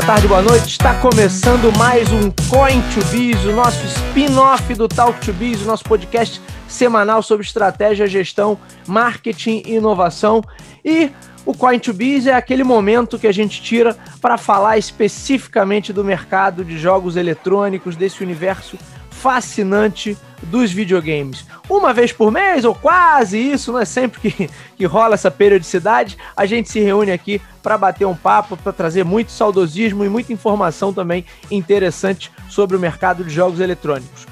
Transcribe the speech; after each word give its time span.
Boa 0.00 0.14
tarde, 0.14 0.28
boa 0.28 0.40
noite. 0.40 0.66
Está 0.66 0.98
começando 0.98 1.70
mais 1.76 2.10
um 2.10 2.30
Coin 2.48 2.80
to 2.94 3.04
Biz, 3.10 3.44
o 3.44 3.52
nosso 3.52 3.84
spin-off 3.84 4.74
do 4.74 4.88
Talk 4.88 5.20
to 5.20 5.30
Biz, 5.30 5.60
o 5.60 5.66
nosso 5.66 5.84
podcast 5.84 6.40
semanal 6.66 7.22
sobre 7.22 7.44
estratégia, 7.44 8.06
gestão, 8.06 8.58
marketing 8.88 9.62
e 9.66 9.74
inovação. 9.74 10.42
E 10.82 11.10
o 11.44 11.52
Coin 11.52 11.78
to 11.78 11.92
Biz 11.92 12.28
é 12.28 12.32
aquele 12.32 12.64
momento 12.64 13.18
que 13.18 13.26
a 13.26 13.32
gente 13.32 13.60
tira 13.60 13.94
para 14.22 14.38
falar 14.38 14.78
especificamente 14.78 15.92
do 15.92 16.02
mercado 16.02 16.64
de 16.64 16.78
jogos 16.78 17.14
eletrônicos, 17.14 17.94
desse 17.94 18.22
universo 18.22 18.78
fascinante 19.20 20.16
dos 20.44 20.72
videogames. 20.72 21.44
Uma 21.68 21.92
vez 21.92 22.12
por 22.12 22.32
mês, 22.32 22.64
ou 22.64 22.74
quase 22.74 23.38
isso, 23.38 23.72
não 23.72 23.78
é 23.78 23.84
sempre 23.84 24.20
que, 24.20 24.50
que 24.76 24.84
rola 24.86 25.14
essa 25.14 25.30
periodicidade, 25.30 26.16
a 26.34 26.46
gente 26.46 26.70
se 26.70 26.80
reúne 26.80 27.12
aqui 27.12 27.40
para 27.62 27.76
bater 27.76 28.06
um 28.06 28.16
papo, 28.16 28.56
para 28.56 28.72
trazer 28.72 29.04
muito 29.04 29.30
saudosismo 29.30 30.04
e 30.04 30.08
muita 30.08 30.32
informação 30.32 30.92
também 30.92 31.26
interessante 31.50 32.32
sobre 32.48 32.76
o 32.76 32.80
mercado 32.80 33.22
de 33.22 33.30
jogos 33.30 33.60
eletrônicos. 33.60 34.26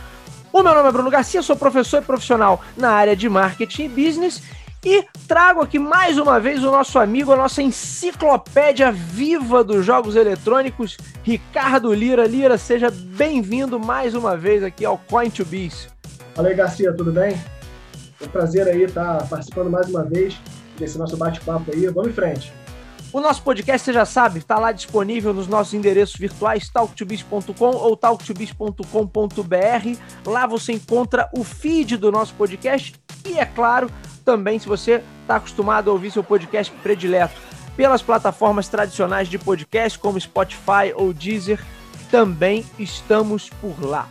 O 0.50 0.62
meu 0.62 0.74
nome 0.74 0.88
é 0.88 0.92
Bruno 0.92 1.10
Garcia, 1.10 1.42
sou 1.42 1.54
professor 1.54 2.02
e 2.02 2.06
profissional 2.06 2.62
na 2.74 2.90
área 2.90 3.14
de 3.14 3.28
marketing 3.28 3.84
e 3.84 3.88
business 3.88 4.42
e 4.84 5.04
trago 5.26 5.60
aqui 5.60 5.78
mais 5.78 6.18
uma 6.18 6.38
vez 6.38 6.62
o 6.62 6.70
nosso 6.70 6.98
amigo, 6.98 7.32
a 7.32 7.36
nossa 7.36 7.62
enciclopédia 7.62 8.92
viva 8.92 9.64
dos 9.64 9.84
jogos 9.84 10.16
eletrônicos, 10.16 10.96
Ricardo 11.22 11.92
Lira. 11.92 12.26
Lira, 12.26 12.56
seja 12.56 12.90
bem-vindo 12.90 13.78
mais 13.78 14.14
uma 14.14 14.36
vez 14.36 14.62
aqui 14.62 14.84
ao 14.84 14.98
Coin 14.98 15.30
to 15.30 15.44
Biz. 15.44 15.88
Fala 16.34 16.48
aí, 16.48 16.54
Garcia, 16.54 16.92
tudo 16.92 17.12
bem? 17.12 17.38
É 18.20 18.24
um 18.24 18.28
prazer 18.28 18.68
aí 18.68 18.82
estar 18.82 19.26
participando 19.28 19.70
mais 19.70 19.88
uma 19.88 20.04
vez 20.04 20.38
desse 20.78 20.96
nosso 20.96 21.16
bate-papo 21.16 21.72
aí. 21.72 21.86
Vamos 21.88 22.10
em 22.10 22.14
frente. 22.14 22.52
O 23.10 23.20
nosso 23.20 23.42
podcast, 23.42 23.86
você 23.86 23.92
já 23.92 24.04
sabe, 24.04 24.38
está 24.38 24.58
lá 24.58 24.70
disponível 24.70 25.32
nos 25.32 25.48
nossos 25.48 25.72
endereços 25.72 26.16
virtuais 26.16 26.68
talktobiz.com 26.68 27.74
ou 27.74 27.96
talktobiz.com.br. 27.96 29.98
Lá 30.26 30.46
você 30.46 30.74
encontra 30.74 31.28
o 31.32 31.42
feed 31.42 31.96
do 31.96 32.12
nosso 32.12 32.34
podcast 32.34 32.94
e, 33.26 33.38
é 33.38 33.46
claro, 33.46 33.90
também 34.28 34.58
se 34.58 34.68
você 34.68 35.02
está 35.22 35.36
acostumado 35.36 35.88
a 35.88 35.92
ouvir 35.94 36.10
seu 36.10 36.22
podcast 36.22 36.70
predileto 36.82 37.40
pelas 37.74 38.02
plataformas 38.02 38.68
tradicionais 38.68 39.26
de 39.26 39.38
podcast 39.38 39.98
como 39.98 40.20
Spotify 40.20 40.92
ou 40.94 41.14
Deezer, 41.14 41.58
também 42.10 42.62
estamos 42.78 43.48
por 43.48 43.82
lá. 43.82 44.06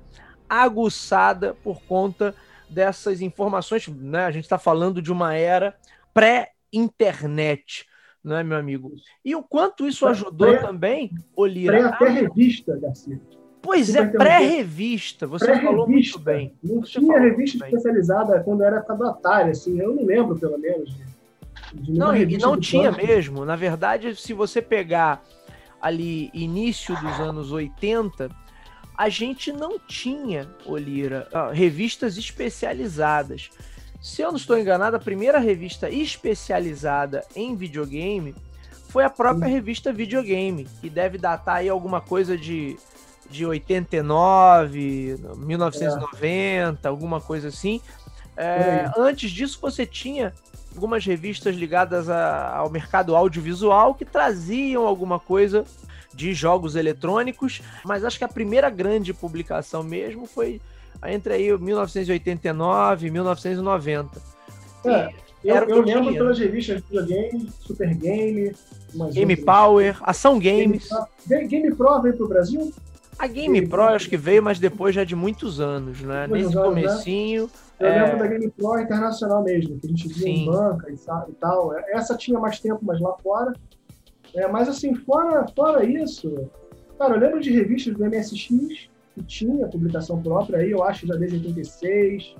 aguçada 0.48 1.54
por 1.62 1.80
conta 1.82 2.34
dessas 2.68 3.20
informações. 3.20 3.86
Né? 3.88 4.24
A 4.24 4.30
gente 4.30 4.44
está 4.44 4.58
falando 4.58 5.00
de 5.00 5.12
uma 5.12 5.34
era 5.34 5.74
pré-internet, 6.12 7.86
não 8.22 8.36
é, 8.36 8.44
meu 8.44 8.58
amigo? 8.58 8.92
E 9.24 9.34
o 9.34 9.42
quanto 9.42 9.86
isso 9.86 10.06
ajudou 10.06 10.48
pré, 10.48 10.58
também, 10.58 11.10
Olira. 11.34 11.72
Pré 11.72 11.82
até 11.86 12.08
revista, 12.08 12.78
Garcia. 12.78 13.20
Pois 13.62 13.94
é, 13.94 14.06
pré-revista. 14.06 15.26
Você 15.26 15.46
pré 15.46 15.60
falou 15.60 15.88
muito 15.88 16.18
bem. 16.18 16.54
Não 16.62 16.80
Você 16.80 16.98
tinha 16.98 17.18
revista 17.18 17.64
especializada 17.64 18.40
quando 18.42 18.62
era 18.62 18.78
Atari, 18.78 19.50
assim. 19.50 19.78
Eu 19.78 19.94
não 19.94 20.04
lembro, 20.04 20.38
pelo 20.38 20.58
menos. 20.58 20.94
De, 21.72 21.92
de 21.92 21.98
não, 21.98 22.16
e 22.16 22.38
não 22.38 22.58
tinha 22.58 22.90
banco. 22.90 23.06
mesmo. 23.06 23.44
Na 23.44 23.56
verdade, 23.56 24.14
se 24.16 24.32
você 24.32 24.62
pegar 24.62 25.22
ali 25.80 26.30
início 26.32 26.94
dos 26.96 27.20
anos 27.20 27.52
80, 27.52 28.30
a 28.96 29.08
gente 29.08 29.52
não 29.52 29.78
tinha, 29.78 30.46
Olira, 30.66 31.28
revistas 31.52 32.16
especializadas. 32.16 33.50
Se 34.00 34.22
eu 34.22 34.28
não 34.28 34.36
estou 34.36 34.58
enganado, 34.58 34.96
a 34.96 35.00
primeira 35.00 35.38
revista 35.38 35.90
especializada 35.90 37.24
em 37.36 37.54
videogame 37.54 38.34
foi 38.88 39.04
a 39.04 39.10
própria 39.10 39.48
revista 39.48 39.92
Videogame, 39.92 40.66
que 40.80 40.90
deve 40.90 41.16
datar 41.16 41.56
aí 41.56 41.68
alguma 41.68 42.00
coisa 42.00 42.36
de, 42.36 42.76
de 43.30 43.46
89, 43.46 45.16
1990, 45.36 46.80
é. 46.82 46.88
alguma 46.88 47.20
coisa 47.20 47.48
assim. 47.48 47.80
É, 48.36 48.90
antes 48.96 49.30
disso, 49.30 49.58
você 49.60 49.84
tinha 49.84 50.32
algumas 50.74 51.04
revistas 51.04 51.54
ligadas 51.54 52.08
a, 52.08 52.56
ao 52.56 52.70
mercado 52.70 53.14
audiovisual 53.14 53.94
que 53.94 54.04
traziam 54.04 54.86
alguma 54.86 55.20
coisa 55.20 55.64
de 56.12 56.34
jogos 56.34 56.74
eletrônicos, 56.74 57.62
mas 57.84 58.04
acho 58.04 58.18
que 58.18 58.24
a 58.24 58.28
primeira 58.28 58.68
grande 58.70 59.14
publicação 59.14 59.82
mesmo 59.82 60.26
foi 60.26 60.60
entre 61.06 61.34
aí 61.34 61.56
1989 61.56 63.06
e 63.06 63.10
1990. 63.10 64.20
É, 64.84 65.10
eu, 65.44 65.56
eu 65.56 65.82
lembro 65.82 66.12
pelas 66.12 66.38
revistas 66.38 66.82
videogame, 66.82 67.48
Super 67.60 67.94
Game, 67.94 68.52
Game 69.12 69.36
Power, 69.36 69.96
Ação 70.02 70.38
Games. 70.38 70.88
Game, 71.26 71.46
Game 71.48 71.74
Pro 71.74 72.02
veio 72.02 72.16
pro 72.16 72.28
Brasil? 72.28 72.72
A 73.18 73.26
Game, 73.26 73.54
Game 73.54 73.66
Pro 73.68 73.82
acho 73.82 74.08
que 74.08 74.16
veio, 74.16 74.42
mas 74.42 74.58
depois 74.58 74.94
já 74.94 75.04
de 75.04 75.14
muitos 75.14 75.60
anos, 75.60 76.00
né? 76.00 76.26
Nesse 76.26 76.44
anos, 76.44 76.54
né? 76.54 76.62
comecinho. 76.62 77.44
Né? 77.44 77.50
Eu 77.80 77.86
é... 77.86 78.02
lembro 78.04 78.18
da 78.18 78.26
Game 78.26 78.50
Pro 78.50 78.80
internacional 78.80 79.42
mesmo, 79.42 79.78
que 79.78 79.86
a 79.86 79.90
gente 79.90 80.08
via 80.08 80.22
Sim. 80.22 80.42
em 80.42 80.46
banca 80.46 80.90
e 80.90 81.32
tal. 81.34 81.74
Essa 81.88 82.16
tinha 82.16 82.38
mais 82.38 82.60
tempo, 82.60 82.80
mas 82.82 83.00
lá 83.00 83.16
fora. 83.22 83.52
É, 84.34 84.46
mas 84.46 84.68
assim, 84.68 84.94
fora, 84.94 85.46
fora 85.56 85.84
isso, 85.84 86.48
cara, 86.98 87.14
eu 87.14 87.20
lembro 87.20 87.40
de 87.40 87.50
revistas 87.50 87.94
do 87.94 88.04
MSX 88.04 88.88
que 89.20 89.24
tinha 89.24 89.66
publicação 89.68 90.22
própria 90.22 90.58
aí, 90.58 90.70
eu 90.70 90.82
acho 90.82 91.06
já 91.06 91.14
desde 91.14 91.36
86, 91.36 92.34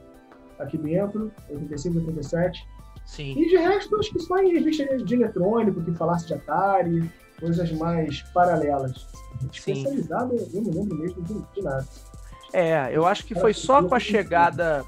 aqui 0.59 0.79
dentro, 0.79 1.31
86, 1.51 1.97
87. 1.97 2.69
Sim. 3.07 3.33
E 3.37 3.49
de 3.49 3.57
resto, 3.57 3.97
acho 3.97 4.13
que 4.13 4.21
só 4.21 4.39
em 4.39 4.53
revista 4.53 4.97
de 4.97 5.15
eletrônico, 5.15 5.83
que 5.83 5.93
falasse 5.93 6.27
de 6.27 6.35
Atari, 6.35 7.11
coisas 7.39 7.71
mais 7.73 8.23
paralelas. 8.35 9.07
Sim. 9.53 9.73
Especializado, 9.73 10.37
eu 10.53 10.63
não 10.63 10.71
lembro 10.73 10.97
mesmo 10.97 11.23
de, 11.23 11.63
nada. 11.63 11.87
É, 12.53 12.91
eu 12.93 13.07
acho 13.07 13.25
que 13.25 13.35
foi 13.35 13.53
só 13.53 13.83
com 13.83 13.95
a 13.95 14.01
chegada 14.01 14.85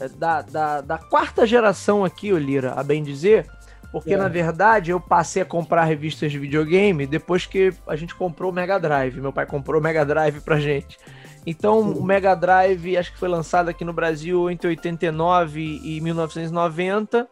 eh, 0.00 0.08
da, 0.08 0.42
da, 0.42 0.80
da 0.80 0.98
quarta 0.98 1.46
geração 1.46 2.04
aqui, 2.04 2.32
o 2.32 2.38
Lira, 2.38 2.72
a 2.72 2.82
bem 2.82 3.02
dizer, 3.02 3.46
Porque, 3.92 4.12
é. 4.12 4.16
na 4.16 4.28
verdade, 4.28 4.90
eu 4.90 5.00
passei 5.00 5.42
a 5.42 5.44
comprar 5.46 5.84
revistas 5.84 6.30
de 6.30 6.38
videogame 6.38 7.06
depois 7.06 7.46
que 7.46 7.72
a 7.86 7.96
gente 7.96 8.14
comprou 8.14 8.50
o 8.50 8.54
Mega 8.54 8.78
Drive. 8.78 9.20
Meu 9.20 9.32
pai 9.32 9.46
comprou 9.46 9.80
o 9.80 9.82
Mega 9.82 10.04
Drive 10.04 10.40
pra 10.40 10.58
gente. 10.58 10.98
Então, 11.46 11.80
o 11.80 12.04
Mega 12.04 12.34
Drive, 12.34 12.96
acho 12.96 13.12
que 13.12 13.18
foi 13.18 13.28
lançado 13.28 13.68
aqui 13.68 13.84
no 13.84 13.92
Brasil 13.92 14.50
entre 14.50 14.66
89 14.66 15.80
e 15.84 16.00
1990. 16.00 17.28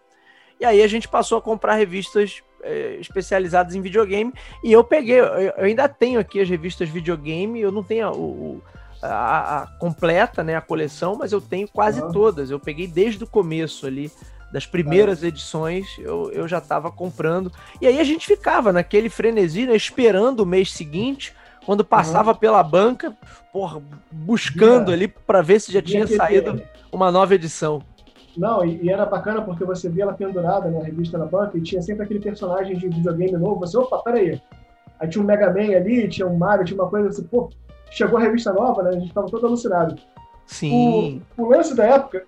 E 0.60 0.64
aí 0.64 0.82
a 0.82 0.86
gente 0.86 1.08
passou 1.08 1.36
a 1.36 1.42
comprar 1.42 1.74
revistas 1.74 2.40
é, 2.62 2.96
especializadas 3.00 3.74
em 3.74 3.80
videogame. 3.80 4.32
E 4.62 4.72
eu 4.72 4.84
peguei, 4.84 5.20
eu 5.20 5.64
ainda 5.64 5.88
tenho 5.88 6.20
aqui 6.20 6.40
as 6.40 6.48
revistas 6.48 6.88
videogame, 6.88 7.60
eu 7.60 7.72
não 7.72 7.82
tenho 7.82 8.12
o, 8.12 8.62
a, 9.02 9.62
a 9.62 9.66
completa, 9.78 10.44
né, 10.44 10.54
a 10.54 10.60
coleção, 10.60 11.16
mas 11.16 11.32
eu 11.32 11.40
tenho 11.40 11.66
quase 11.66 12.00
uhum. 12.00 12.12
todas. 12.12 12.50
Eu 12.52 12.60
peguei 12.60 12.86
desde 12.86 13.24
o 13.24 13.26
começo 13.26 13.84
ali 13.84 14.12
das 14.52 14.64
primeiras 14.64 15.24
edições, 15.24 15.98
eu, 15.98 16.30
eu 16.30 16.46
já 16.46 16.58
estava 16.58 16.88
comprando. 16.88 17.50
E 17.80 17.88
aí 17.88 17.98
a 17.98 18.04
gente 18.04 18.24
ficava 18.24 18.72
naquele 18.72 19.08
frenesi, 19.08 19.66
né, 19.66 19.74
esperando 19.74 20.40
o 20.40 20.46
mês 20.46 20.72
seguinte, 20.72 21.34
quando 21.64 21.84
passava 21.84 22.32
uhum. 22.32 22.36
pela 22.36 22.62
banca, 22.62 23.16
porra, 23.52 23.80
buscando 24.10 24.92
ali 24.92 25.08
para 25.08 25.42
ver 25.42 25.60
se 25.60 25.72
já 25.72 25.82
tinha 25.82 26.06
saído 26.06 26.62
uma 26.92 27.10
nova 27.10 27.34
edição. 27.34 27.82
Não, 28.36 28.64
e, 28.64 28.82
e, 28.82 28.90
era 28.90 29.06
bacana 29.06 29.42
porque 29.42 29.64
você 29.64 29.88
via 29.88 30.04
ela 30.04 30.12
pendurada 30.12 30.70
na 30.70 30.82
revista 30.82 31.16
na 31.16 31.26
banca 31.26 31.56
e 31.56 31.62
tinha 31.62 31.80
sempre 31.80 32.04
aquele 32.04 32.20
personagem 32.20 32.76
de 32.76 32.88
videogame 32.88 33.32
novo. 33.32 33.60
Você, 33.60 33.76
opa, 33.76 33.98
peraí. 33.98 34.40
Aí 34.98 35.08
tinha 35.08 35.22
um 35.22 35.26
Mega 35.26 35.52
Man 35.52 35.76
ali, 35.76 36.08
tinha 36.08 36.26
um 36.26 36.36
Mario, 36.36 36.64
tinha 36.64 36.80
uma 36.80 36.90
coisa 36.90 37.08
assim, 37.08 37.24
pô, 37.24 37.48
chegou 37.90 38.18
a 38.18 38.22
revista 38.22 38.52
nova, 38.52 38.82
né? 38.82 38.90
A 38.90 38.98
gente 38.98 39.12
tava 39.12 39.28
todo 39.28 39.46
alucinado. 39.46 39.96
Sim. 40.46 41.22
O, 41.38 41.42
o 41.42 41.48
lance 41.48 41.74
da 41.74 41.84
época, 41.84 42.24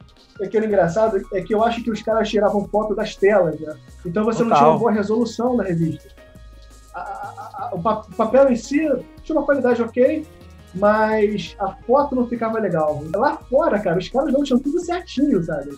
que 0.50 0.56
era 0.56 0.66
engraçado, 0.66 1.20
é 1.32 1.40
que 1.42 1.54
eu 1.54 1.62
acho 1.62 1.82
que 1.82 1.90
os 1.90 2.02
caras 2.02 2.28
tiravam 2.28 2.66
foto 2.68 2.94
das 2.94 3.14
telas, 3.16 3.58
né? 3.60 3.76
Então 4.04 4.24
você 4.24 4.38
Total. 4.38 4.48
não 4.48 4.56
tinha 4.56 4.70
uma 4.70 4.78
boa 4.78 4.92
resolução 4.92 5.56
na 5.56 5.64
revista. 5.64 6.08
O, 7.76 8.16
papel 8.16 8.50
em 8.50 8.56
si 8.56 8.88
tinha 9.22 9.38
uma 9.38 9.44
qualidade 9.44 9.82
ok, 9.82 10.26
mas 10.74 11.56
a 11.58 11.72
foto 11.86 12.14
não 12.14 12.26
ficava 12.26 12.58
legal. 12.58 13.02
Lá 13.14 13.36
fora, 13.36 13.78
cara, 13.78 13.98
os 13.98 14.08
caras 14.08 14.32
não 14.32 14.42
tinham 14.42 14.60
tudo 14.60 14.80
certinho, 14.80 15.42
sabe? 15.42 15.76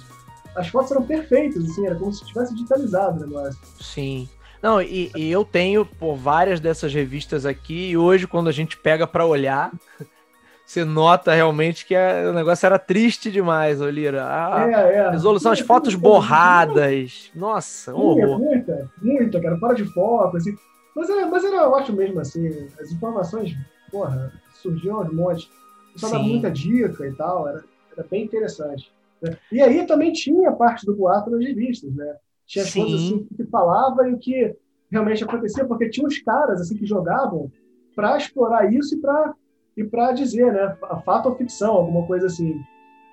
As 0.54 0.68
fotos 0.68 0.90
eram 0.90 1.04
perfeitas, 1.04 1.64
assim, 1.64 1.86
era 1.86 1.94
como 1.94 2.12
se 2.12 2.24
tivesse 2.24 2.54
digitalizado 2.54 3.22
o 3.22 3.26
negócio. 3.26 3.58
Sim. 3.80 4.28
Não, 4.62 4.82
e, 4.82 5.10
e 5.16 5.30
eu 5.30 5.44
tenho 5.44 5.86
por 5.86 6.16
várias 6.16 6.58
dessas 6.58 6.92
revistas 6.92 7.46
aqui, 7.46 7.90
e 7.90 7.96
hoje, 7.96 8.26
quando 8.26 8.48
a 8.48 8.52
gente 8.52 8.76
pega 8.76 9.06
para 9.06 9.24
olhar, 9.24 9.70
você 10.66 10.84
nota 10.84 11.32
realmente 11.32 11.86
que 11.86 11.94
a, 11.94 12.28
o 12.30 12.32
negócio 12.32 12.66
era 12.66 12.78
triste 12.78 13.30
demais, 13.30 13.80
Olira. 13.80 14.24
A 14.24 14.68
é, 14.68 14.94
é. 14.96 15.10
resolução, 15.10 15.52
as 15.52 15.60
fotos 15.60 15.94
borradas. 15.94 17.30
Nossa, 17.34 17.94
horror. 17.94 18.40
Muita, 18.40 18.90
muita, 19.00 19.40
cara, 19.40 19.56
fora 19.58 19.74
de 19.74 19.84
foco, 19.84 20.36
assim. 20.36 20.56
Mas 20.98 21.08
era, 21.08 21.26
mas 21.26 21.44
era 21.44 21.68
ótimo 21.68 21.98
mesmo, 21.98 22.18
assim. 22.18 22.48
As 22.80 22.90
informações, 22.90 23.56
porra, 23.90 24.32
surgiam 24.54 24.96
aos 24.96 25.14
montes. 25.14 25.48
Só 25.94 26.10
dava 26.10 26.24
muita 26.24 26.50
dica 26.50 27.06
e 27.06 27.14
tal, 27.14 27.46
era, 27.48 27.64
era 27.92 28.06
bem 28.08 28.24
interessante. 28.24 28.92
Né? 29.22 29.36
E 29.52 29.62
aí 29.62 29.86
também 29.86 30.12
tinha 30.12 30.50
parte 30.52 30.84
do 30.84 30.96
boato 30.96 31.30
nas 31.30 31.44
revistas, 31.44 31.94
né? 31.94 32.16
Tinha 32.46 32.64
as 32.64 32.72
coisas 32.72 33.00
assim, 33.00 33.26
que 33.36 33.44
falava 33.44 34.08
e 34.08 34.14
o 34.14 34.18
que 34.18 34.56
realmente 34.90 35.22
acontecia, 35.22 35.64
porque 35.64 35.88
tinha 35.88 36.06
uns 36.06 36.18
caras 36.18 36.60
assim 36.60 36.76
que 36.76 36.86
jogavam 36.86 37.50
para 37.94 38.16
explorar 38.16 38.72
isso 38.72 38.96
e 38.96 39.00
para 39.00 39.34
e 39.76 39.84
para 39.84 40.10
dizer, 40.10 40.52
né, 40.52 40.76
fato 41.04 41.28
ou 41.28 41.36
ficção, 41.36 41.72
alguma 41.72 42.04
coisa 42.04 42.26
assim. 42.26 42.60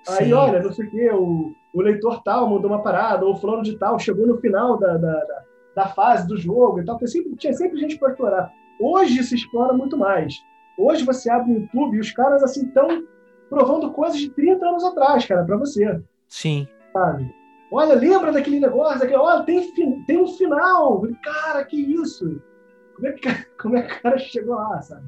Aí, 0.08 0.26
Sim. 0.26 0.32
olha, 0.32 0.60
não 0.60 0.72
sei 0.72 0.86
o 0.86 0.90
quê, 0.90 1.10
o, 1.12 1.52
o 1.72 1.80
leitor 1.80 2.24
tal 2.24 2.50
mandou 2.50 2.68
uma 2.68 2.82
parada, 2.82 3.24
ou 3.24 3.34
o 3.34 3.36
fulano 3.36 3.62
de 3.62 3.78
tal 3.78 3.96
chegou 4.00 4.26
no 4.26 4.38
final 4.38 4.76
da, 4.76 4.96
da, 4.96 5.24
da, 5.24 5.44
da 5.76 5.88
fase 5.88 6.26
do 6.26 6.38
jogo 6.38 6.80
e 6.80 6.84
tal. 6.84 6.98
Sempre, 7.06 7.36
tinha 7.36 7.52
sempre 7.52 7.78
gente 7.78 7.98
para 7.98 8.10
explorar. 8.10 8.52
Hoje 8.80 9.22
se 9.22 9.34
explora 9.34 9.74
muito 9.74 9.96
mais. 9.96 10.34
Hoje 10.78 11.04
você 11.04 11.30
abre 11.30 11.52
o 11.52 11.60
YouTube 11.60 11.96
e 11.98 12.00
os 12.00 12.10
caras 12.10 12.42
assim 12.42 12.66
estão 12.66 13.04
provando 13.50 13.92
coisas 13.92 14.18
de 14.18 14.30
30 14.30 14.66
anos 14.66 14.84
atrás, 14.84 15.26
cara, 15.26 15.44
para 15.44 15.56
você. 15.56 16.02
Sim. 16.26 16.66
Sabe? 16.92 17.32
Olha, 17.70 17.94
lembra 17.94 18.32
daquele 18.32 18.58
negócio? 18.58 18.98
Daquele, 18.98 19.18
olha, 19.18 19.44
tem, 19.44 20.02
tem 20.04 20.18
um 20.18 20.26
final. 20.26 21.02
Cara, 21.22 21.64
que 21.64 21.76
isso? 21.76 22.40
Como 22.94 23.06
é 23.06 23.12
que, 23.12 23.28
como 23.60 23.76
é 23.76 23.82
que 23.82 23.94
o 23.94 24.02
cara 24.02 24.18
chegou 24.18 24.54
lá, 24.54 24.80
sabe? 24.80 25.04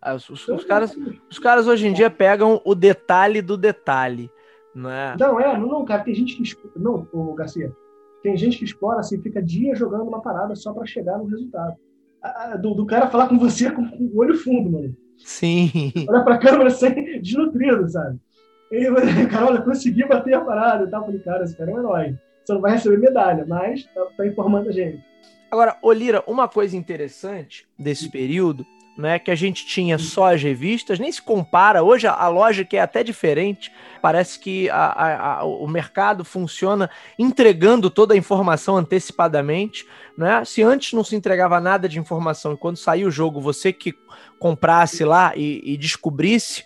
Ah, 0.00 0.14
os, 0.14 0.28
os, 0.28 0.48
os, 0.48 0.64
caras, 0.64 0.96
os 1.30 1.38
caras 1.38 1.68
hoje 1.68 1.86
em 1.86 1.92
dia 1.92 2.10
pegam 2.10 2.60
o 2.64 2.74
detalhe 2.74 3.40
do 3.40 3.56
detalhe, 3.56 4.28
não 4.74 4.90
é? 4.90 5.16
Não, 5.18 5.38
é, 5.38 5.56
não, 5.56 5.68
não 5.68 5.84
cara, 5.84 6.02
tem 6.02 6.12
gente 6.12 6.36
que. 6.36 6.70
Não, 6.76 7.06
o 7.12 7.34
Garcia, 7.34 7.72
tem 8.22 8.36
gente 8.36 8.58
que 8.58 8.64
explora 8.64 9.00
assim, 9.00 9.20
fica 9.20 9.42
dia 9.42 9.74
jogando 9.74 10.08
uma 10.08 10.22
parada 10.22 10.54
só 10.54 10.72
para 10.72 10.86
chegar 10.86 11.18
no 11.18 11.26
resultado. 11.26 11.76
Do, 12.60 12.74
do, 12.74 12.86
cara 12.86 13.10
falar 13.10 13.28
com 13.28 13.38
você 13.38 13.70
com, 13.70 13.88
com 13.88 14.04
o 14.04 14.18
olho 14.18 14.36
fundo, 14.36 14.70
mano. 14.70 14.96
Sim. 15.18 15.70
Olha 16.08 16.22
pra 16.22 16.38
câmera 16.38 16.70
sem 16.70 17.20
desnutrido, 17.20 17.88
sabe? 17.88 18.18
E 18.70 18.88
o 18.88 18.94
cara, 19.28 19.46
olha, 19.46 19.62
consegui 19.62 20.06
bater 20.06 20.34
a 20.34 20.40
parada 20.40 20.84
e 20.84 20.90
tal. 20.90 21.00
Eu 21.00 21.06
falei, 21.06 21.20
cara, 21.20 21.44
esse 21.44 21.56
cara 21.56 21.70
é 21.70 21.74
um 21.74 21.78
herói. 21.78 22.18
Você 22.44 22.54
não 22.54 22.60
vai 22.60 22.72
receber 22.72 22.98
medalha, 22.98 23.44
mas 23.46 23.84
tá, 23.86 24.04
tá 24.16 24.26
informando 24.26 24.68
a 24.68 24.72
gente. 24.72 25.04
Agora, 25.50 25.76
Olira, 25.82 26.24
uma 26.26 26.48
coisa 26.48 26.76
interessante 26.76 27.66
desse 27.78 28.10
período 28.10 28.64
né, 28.96 29.18
que 29.18 29.30
a 29.30 29.34
gente 29.34 29.64
tinha 29.66 29.98
só 29.98 30.34
as 30.34 30.42
revistas, 30.42 30.98
nem 30.98 31.10
se 31.10 31.22
compara. 31.22 31.82
Hoje 31.82 32.06
a, 32.06 32.28
lógica 32.28 32.76
é 32.76 32.80
até 32.80 33.02
diferente. 33.02 33.72
Parece 34.00 34.38
que 34.38 34.68
a, 34.68 34.76
a, 34.76 35.38
a, 35.38 35.44
o 35.44 35.66
mercado 35.66 36.24
funciona 36.24 36.90
entregando 37.18 37.88
toda 37.88 38.14
a 38.14 38.16
informação 38.16 38.76
antecipadamente. 38.76 39.86
Né? 40.16 40.44
Se 40.44 40.62
antes 40.62 40.92
não 40.92 41.02
se 41.02 41.16
entregava 41.16 41.60
nada 41.60 41.88
de 41.88 41.98
informação 41.98 42.52
e 42.52 42.56
quando 42.56 42.76
saiu 42.76 43.08
o 43.08 43.12
jogo 43.12 43.40
você 43.40 43.72
que 43.72 43.94
comprasse 44.38 45.04
lá 45.04 45.32
e, 45.36 45.62
e 45.64 45.76
descobrisse, 45.76 46.64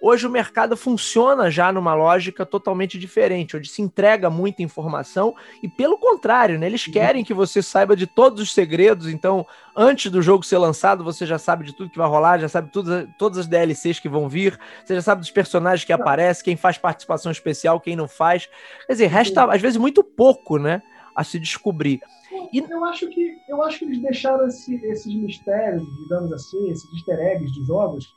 Hoje 0.00 0.26
o 0.26 0.30
mercado 0.30 0.76
funciona 0.76 1.50
já 1.50 1.72
numa 1.72 1.94
lógica 1.94 2.44
totalmente 2.44 2.98
diferente, 2.98 3.56
onde 3.56 3.68
se 3.68 3.80
entrega 3.80 4.28
muita 4.28 4.62
informação 4.62 5.34
e, 5.62 5.68
pelo 5.68 5.96
contrário, 5.96 6.58
né, 6.58 6.66
eles 6.66 6.86
uhum. 6.86 6.92
querem 6.92 7.24
que 7.24 7.32
você 7.32 7.62
saiba 7.62 7.96
de 7.96 8.06
todos 8.06 8.40
os 8.40 8.52
segredos. 8.52 9.08
Então, 9.08 9.46
antes 9.74 10.10
do 10.10 10.20
jogo 10.20 10.44
ser 10.44 10.58
lançado, 10.58 11.02
você 11.02 11.24
já 11.24 11.38
sabe 11.38 11.64
de 11.64 11.72
tudo 11.72 11.90
que 11.90 11.98
vai 11.98 12.08
rolar, 12.08 12.38
já 12.38 12.48
sabe 12.48 12.70
tudo, 12.70 13.08
todas 13.18 13.38
as 13.38 13.46
DLCs 13.46 13.98
que 13.98 14.08
vão 14.08 14.28
vir, 14.28 14.58
você 14.84 14.94
já 14.94 15.02
sabe 15.02 15.20
dos 15.20 15.30
personagens 15.30 15.84
que 15.84 15.92
aparecem, 15.92 16.44
quem 16.44 16.56
faz 16.56 16.76
participação 16.76 17.32
especial, 17.32 17.80
quem 17.80 17.96
não 17.96 18.06
faz. 18.06 18.48
Quer 18.86 18.92
dizer, 18.92 19.06
resta 19.06 19.44
às 19.44 19.62
vezes 19.62 19.78
muito 19.78 20.04
pouco, 20.04 20.58
né, 20.58 20.82
a 21.14 21.24
se 21.24 21.38
descobrir. 21.38 22.00
E... 22.52 22.58
Eu 22.58 22.84
acho 22.84 23.08
que 23.08 23.36
eu 23.48 23.62
acho 23.62 23.78
que 23.78 23.84
eles 23.86 23.98
deixaram 24.02 24.46
esse, 24.46 24.74
esses 24.84 25.14
mistérios, 25.14 25.82
digamos 26.02 26.32
assim, 26.32 26.70
esses 26.70 26.92
easter 26.92 27.18
eggs 27.18 27.52
de 27.52 27.64
jogos 27.64 28.14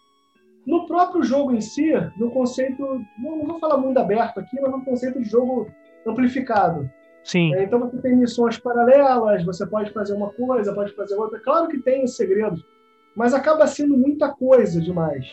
no 0.66 0.86
próprio 0.86 1.24
jogo 1.24 1.54
em 1.54 1.62
si, 1.62 1.92
no 2.18 2.32
conceito, 2.32 2.82
não, 3.18 3.46
vou 3.46 3.60
falar 3.60 3.78
mundo 3.78 3.98
aberto 3.98 4.40
aqui, 4.40 4.60
mas 4.62 4.72
no 4.72 4.84
conceito 4.84 5.20
de 5.20 5.30
jogo 5.30 5.70
amplificado. 6.06 6.90
Sim. 7.24 7.54
É, 7.54 7.64
então 7.64 7.80
você 7.80 7.98
tem 7.98 8.16
missões 8.16 8.58
paralelas, 8.58 9.44
você 9.44 9.66
pode 9.66 9.92
fazer 9.92 10.14
uma 10.14 10.32
coisa, 10.32 10.74
pode 10.74 10.94
fazer 10.94 11.16
outra. 11.16 11.40
Claro 11.40 11.68
que 11.68 11.80
tem 11.80 12.04
os 12.04 12.16
segredos, 12.16 12.64
mas 13.16 13.34
acaba 13.34 13.68
sendo 13.68 13.98
muita 13.98 14.30
coisa 14.30 14.82
demais, 14.82 15.26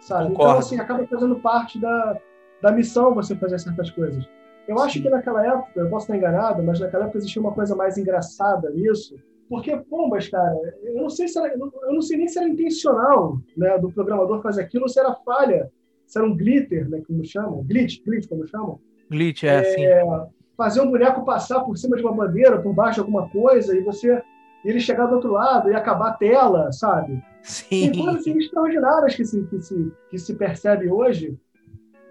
sabe? 0.00 0.24
Então, 0.24 0.36
Concordo. 0.36 0.52
Então 0.52 0.58
assim 0.58 0.80
acaba 0.80 1.06
fazendo 1.06 1.36
parte 1.36 1.80
da, 1.80 2.18
da 2.62 2.72
missão 2.72 3.14
você 3.14 3.34
fazer 3.36 3.58
certas 3.58 3.90
coisas. 3.90 4.26
Eu 4.66 4.78
acho 4.80 4.94
Sim. 4.94 5.02
que 5.02 5.10
naquela 5.10 5.46
época, 5.46 5.70
eu 5.76 5.88
posso 5.88 6.06
estar 6.06 6.16
enganado, 6.16 6.62
mas 6.62 6.80
naquela 6.80 7.04
época 7.04 7.18
existia 7.18 7.40
uma 7.40 7.52
coisa 7.52 7.76
mais 7.76 7.96
engraçada 7.96 8.70
nisso, 8.70 9.16
porque, 9.48 9.76
pombas, 9.76 10.28
cara, 10.28 10.56
eu 10.82 10.94
não 10.94 11.08
sei 11.08 11.28
se 11.28 11.38
era, 11.38 11.54
eu 11.54 11.92
não 11.92 12.02
sei 12.02 12.18
nem 12.18 12.28
se 12.28 12.38
era 12.38 12.48
intencional, 12.48 13.38
né, 13.56 13.78
do 13.78 13.90
programador 13.90 14.42
fazer 14.42 14.62
aquilo 14.62 14.84
ou 14.84 14.88
se 14.88 14.98
era 14.98 15.14
falha, 15.14 15.70
se 16.06 16.18
era 16.18 16.26
um 16.26 16.36
glitter, 16.36 16.88
né, 16.88 17.00
como 17.06 17.24
chamam, 17.24 17.62
glitch, 17.64 18.02
glitch, 18.04 18.28
como 18.28 18.46
chamam. 18.46 18.80
Glitch, 19.10 19.44
é, 19.44 19.48
é 19.48 20.00
assim. 20.00 20.30
Fazer 20.56 20.80
um 20.80 20.90
boneco 20.90 21.24
passar 21.24 21.60
por 21.60 21.76
cima 21.76 21.96
de 21.96 22.02
uma 22.02 22.14
bandeira, 22.14 22.60
por 22.60 22.72
baixo 22.72 22.94
de 22.94 23.00
alguma 23.00 23.28
coisa, 23.28 23.76
e 23.76 23.82
você 23.82 24.22
ele 24.64 24.80
chegar 24.80 25.06
do 25.06 25.14
outro 25.14 25.32
lado 25.32 25.70
e 25.70 25.74
acabar 25.74 26.08
a 26.08 26.14
tela, 26.14 26.72
sabe? 26.72 27.22
Sim. 27.42 27.92
Tem 27.92 28.04
coisas 28.04 28.20
assim, 28.20 28.36
extraordinárias 28.38 29.14
que 29.14 29.24
se, 29.24 29.44
que, 29.44 29.60
se, 29.60 29.92
que 30.10 30.18
se 30.18 30.34
percebe 30.34 30.90
hoje, 30.90 31.38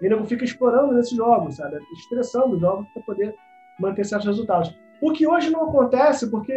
e 0.00 0.06
ele 0.06 0.24
fica 0.24 0.44
explorando 0.44 0.94
nesses 0.94 1.14
jogos, 1.14 1.56
sabe? 1.56 1.78
Estressando 1.92 2.54
os 2.54 2.60
jogos 2.60 2.86
para 2.94 3.02
poder 3.02 3.34
manter 3.78 4.04
certos 4.04 4.26
resultados. 4.26 4.74
O 5.02 5.12
que 5.12 5.26
hoje 5.26 5.50
não 5.50 5.68
acontece, 5.68 6.30
porque 6.30 6.56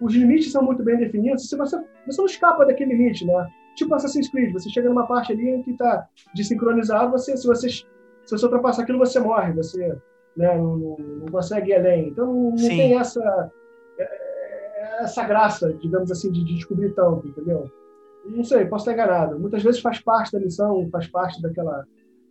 os 0.00 0.14
limites 0.14 0.52
são 0.52 0.62
muito 0.62 0.82
bem 0.82 0.98
definidos, 0.98 1.48
se 1.48 1.56
você, 1.56 1.76
você 2.06 2.18
não 2.18 2.26
escapa 2.26 2.64
daquele 2.64 2.94
limite, 2.94 3.24
né? 3.24 3.48
Tipo 3.76 3.94
Assassin's 3.94 4.28
Creed, 4.28 4.52
você 4.52 4.68
chega 4.70 4.88
numa 4.88 5.06
parte 5.06 5.32
ali 5.32 5.62
que 5.62 5.72
está 5.72 6.08
desincronizado, 6.34 7.10
você, 7.10 7.36
se 7.36 7.46
você 7.46 7.68
se 8.24 8.30
você 8.30 8.44
ultrapassar 8.46 8.82
aquilo, 8.82 8.98
você 8.98 9.20
morre, 9.20 9.52
você 9.52 9.98
né, 10.36 10.56
não, 10.56 10.96
não 10.98 11.26
consegue 11.26 11.70
ir 11.70 11.74
além. 11.74 12.08
Então 12.08 12.26
não, 12.26 12.50
não 12.50 12.56
tem 12.56 12.98
essa 12.98 13.52
é, 13.98 14.24
essa 15.00 15.24
graça, 15.24 15.72
digamos 15.74 16.10
assim, 16.10 16.30
de, 16.30 16.44
de 16.44 16.54
descobrir 16.54 16.94
tanto, 16.94 17.28
entendeu? 17.28 17.70
Não 18.24 18.44
sei, 18.44 18.64
posso 18.64 18.88
estar 18.88 18.92
enganado. 18.92 19.38
Muitas 19.38 19.62
vezes 19.62 19.80
faz 19.80 20.00
parte 20.00 20.32
da 20.32 20.40
missão, 20.40 20.88
faz 20.90 21.06
parte 21.08 21.42
daquela, 21.42 21.84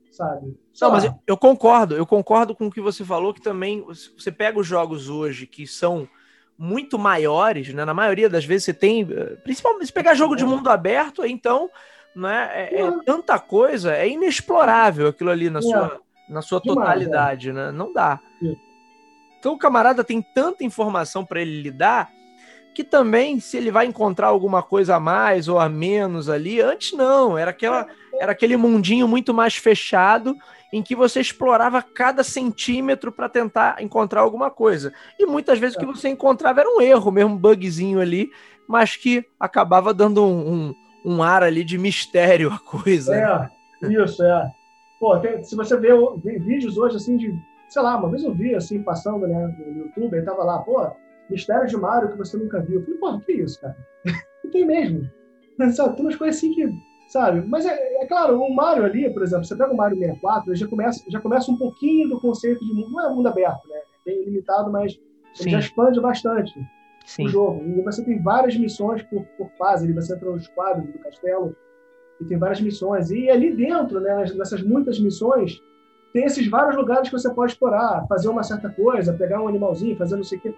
sabe? 0.10 0.58
Não, 0.82 0.92
mas 0.92 1.04
eu, 1.04 1.14
eu 1.28 1.38
concordo, 1.38 1.96
eu 1.96 2.06
concordo 2.06 2.56
com 2.56 2.68
o 2.68 2.72
que 2.72 2.82
você 2.82 3.04
falou, 3.04 3.34
que 3.34 3.42
também 3.42 3.86
você 3.86 4.32
pega 4.32 4.60
os 4.60 4.66
jogos 4.66 5.10
hoje 5.10 5.46
que 5.46 5.68
são 5.68 6.08
muito 6.58 6.98
maiores, 7.00 7.74
né? 7.74 7.84
Na 7.86 7.94
maioria 7.94 8.30
das 8.30 8.46
vezes 8.46 8.66
você 8.66 8.74
tem, 8.74 9.02
eh, 9.10 9.36
principalmente 9.44 9.88
se 9.88 9.94
pegar 9.94 10.14
jogo 10.14 10.36
de 10.36 10.46
mundo 10.46 10.70
aberto, 10.70 11.26
então, 11.26 11.70
né, 12.16 12.50
é, 12.54 12.82
é 12.82 12.92
tanta 13.04 13.40
coisa, 13.40 13.94
é 13.96 14.08
inexplorável 14.08 15.08
aquilo 15.08 15.32
ali 15.32 15.50
na 15.50 15.62
sua, 15.62 16.00
na 16.30 16.42
sua 16.42 16.62
totalidade, 16.62 17.52
né? 17.52 17.72
Não 17.72 17.92
dá. 17.92 18.20
Então 19.40 19.54
o 19.54 19.58
camarada 19.58 20.04
tem 20.04 20.22
tanta 20.22 20.64
informação 20.64 21.26
para 21.26 21.42
ele 21.42 21.62
lidar 21.62 22.10
que 22.74 22.84
também 22.84 23.40
se 23.40 23.56
ele 23.56 23.72
vai 23.72 23.86
encontrar 23.86 24.28
alguma 24.28 24.62
coisa 24.62 24.96
a 24.96 25.00
mais 25.00 25.48
ou 25.48 25.60
a 25.60 25.70
menos 25.70 26.30
ali, 26.30 26.60
antes 26.60 26.94
não, 26.94 27.38
era 27.38 27.52
aquela 27.52 27.88
era 28.20 28.32
aquele 28.32 28.58
mundinho 28.58 29.08
muito 29.08 29.34
mais 29.34 29.56
fechado 29.56 30.36
em 30.72 30.82
que 30.82 30.96
você 30.96 31.20
explorava 31.20 31.82
cada 31.82 32.24
centímetro 32.24 33.12
para 33.12 33.30
tentar 33.30 33.82
encontrar 33.82 34.22
alguma 34.22 34.50
coisa. 34.50 34.92
E 35.20 35.26
muitas 35.26 35.60
vezes 35.60 35.76
o 35.76 35.80
que 35.80 35.86
você 35.86 36.10
encontrava 36.10 36.62
era 36.62 36.70
um 36.70 36.82
erro, 36.82 37.12
mesmo 37.12 37.32
um 37.32 37.38
bugzinho 37.38 38.00
ali, 38.00 38.32
mas 38.68 38.96
que 38.96 39.24
acabava 39.40 39.94
dando 39.94 40.26
um, 40.26 40.54
um, 40.54 40.76
um 41.06 41.24
ar 41.24 41.44
ali 41.44 41.64
de 41.64 41.78
mistério 41.78 42.52
a 42.52 42.60
coisa. 42.60 43.16
É, 43.84 43.88
isso, 43.88 44.24
é. 44.24 44.52
Pô, 45.00 45.20
tem, 45.20 45.44
se 45.44 45.56
você 45.56 45.78
vê, 45.78 45.90
vídeos 46.40 46.78
hoje 46.78 46.96
assim 46.96 47.18
de, 47.18 47.36
sei 47.70 47.82
lá, 47.82 47.98
uma 47.98 48.10
vez 48.10 48.24
eu 48.24 48.34
vi 48.34 48.56
assim, 48.56 48.82
passando 48.82 49.28
né, 49.28 49.56
no 49.60 49.84
YouTube, 49.84 50.16
aí 50.16 50.24
tava 50.24 50.44
lá, 50.44 50.60
pô, 50.60 50.90
mistério 51.30 51.68
de 51.68 51.78
Mario 51.78 52.12
que 52.12 52.18
você 52.18 52.38
nunca 52.38 52.62
viu. 52.62 52.80
Eu 52.80 52.86
falei, 52.86 53.00
pô, 53.00 53.20
que 53.20 53.32
é 53.32 53.36
isso, 53.36 53.62
cara? 53.62 53.78
Não 54.44 54.52
tem 54.52 54.66
mesmo. 54.66 55.10
Sabe, 55.72 55.96
tem 55.96 56.06
umas 56.06 56.16
coisas 56.16 56.38
assim 56.38 56.54
que 56.54 56.68
sabe? 57.14 57.48
Mas 57.48 57.66
é, 57.66 58.04
é, 58.04 58.06
claro, 58.08 58.42
o 58.42 58.56
Mario 58.56 58.86
ali, 58.86 59.08
por 59.14 59.22
exemplo, 59.22 59.46
você 59.46 59.56
pega 59.56 59.72
o 59.72 59.78
Mario 59.78 59.98
64, 59.98 60.50
ele 60.50 60.56
já 60.56 60.68
começa, 60.68 61.04
já 61.08 61.20
começa 61.20 61.52
um 61.52 61.58
pouquinho 61.58 62.10
do 62.10 62.20
conceito 62.20 62.66
de 62.66 62.74
mundo, 62.74 62.92
não 62.92 63.06
é 63.06 63.14
mundo 63.14 63.28
aberto, 63.28 63.68
né? 63.70 63.78
É 63.78 64.10
bem 64.10 64.26
limitado, 64.26 64.72
mas 64.72 65.00
ele 65.40 65.52
já 65.52 65.60
expande 65.60 66.02
bastante 66.02 66.54
Sim. 67.06 67.26
o 67.26 67.30
jogo. 67.30 67.64
E 67.64 67.82
você 67.84 68.04
tem 68.04 68.22
várias 68.22 68.58
missões 68.58 69.04
por, 69.04 69.24
por 69.38 69.50
fase, 69.58 69.86
ali 69.86 69.94
você 69.94 70.16
entra 70.16 70.32
nos 70.32 70.48
quadros 70.50 70.92
do 70.92 71.00
castelo 71.00 71.56
e 72.20 72.26
tem 72.26 72.38
várias 72.38 72.62
missões. 72.62 73.12
E 73.12 73.30
ali 73.30 73.56
dentro, 73.56 74.00
né, 74.00 74.26
nessas 74.36 74.64
muitas 74.64 75.00
missões, 75.00 75.62
tem 76.14 76.26
esses 76.26 76.48
vários 76.48 76.76
lugares 76.76 77.10
que 77.10 77.18
você 77.18 77.32
pode 77.34 77.54
explorar, 77.54 78.06
fazer 78.08 78.30
uma 78.30 78.44
certa 78.44 78.70
coisa, 78.70 79.14
pegar 79.14 79.42
um 79.42 79.48
animalzinho, 79.48 79.98
fazer 79.98 80.16
não 80.16 80.24
sei 80.24 80.40
o 80.40 80.42
quê. 80.42 80.56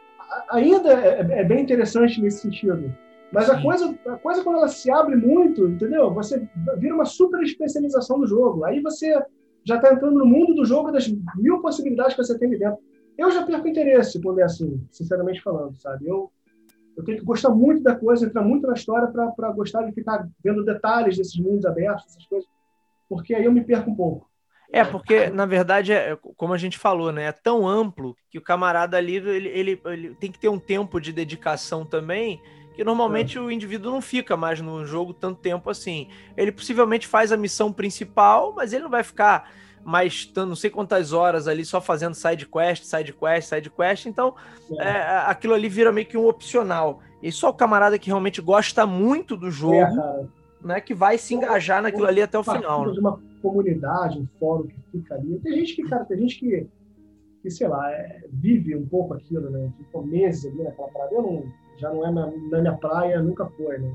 Ainda 0.50 0.94
é, 0.94 1.20
é 1.20 1.44
bem 1.44 1.62
interessante 1.62 2.22
nesse 2.22 2.42
sentido. 2.42 2.94
Mas 3.32 3.50
a 3.50 3.62
coisa, 3.62 3.94
a 4.08 4.18
coisa, 4.18 4.44
quando 4.44 4.58
ela 4.58 4.68
se 4.68 4.90
abre 4.90 5.16
muito, 5.16 5.68
entendeu? 5.68 6.14
Você 6.14 6.48
vira 6.78 6.96
uma 6.96 7.06
super 7.06 7.42
especialização 7.42 8.20
do 8.20 8.28
jogo. 8.28 8.64
Aí 8.64 8.82
você 8.82 9.22
já 9.66 9.76
está 9.76 9.92
entrando 9.92 10.18
no 10.18 10.26
mundo 10.26 10.54
do 10.54 10.64
jogo 10.64 10.92
das 10.92 11.12
mil 11.36 11.60
possibilidades 11.62 12.16
que 12.16 12.24
você 12.24 12.38
tem 12.38 12.48
ali 12.48 12.60
dentro. 12.60 12.80
Eu 13.18 13.32
já 13.32 13.46
perco 13.46 13.68
interesse 13.68 14.22
quando 14.22 14.40
é 14.40 14.44
assim, 14.44 14.82
sinceramente 14.92 15.42
falando, 15.42 15.76
sabe? 15.78 16.08
Eu, 16.08 16.32
eu 16.96 17.04
tenho 17.04 17.18
que 17.18 17.26
gostar 17.26 17.50
muito 17.50 17.82
da 17.82 17.96
coisa, 17.96 18.26
entrar 18.26 18.44
muito 18.44 18.68
na 18.68 18.74
história 18.74 19.08
para 19.08 19.52
gostar 19.52 19.84
de 19.84 19.92
ficar 19.92 20.28
vendo 20.44 20.64
detalhes 20.64 21.18
desses 21.18 21.38
mundos 21.40 21.66
abertos, 21.66 22.06
essas 22.06 22.26
coisas, 22.28 22.48
porque 23.10 23.34
aí 23.34 23.46
eu 23.46 23.52
me 23.52 23.64
perco 23.64 23.90
um 23.90 23.96
pouco. 23.96 24.30
É, 24.72 24.84
porque, 24.84 25.30
na 25.30 25.46
verdade, 25.46 25.94
é, 25.94 26.18
como 26.36 26.54
a 26.54 26.58
gente 26.58 26.78
falou, 26.78 27.12
né? 27.12 27.26
É 27.26 27.32
tão 27.32 27.68
amplo 27.68 28.16
que 28.30 28.38
o 28.38 28.42
camarada 28.42 28.98
ali 28.98 29.16
ele, 29.16 29.48
ele, 29.48 29.82
ele 29.86 30.16
tem 30.16 30.32
que 30.32 30.40
ter 30.40 30.50
um 30.50 30.60
tempo 30.60 31.00
de 31.00 31.14
dedicação 31.14 31.86
também 31.86 32.42
que 32.76 32.84
normalmente 32.84 33.38
é. 33.38 33.42
o 33.42 33.50
indivíduo 33.50 33.90
não 33.90 34.02
fica 34.02 34.36
mais 34.36 34.60
no 34.60 34.86
jogo 34.86 35.14
tanto 35.14 35.40
tempo 35.40 35.70
assim. 35.70 36.10
Ele 36.36 36.52
possivelmente 36.52 37.08
faz 37.08 37.32
a 37.32 37.38
missão 37.38 37.72
principal, 37.72 38.54
mas 38.54 38.74
ele 38.74 38.84
não 38.84 38.90
vai 38.90 39.02
ficar 39.02 39.50
mais 39.84 40.30
não 40.36 40.56
sei 40.56 40.70
quantas 40.70 41.14
horas 41.14 41.48
ali 41.48 41.64
só 41.64 41.80
fazendo 41.80 42.16
side 42.16 42.46
quest, 42.48 42.84
side 42.84 43.14
quest, 43.14 43.50
side 43.50 43.70
quest. 43.70 44.08
Então, 44.08 44.36
é. 44.80 44.88
É, 44.88 45.24
aquilo 45.28 45.54
ali 45.54 45.70
vira 45.70 45.92
meio 45.92 46.06
que 46.06 46.18
um 46.18 46.28
opcional. 46.28 47.02
E 47.24 47.32
só 47.32 47.50
o 47.50 47.54
camarada 47.54 47.98
que 47.98 48.08
realmente 48.08 48.42
gosta 48.42 48.86
muito 48.86 49.38
do 49.38 49.50
jogo, 49.50 49.76
é, 49.76 50.26
né, 50.66 50.82
que 50.82 50.94
vai 50.94 51.18
se 51.18 51.34
engajar 51.36 51.82
naquilo 51.82 52.08
ali 52.08 52.22
até 52.22 52.38
o 52.38 52.44
final. 52.44 52.88
Né? 52.88 53.00
Uma 53.00 53.20
comunidade, 53.42 54.20
um 54.20 54.28
fórum 54.40 54.68
que 54.68 54.76
fica 54.92 55.16
ali. 55.16 55.40
Tem 55.40 55.54
gente 55.54 55.76
que, 55.76 55.84
cara, 55.84 56.04
tem 56.06 56.18
gente 56.18 56.40
que, 56.40 56.68
que 57.42 57.50
sei 57.52 57.68
lá, 57.68 57.90
é, 57.92 58.24
vive 58.32 58.76
um 58.76 58.86
pouco 58.86 59.14
aquilo, 59.14 59.50
né? 59.50 59.72
Ficou 59.78 60.06
meses 60.06 60.46
ali 60.52 60.64
naquela 60.64 60.88
parada. 60.90 61.14
Eu 61.14 61.22
não 61.22 61.44
já 61.78 61.92
não 61.92 62.08
é 62.08 62.12
na, 62.12 62.32
na 62.50 62.62
minha 62.62 62.74
praia, 62.74 63.22
nunca 63.22 63.46
foi, 63.46 63.78
né? 63.78 63.92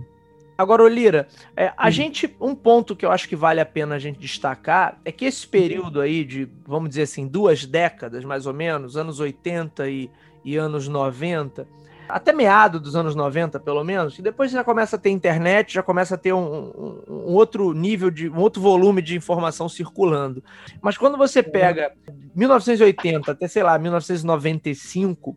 Agora, 0.56 0.82
Olira, 0.82 1.26
é, 1.56 1.72
a 1.74 1.88
gente, 1.88 2.36
um 2.38 2.54
ponto 2.54 2.94
que 2.94 3.06
eu 3.06 3.10
acho 3.10 3.26
que 3.26 3.34
vale 3.34 3.60
a 3.60 3.66
pena 3.66 3.94
a 3.94 3.98
gente 3.98 4.18
destacar 4.18 5.00
é 5.06 5.10
que 5.10 5.24
esse 5.24 5.48
período 5.48 6.02
aí 6.02 6.22
de, 6.22 6.46
vamos 6.66 6.90
dizer 6.90 7.02
assim, 7.02 7.26
duas 7.26 7.64
décadas 7.64 8.24
mais 8.24 8.46
ou 8.46 8.52
menos, 8.52 8.94
anos 8.94 9.20
80 9.20 9.88
e, 9.88 10.10
e 10.44 10.58
anos 10.58 10.86
90, 10.86 11.66
até 12.12 12.33
meado 12.33 12.79
dos 12.79 12.97
anos 12.97 13.14
90, 13.14 13.59
pelo 13.61 13.83
menos, 13.83 14.19
e 14.19 14.23
depois 14.23 14.50
já 14.50 14.62
começa 14.62 14.97
a 14.97 14.99
ter 14.99 15.11
internet, 15.11 15.75
já 15.75 15.83
começa 15.83 16.14
a 16.14 16.19
ter 16.19 16.33
um, 16.33 16.38
um, 16.38 17.02
um, 17.09 17.35
outro 17.35 17.73
nível 17.73 18.11
de 18.11 18.29
um 18.29 18.38
outro 18.38 18.61
volume 18.61 19.00
de 19.02 19.17
informação 19.17 19.69
circulando. 19.69 20.43
Mas 20.81 20.97
quando 20.97 21.17
você 21.17 21.43
pega 21.43 21.93
1980 22.35 23.33
até, 23.33 23.49
sei 23.49 23.62
lá, 23.62 23.79
1995, 23.79 25.37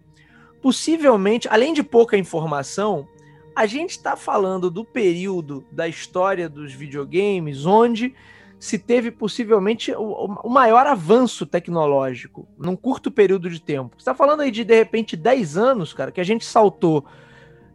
possivelmente, 0.61 1.47
além 1.49 1.73
de 1.73 1.83
pouca 1.83 2.17
informação, 2.17 3.07
a 3.55 3.65
gente 3.65 3.91
está 3.91 4.15
falando 4.15 4.69
do 4.69 4.83
período 4.83 5.65
da 5.71 5.87
história 5.87 6.49
dos 6.49 6.73
videogames 6.73 7.65
onde 7.65 8.13
se 8.63 8.79
teve 8.79 9.11
possivelmente 9.11 9.91
o, 9.91 10.37
o 10.41 10.49
maior 10.49 10.87
avanço 10.87 11.45
tecnológico 11.45 12.47
num 12.57 12.77
curto 12.77 13.11
período 13.11 13.49
de 13.49 13.61
tempo. 13.61 13.97
Você 13.97 14.03
está 14.03 14.13
falando 14.13 14.39
aí 14.39 14.51
de, 14.51 14.63
de 14.63 14.73
repente, 14.73 15.17
10 15.17 15.57
anos, 15.57 15.91
cara, 15.91 16.13
que 16.13 16.21
a 16.21 16.23
gente 16.23 16.45
saltou 16.45 17.03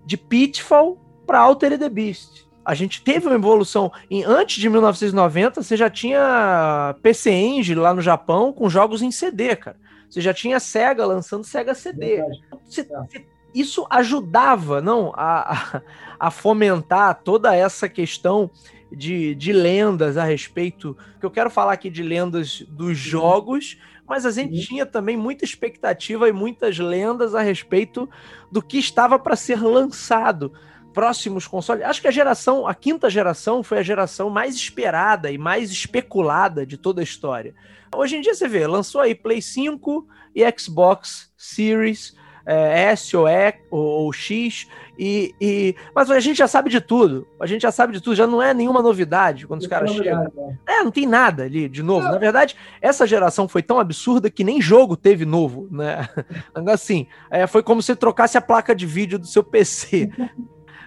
de 0.06 0.16
Pitfall 0.16 0.98
para 1.26 1.40
Altered 1.40 1.78
the 1.78 1.90
Beast. 1.90 2.48
A 2.64 2.72
gente 2.72 3.02
teve 3.02 3.26
uma 3.26 3.34
evolução. 3.34 3.92
Em, 4.10 4.24
antes 4.24 4.56
de 4.56 4.66
1990, 4.70 5.62
você 5.62 5.76
já 5.76 5.90
tinha 5.90 6.96
PC 7.02 7.32
Engine 7.32 7.78
lá 7.78 7.92
no 7.92 8.00
Japão 8.00 8.50
com 8.50 8.70
jogos 8.70 9.02
em 9.02 9.10
CD, 9.10 9.56
cara. 9.56 9.76
Você 10.08 10.22
já 10.22 10.32
tinha 10.32 10.58
Sega 10.58 11.04
lançando 11.04 11.44
Sega 11.44 11.74
CD. 11.74 12.24
Você, 12.64 12.80
é. 12.80 13.22
isso 13.54 13.86
ajudava 13.90 14.80
não 14.80 15.12
a, 15.14 15.82
a, 16.18 16.30
fomentar 16.30 17.20
toda 17.22 17.54
essa 17.54 17.90
questão 17.90 18.50
de, 18.90 19.34
de 19.34 19.52
lendas 19.52 20.16
a 20.16 20.24
respeito. 20.24 20.96
Que 21.20 21.26
eu 21.26 21.30
quero 21.30 21.50
falar 21.50 21.72
aqui 21.72 21.90
de 21.90 22.02
lendas 22.02 22.62
dos 22.68 22.96
jogos, 22.96 23.78
mas 24.06 24.24
a 24.24 24.30
gente 24.30 24.60
tinha 24.66 24.86
também 24.86 25.16
muita 25.16 25.44
expectativa 25.44 26.28
e 26.28 26.32
muitas 26.32 26.78
lendas 26.78 27.34
a 27.34 27.42
respeito 27.42 28.08
do 28.50 28.62
que 28.62 28.78
estava 28.78 29.18
para 29.18 29.36
ser 29.36 29.60
lançado 29.62 30.52
próximos 30.92 31.46
consoles. 31.46 31.84
Acho 31.84 32.00
que 32.00 32.08
a 32.08 32.12
geração, 32.12 32.66
a 32.66 32.74
quinta 32.74 33.08
geração, 33.08 33.62
foi 33.62 33.78
a 33.78 33.82
geração 33.82 34.30
mais 34.30 34.54
esperada 34.54 35.30
e 35.30 35.38
mais 35.38 35.70
especulada 35.70 36.66
de 36.66 36.76
toda 36.76 37.00
a 37.00 37.04
história. 37.04 37.54
Hoje 37.94 38.16
em 38.16 38.20
dia 38.20 38.34
você 38.34 38.48
vê, 38.48 38.66
lançou 38.66 39.00
aí 39.00 39.14
Play 39.14 39.40
5 39.40 40.06
e 40.34 40.42
Xbox 40.58 41.30
Series 41.36 42.16
é, 42.48 42.92
S 42.92 43.14
ou, 43.14 43.28
e, 43.28 43.54
ou, 43.70 43.80
ou 43.80 44.12
X, 44.12 44.66
e, 44.98 45.34
e, 45.38 45.76
mas 45.94 46.10
a 46.10 46.18
gente 46.18 46.38
já 46.38 46.48
sabe 46.48 46.70
de 46.70 46.80
tudo. 46.80 47.28
A 47.38 47.46
gente 47.46 47.60
já 47.60 47.70
sabe 47.70 47.92
de 47.92 48.00
tudo, 48.00 48.16
já 48.16 48.26
não 48.26 48.42
é 48.42 48.54
nenhuma 48.54 48.80
novidade 48.80 49.46
quando 49.46 49.60
não 49.60 49.64
os 49.64 49.70
caras 49.70 49.90
chegam. 49.92 50.24
Né? 50.34 50.58
É, 50.66 50.82
não 50.82 50.90
tem 50.90 51.06
nada 51.06 51.42
ali 51.42 51.68
de 51.68 51.82
novo. 51.82 52.06
Não. 52.06 52.12
Na 52.12 52.18
verdade, 52.18 52.56
essa 52.80 53.06
geração 53.06 53.46
foi 53.46 53.62
tão 53.62 53.78
absurda 53.78 54.30
que 54.30 54.42
nem 54.42 54.62
jogo 54.62 54.96
teve 54.96 55.26
novo, 55.26 55.68
né? 55.70 56.08
Assim, 56.72 57.06
é, 57.30 57.46
foi 57.46 57.62
como 57.62 57.82
se 57.82 57.94
trocasse 57.94 58.38
a 58.38 58.40
placa 58.40 58.74
de 58.74 58.86
vídeo 58.86 59.18
do 59.18 59.26
seu 59.26 59.44
PC. 59.44 60.10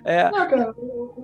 É, 0.03 0.31
não, 0.31 0.49
cara, 0.49 0.75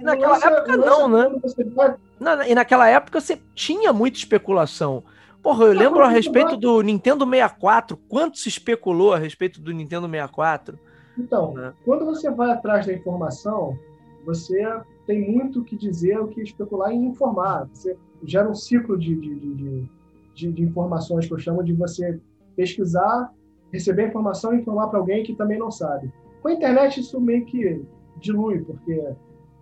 naquela 0.04 0.38
época 0.38 0.78
não, 0.78 1.08
né? 1.08 1.32
Vai... 1.74 2.52
e 2.52 2.54
naquela 2.54 2.88
época 2.88 3.20
você 3.20 3.42
tinha 3.56 3.92
muita 3.92 4.20
especulação. 4.20 5.04
Porra, 5.48 5.64
eu 5.64 5.72
lembro 5.72 6.04
a 6.04 6.10
respeito 6.10 6.58
do 6.58 6.82
Nintendo 6.82 7.24
64, 7.24 7.96
quanto 8.10 8.38
se 8.38 8.50
especulou 8.50 9.14
a 9.14 9.18
respeito 9.18 9.62
do 9.62 9.72
Nintendo 9.72 10.06
64. 10.06 10.78
Então, 11.18 11.54
né? 11.54 11.74
quando 11.86 12.04
você 12.04 12.30
vai 12.30 12.52
atrás 12.52 12.86
da 12.86 12.92
informação, 12.92 13.80
você 14.26 14.62
tem 15.06 15.32
muito 15.32 15.62
o 15.62 15.64
que 15.64 15.78
dizer, 15.78 16.20
o 16.20 16.28
que 16.28 16.42
especular 16.42 16.92
e 16.92 16.98
informar. 16.98 17.66
Você 17.74 17.96
gera 18.26 18.50
um 18.50 18.54
ciclo 18.54 18.98
de, 18.98 19.16
de, 19.16 19.90
de, 20.36 20.52
de, 20.52 20.64
informações 20.64 21.26
que 21.26 21.34
eu 21.34 21.40
chamo 21.40 21.64
de 21.64 21.72
você 21.72 22.20
pesquisar, 22.54 23.34
receber 23.72 24.10
informação 24.10 24.54
e 24.54 24.58
informar 24.60 24.88
para 24.88 25.00
alguém 25.00 25.24
que 25.24 25.34
também 25.34 25.58
não 25.58 25.72
sabe. 25.72 26.12
Com 26.42 26.50
a 26.50 26.54
internet, 26.54 27.00
isso 27.00 27.22
meio 27.22 27.46
que 27.46 27.86
dilui, 28.18 28.66
porque 28.66 29.02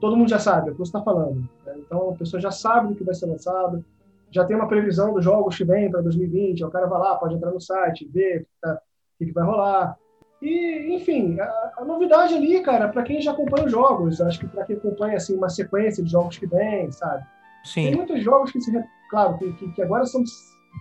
todo 0.02 0.18
mundo 0.18 0.32
já 0.32 0.40
sabe 0.40 0.72
o 0.72 0.74
que 0.74 0.80
você 0.80 0.90
está 0.90 1.04
falando. 1.04 1.48
Né? 1.64 1.76
Então, 1.78 2.10
a 2.10 2.14
pessoa 2.14 2.42
já 2.42 2.50
sabe 2.50 2.88
do 2.88 2.96
que 2.96 3.04
vai 3.04 3.14
ser 3.14 3.28
lançado, 3.28 3.86
já 4.32 4.46
tem 4.46 4.56
uma 4.56 4.68
previsão 4.68 5.14
dos 5.14 5.24
jogos 5.24 5.58
que 5.58 5.64
vem 5.64 5.90
para 5.90 6.02
2020, 6.02 6.64
o 6.64 6.70
cara 6.70 6.88
vai 6.88 7.00
lá, 7.00 7.16
pode 7.16 7.36
entrar 7.36 7.52
no 7.52 7.62
site, 7.62 8.10
ver 8.12 8.38
o 8.38 8.40
que, 8.42 8.48
tá, 8.62 8.82
que, 9.18 9.26
que 9.26 9.32
vai 9.32 9.46
rolar. 9.46 9.98
E, 10.42 10.96
enfim, 10.96 11.40
a, 11.40 11.72
a 11.78 11.86
novidade 11.86 12.34
ali, 12.34 12.62
cara, 12.62 12.90
para 12.90 13.04
quem 13.04 13.22
já 13.22 13.32
acompanha 13.32 13.66
os 13.66 13.72
jogos, 13.72 14.22
acho 14.22 14.40
que 14.40 14.48
para 14.48 14.66
quem 14.66 14.76
acompanha 14.76 15.16
assim, 15.16 15.36
uma 15.36 15.50
sequência 15.50 16.04
de 16.04 16.12
jogos 16.12 16.38
que 16.38 16.46
vem, 16.46 16.92
sabe? 16.92 17.26
Sim. 17.64 17.86
Tem 17.86 17.96
muitos 17.96 18.22
jogos 18.22 18.52
que, 18.52 18.62
se, 18.62 18.72
claro, 19.10 19.38
que, 19.38 19.72
que, 19.72 19.82
agora 19.82 20.06
são 20.06 20.22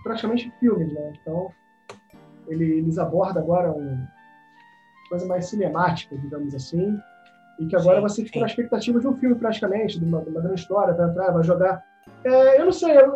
praticamente 0.03 0.51
filmes, 0.59 0.93
né? 0.93 1.13
Então, 1.21 1.49
ele, 2.47 2.79
eles 2.79 2.97
abordam 2.99 3.41
agora 3.41 3.71
um, 3.71 4.05
coisa 5.09 5.25
mais 5.25 5.47
cinemática, 5.47 6.15
digamos 6.17 6.53
assim, 6.53 6.97
e 7.59 7.65
que 7.65 7.75
agora 7.75 7.97
sim, 7.97 8.01
você 8.01 8.25
fica 8.25 8.33
sim. 8.33 8.39
na 8.41 8.47
expectativa 8.47 8.99
de 8.99 9.07
um 9.07 9.15
filme 9.15 9.35
praticamente, 9.35 9.99
de 9.99 10.05
uma, 10.05 10.21
de 10.21 10.29
uma 10.29 10.41
grande 10.41 10.59
história, 10.59 10.93
vai 10.93 11.09
entrar, 11.09 11.31
vai 11.31 11.43
jogar. 11.43 11.83
É, 12.23 12.59
eu 12.59 12.65
não 12.65 12.71
sei, 12.71 12.97
eu, 12.97 13.13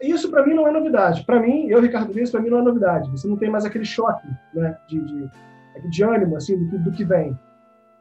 isso 0.00 0.30
para 0.30 0.46
mim 0.46 0.54
não 0.54 0.66
é 0.66 0.70
novidade. 0.70 1.24
Para 1.24 1.40
mim, 1.40 1.66
eu, 1.68 1.80
Ricardo 1.80 2.12
Luiz, 2.12 2.30
para 2.30 2.40
mim 2.40 2.50
não 2.50 2.58
é 2.58 2.62
novidade. 2.62 3.10
Você 3.10 3.28
não 3.28 3.36
tem 3.36 3.50
mais 3.50 3.64
aquele 3.64 3.84
choque 3.84 4.26
né, 4.54 4.76
de, 4.88 5.00
de, 5.04 5.30
de 5.90 6.02
ânimo 6.02 6.36
assim, 6.36 6.56
do, 6.56 6.70
que, 6.70 6.78
do 6.78 6.92
que 6.92 7.04
vem. 7.04 7.38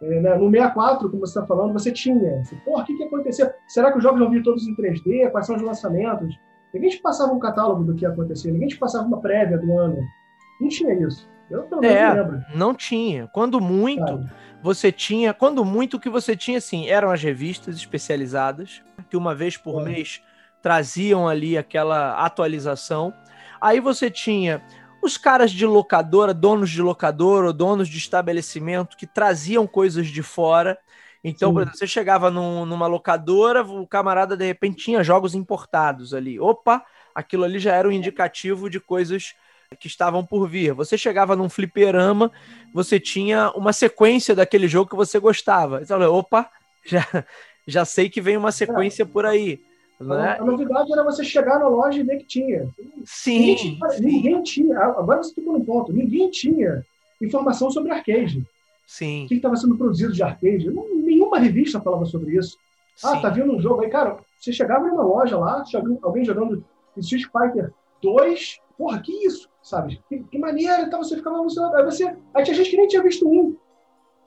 É, 0.02 0.22
né? 0.22 0.36
No 0.36 0.50
64, 0.50 1.10
como 1.10 1.26
você 1.26 1.38
está 1.38 1.46
falando, 1.46 1.74
você 1.74 1.92
tinha. 1.92 2.40
Assim, 2.40 2.56
Porra, 2.64 2.84
o 2.84 2.86
que, 2.86 2.96
que 2.96 3.04
aconteceu? 3.04 3.50
Será 3.68 3.92
que 3.92 3.98
os 3.98 4.04
jogos 4.04 4.20
vão 4.20 4.30
vir 4.30 4.44
todos 4.44 4.66
em 4.66 4.76
3D? 4.76 5.30
Quais 5.30 5.46
são 5.46 5.56
os 5.56 5.62
lançamentos? 5.62 6.34
Ninguém 6.74 6.90
te 6.90 7.02
passava 7.02 7.34
um 7.34 7.40
catálogo 7.40 7.84
do 7.84 7.96
que 7.96 8.06
ia 8.06 8.10
acontecer, 8.10 8.52
ninguém 8.52 8.68
te 8.68 8.78
passava 8.78 9.06
uma 9.06 9.20
prévia 9.20 9.58
do 9.58 9.78
ano. 9.78 9.98
Não 10.62 10.70
tinha 10.70 10.94
isso. 10.94 11.28
Eu 11.50 11.64
também 11.64 11.90
é, 11.90 12.14
lembro. 12.14 12.44
Não 12.54 12.76
tinha. 12.76 13.28
Quando 13.28 13.60
muito, 13.60 14.06
Sabe? 14.06 14.30
você 14.62 14.92
tinha. 14.92 15.34
Quando 15.34 15.66
muito, 15.66 15.98
o 15.98 16.00
que 16.00 16.10
você 16.10 16.36
tinha, 16.36 16.60
assim, 16.60 16.88
eram 16.88 17.10
as 17.10 17.22
revistas 17.24 17.76
especializadas, 17.76 18.84
que 19.10 19.18
uma 19.18 19.34
vez 19.34 19.58
por 19.58 19.82
é. 19.82 19.86
mês 19.86 20.22
traziam 20.62 21.28
ali 21.28 21.58
aquela 21.58 22.24
atualização. 22.24 23.14
Aí 23.62 23.80
você 23.80 24.10
tinha 24.10 24.64
os 25.02 25.18
caras 25.18 25.52
de 25.52 25.66
locadora, 25.66 26.34
donos 26.34 26.70
de 26.70 26.82
locadora 26.82 27.48
ou 27.48 27.54
donos 27.54 27.88
de 27.88 27.98
estabelecimento 27.98 28.98
que 28.98 29.08
traziam 29.08 29.66
coisas 29.66 30.08
de 30.08 30.22
fora. 30.22 30.78
Então, 31.24 31.54
por 31.54 31.62
exemplo, 31.62 31.78
você 31.78 31.88
chegava 31.88 32.30
num, 32.32 32.66
numa 32.66 32.88
locadora, 32.88 33.64
o 33.64 33.86
camarada 33.88 34.38
de 34.38 34.46
repente 34.46 34.84
tinha 34.84 35.04
jogos 35.04 35.36
importados 35.36 36.14
ali. 36.14 36.40
Opa, 36.40 36.84
aquilo 37.14 37.44
ali 37.44 37.60
já 37.60 37.76
era 37.76 37.88
um 37.88 37.92
indicativo 37.92 38.70
de 38.70 38.80
coisas 38.80 39.36
que 39.80 39.88
estavam 39.88 40.26
por 40.26 40.48
vir. 40.48 40.74
Você 40.74 40.98
chegava 40.98 41.36
num 41.36 41.50
fliperama, 41.50 42.32
você 42.74 43.00
tinha 43.00 43.52
uma 43.52 43.74
sequência 43.74 44.34
daquele 44.34 44.68
jogo 44.68 44.90
que 44.90 44.96
você 44.96 45.20
gostava. 45.20 45.82
Então, 45.82 46.02
opa, 46.14 46.50
já, 46.86 47.06
já 47.68 47.86
sei 47.86 48.10
que 48.10 48.22
vem 48.22 48.38
uma 48.38 48.52
sequência 48.52 49.06
por 49.06 49.26
aí. 49.26 49.60
Né? 50.00 50.38
A, 50.40 50.44
novidade 50.44 50.92
era 50.92 51.04
você 51.04 51.24
chegar 51.24 51.60
na 51.60 51.68
loja 51.68 52.00
e 52.00 52.04
ver 52.04 52.18
que 52.18 52.26
tinha. 52.26 52.70
Sim. 53.04 53.40
Ninguém, 53.40 53.56
tinha, 53.56 54.00
ninguém 54.00 54.44
tinha 54.44 54.80
agora 54.80 55.22
você 55.22 55.34
tocou 55.36 55.60
no 55.60 55.66
ponto, 55.66 55.92
ninguém 55.92 56.30
tinha 56.30 56.86
informação 57.22 57.70
sobre 57.70 57.92
arcade. 57.92 58.46
Sim. 58.88 59.26
O 59.26 59.28
que 59.28 59.36
estava 59.36 59.56
sendo 59.58 59.78
produzido 59.78 60.14
de 60.14 60.24
arcade? 60.24 60.72
Não, 60.72 60.88
nenhuma 60.96 61.38
revista 61.38 61.82
falava 61.82 62.06
sobre 62.06 62.38
isso. 62.38 62.58
Ah, 63.04 63.12
Sim. 63.12 63.18
Ah, 63.18 63.22
tá 63.22 63.30
vindo 63.30 63.54
um 63.54 63.62
jogo 63.62 63.82
aí, 63.82 63.90
cara. 63.90 64.18
Você 64.40 64.54
chegava 64.54 64.88
numa 64.88 65.04
loja 65.04 65.38
lá, 65.38 65.64
alguém 66.02 66.24
jogando 66.24 66.64
Street 66.98 67.26
Fighter 67.26 67.74
2, 68.02 68.60
porra, 68.78 69.02
que 69.02 69.12
isso? 69.26 69.50
Sabe? 69.62 70.02
Que, 70.08 70.20
que 70.24 70.40
maneira, 70.40 70.84
então 70.84 71.04
você 71.04 71.18
ficava 71.18 71.38
emocionado. 71.38 71.76
Aí, 71.76 71.84
você, 71.84 72.16
aí 72.34 72.44
tinha 72.44 72.56
gente 72.56 72.70
que 72.70 72.78
nem 72.78 72.88
tinha 72.88 73.04
visto 73.04 73.28
um. 73.28 73.56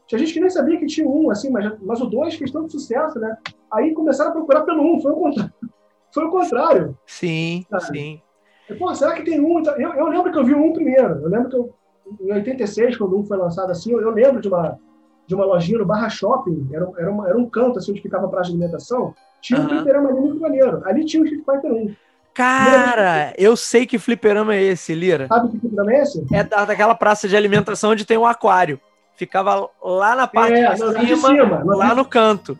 Tinha 0.07 0.19
gente 0.19 0.35
que 0.35 0.41
nem 0.41 0.51
sabia 0.51 0.79
que 0.79 0.87
tinha 0.87 1.09
um, 1.09 1.31
assim, 1.31 1.51
mas, 1.51 1.73
mas 1.81 2.01
o 2.01 2.07
dois 2.07 2.35
fez 2.35 2.51
tanto 2.51 2.71
sucesso, 2.71 3.19
né? 3.19 3.37
Aí 3.73 3.93
começaram 3.95 4.31
a 4.31 4.35
procurar 4.35 4.63
pelo 4.63 4.83
um, 4.83 5.01
foi 5.01 5.13
o 5.13 5.17
contrário. 5.17 5.53
Foi 6.13 6.27
o 6.27 6.31
contrário. 6.31 6.99
Sim, 7.07 7.65
sabe? 7.71 7.99
sim. 7.99 8.23
E, 8.69 8.75
pô, 8.75 8.95
será 8.95 9.15
que 9.15 9.23
tem 9.23 9.41
um? 9.41 9.61
Então, 9.61 9.75
eu, 9.81 9.95
eu 9.95 10.09
lembro 10.09 10.31
que 10.31 10.39
eu 10.39 10.45
vi 10.45 10.55
um 10.55 10.71
primeiro. 10.71 11.23
Eu 11.23 11.29
lembro 11.31 11.49
que 11.49 11.57
eu, 11.57 11.75
em 12.21 12.33
86, 12.35 12.99
quando 12.99 13.19
um 13.19 13.25
foi 13.25 13.39
lançado 13.39 13.71
assim, 13.71 13.93
eu, 13.93 14.01
eu 14.03 14.11
lembro 14.11 14.43
de 14.43 14.47
uma, 14.47 14.79
de 15.27 15.35
uma 15.35 15.47
lojinha 15.47 15.79
no 15.79 15.87
Barra 15.87 16.11
Shopping, 16.11 16.69
era, 16.71 16.87
era, 16.99 17.11
uma, 17.11 17.29
era 17.29 17.39
um 17.39 17.49
canto 17.49 17.79
assim, 17.79 17.93
onde 17.93 18.03
ficava 18.03 18.27
a 18.27 18.29
praça 18.29 18.51
de 18.51 18.57
alimentação, 18.57 19.15
tinha 19.41 19.59
uhum. 19.59 19.67
um 19.67 19.69
fliperama 19.71 20.11
ali 20.11 20.21
muito 20.21 20.41
maneiro. 20.41 20.83
Ali 20.85 21.05
tinha 21.05 21.23
o 21.23 21.27
Street 21.27 21.45
Fighter 21.45 21.73
1. 21.73 21.95
Cara, 22.35 23.35
eu 23.37 23.57
sei 23.57 23.87
que 23.87 23.99
fliperama 23.99 24.55
é 24.55 24.63
esse, 24.63 24.95
Lira. 24.95 25.27
Sabe 25.29 25.51
que 25.51 25.59
fliperama 25.59 25.93
é 25.93 26.03
esse? 26.03 26.27
É 26.33 26.45
da, 26.45 26.65
daquela 26.65 26.95
praça 26.95 27.29
de 27.29 27.37
alimentação 27.37 27.91
onde 27.91 28.07
tem 28.07 28.17
um 28.17 28.27
aquário. 28.27 28.81
Ficava 29.17 29.69
lá 29.83 30.17
na 30.17 30.27
parte 30.27 30.55
é, 30.55 30.73
de, 30.73 30.79
cima, 30.79 31.05
de 31.05 31.17
cima, 31.17 31.63
lá 31.65 31.95
no 31.95 32.05
canto. 32.05 32.57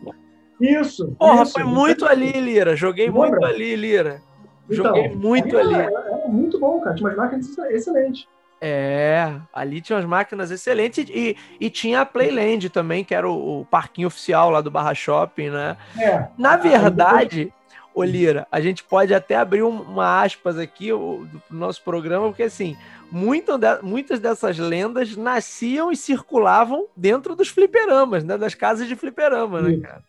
Isso. 0.59 1.15
Porra, 1.17 1.43
isso, 1.43 1.53
foi 1.53 1.63
muito 1.63 2.05
ali, 2.05 2.31
Lira. 2.31 2.75
Joguei 2.75 3.07
Lembra? 3.07 3.29
muito 3.29 3.45
ali, 3.45 3.75
Lira. 3.75 4.21
Então, 4.69 4.85
Joguei 4.85 5.09
muito 5.09 5.57
ali. 5.57 5.73
Era, 5.73 5.83
era, 5.83 6.27
muito 6.27 6.59
bom, 6.59 6.79
cara. 6.79 6.95
Tinha 6.95 7.09
umas 7.09 7.17
máquinas 7.17 7.57
excelentes. 7.69 8.27
É, 8.65 9.35
ali 9.53 9.81
tinha 9.81 9.97
umas 9.97 10.05
máquinas 10.05 10.49
excelentes 10.49 11.05
e, 11.09 11.35
e 11.59 11.69
tinha 11.69 11.99
a 11.99 12.05
Playland 12.05 12.69
também, 12.69 13.03
que 13.03 13.13
era 13.13 13.29
o, 13.29 13.59
o 13.59 13.65
parquinho 13.65 14.07
oficial 14.07 14.49
lá 14.49 14.61
do 14.61 14.71
Barra 14.71 14.95
Shopping, 14.95 15.49
né? 15.49 15.75
É. 15.99 16.27
Na 16.37 16.55
verdade, 16.55 17.51
ô 17.93 18.01
Lira, 18.05 18.47
a 18.49 18.61
gente 18.61 18.81
pode 18.81 19.13
até 19.13 19.35
abrir 19.35 19.63
uma 19.63 20.23
aspas 20.23 20.57
aqui 20.57 20.91
do 20.91 21.27
nosso 21.51 21.83
programa, 21.83 22.27
porque 22.27 22.43
assim, 22.43 22.77
muito 23.11 23.57
de, 23.57 23.81
muitas 23.81 24.21
dessas 24.21 24.57
lendas 24.57 25.17
nasciam 25.17 25.91
e 25.91 25.97
circulavam 25.97 26.87
dentro 26.95 27.35
dos 27.35 27.49
fliperamas, 27.49 28.23
né? 28.23 28.37
Das 28.37 28.55
casas 28.55 28.87
de 28.87 28.95
fliperama, 28.95 29.61
né, 29.61 29.77
cara? 29.77 30.03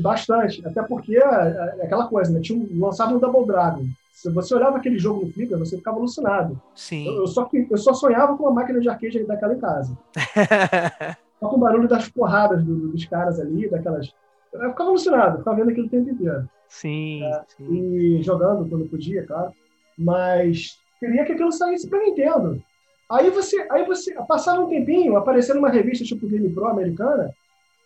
Bastante, 0.00 0.66
até 0.66 0.82
porque 0.82 1.16
é, 1.16 1.20
é 1.20 1.84
aquela 1.84 2.06
coisa, 2.06 2.32
né? 2.32 2.40
Tinha 2.40 2.58
um, 2.58 2.68
lançava 2.80 3.14
um 3.14 3.18
Double 3.18 3.46
Dragon. 3.46 3.84
Se 4.12 4.30
você 4.30 4.54
olhava 4.54 4.76
aquele 4.76 4.98
jogo 4.98 5.24
no 5.26 5.32
Flipper, 5.32 5.58
você 5.58 5.76
ficava 5.76 5.98
alucinado. 5.98 6.60
Sim. 6.74 7.06
Eu, 7.06 7.22
eu, 7.22 7.26
só, 7.26 7.48
eu 7.52 7.76
só 7.76 7.92
sonhava 7.92 8.36
com 8.36 8.44
uma 8.44 8.52
máquina 8.52 8.80
de 8.80 8.88
arcade 8.88 9.24
daquela 9.24 9.54
em 9.54 9.58
casa. 9.58 9.96
só 11.40 11.48
com 11.48 11.56
o 11.56 11.60
barulho 11.60 11.88
das 11.88 12.08
porradas 12.08 12.62
do, 12.64 12.88
dos 12.88 13.04
caras 13.06 13.40
ali, 13.40 13.68
daquelas. 13.68 14.12
Eu 14.52 14.70
ficava 14.70 14.90
alucinado, 14.90 15.38
ficava 15.38 15.56
vendo 15.56 15.70
aquilo 15.70 15.86
o 15.86 15.90
tempo 15.90 16.10
inteiro. 16.10 16.48
Sim, 16.68 17.22
é, 17.24 17.42
sim. 17.56 17.94
E 17.94 18.22
jogando 18.22 18.68
quando 18.68 18.88
podia, 18.88 19.26
claro. 19.26 19.52
Mas 19.98 20.78
queria 20.98 21.24
que 21.24 21.32
aquilo 21.32 21.52
saísse 21.52 21.88
para 21.88 22.00
Nintendo. 22.00 22.62
Aí 23.10 23.28
você, 23.30 23.66
aí 23.70 23.84
você, 23.84 24.14
passava 24.26 24.62
um 24.62 24.68
tempinho, 24.68 25.16
aparecendo 25.16 25.58
uma 25.58 25.68
revista 25.68 26.04
tipo 26.04 26.26
Game 26.26 26.48
Pro 26.50 26.66
americana, 26.66 27.30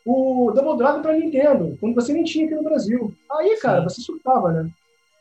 o 0.06 0.52
Double 0.52 0.78
Dragon 0.78 1.02
para 1.02 1.14
Nintendo, 1.14 1.76
quando 1.80 1.96
você 1.96 2.12
nem 2.12 2.22
tinha 2.22 2.46
aqui 2.46 2.54
no 2.54 2.62
Brasil. 2.62 3.12
Aí, 3.30 3.58
cara, 3.60 3.80
Sim. 3.80 3.88
você 3.88 4.00
surtava, 4.02 4.52
né? 4.52 4.70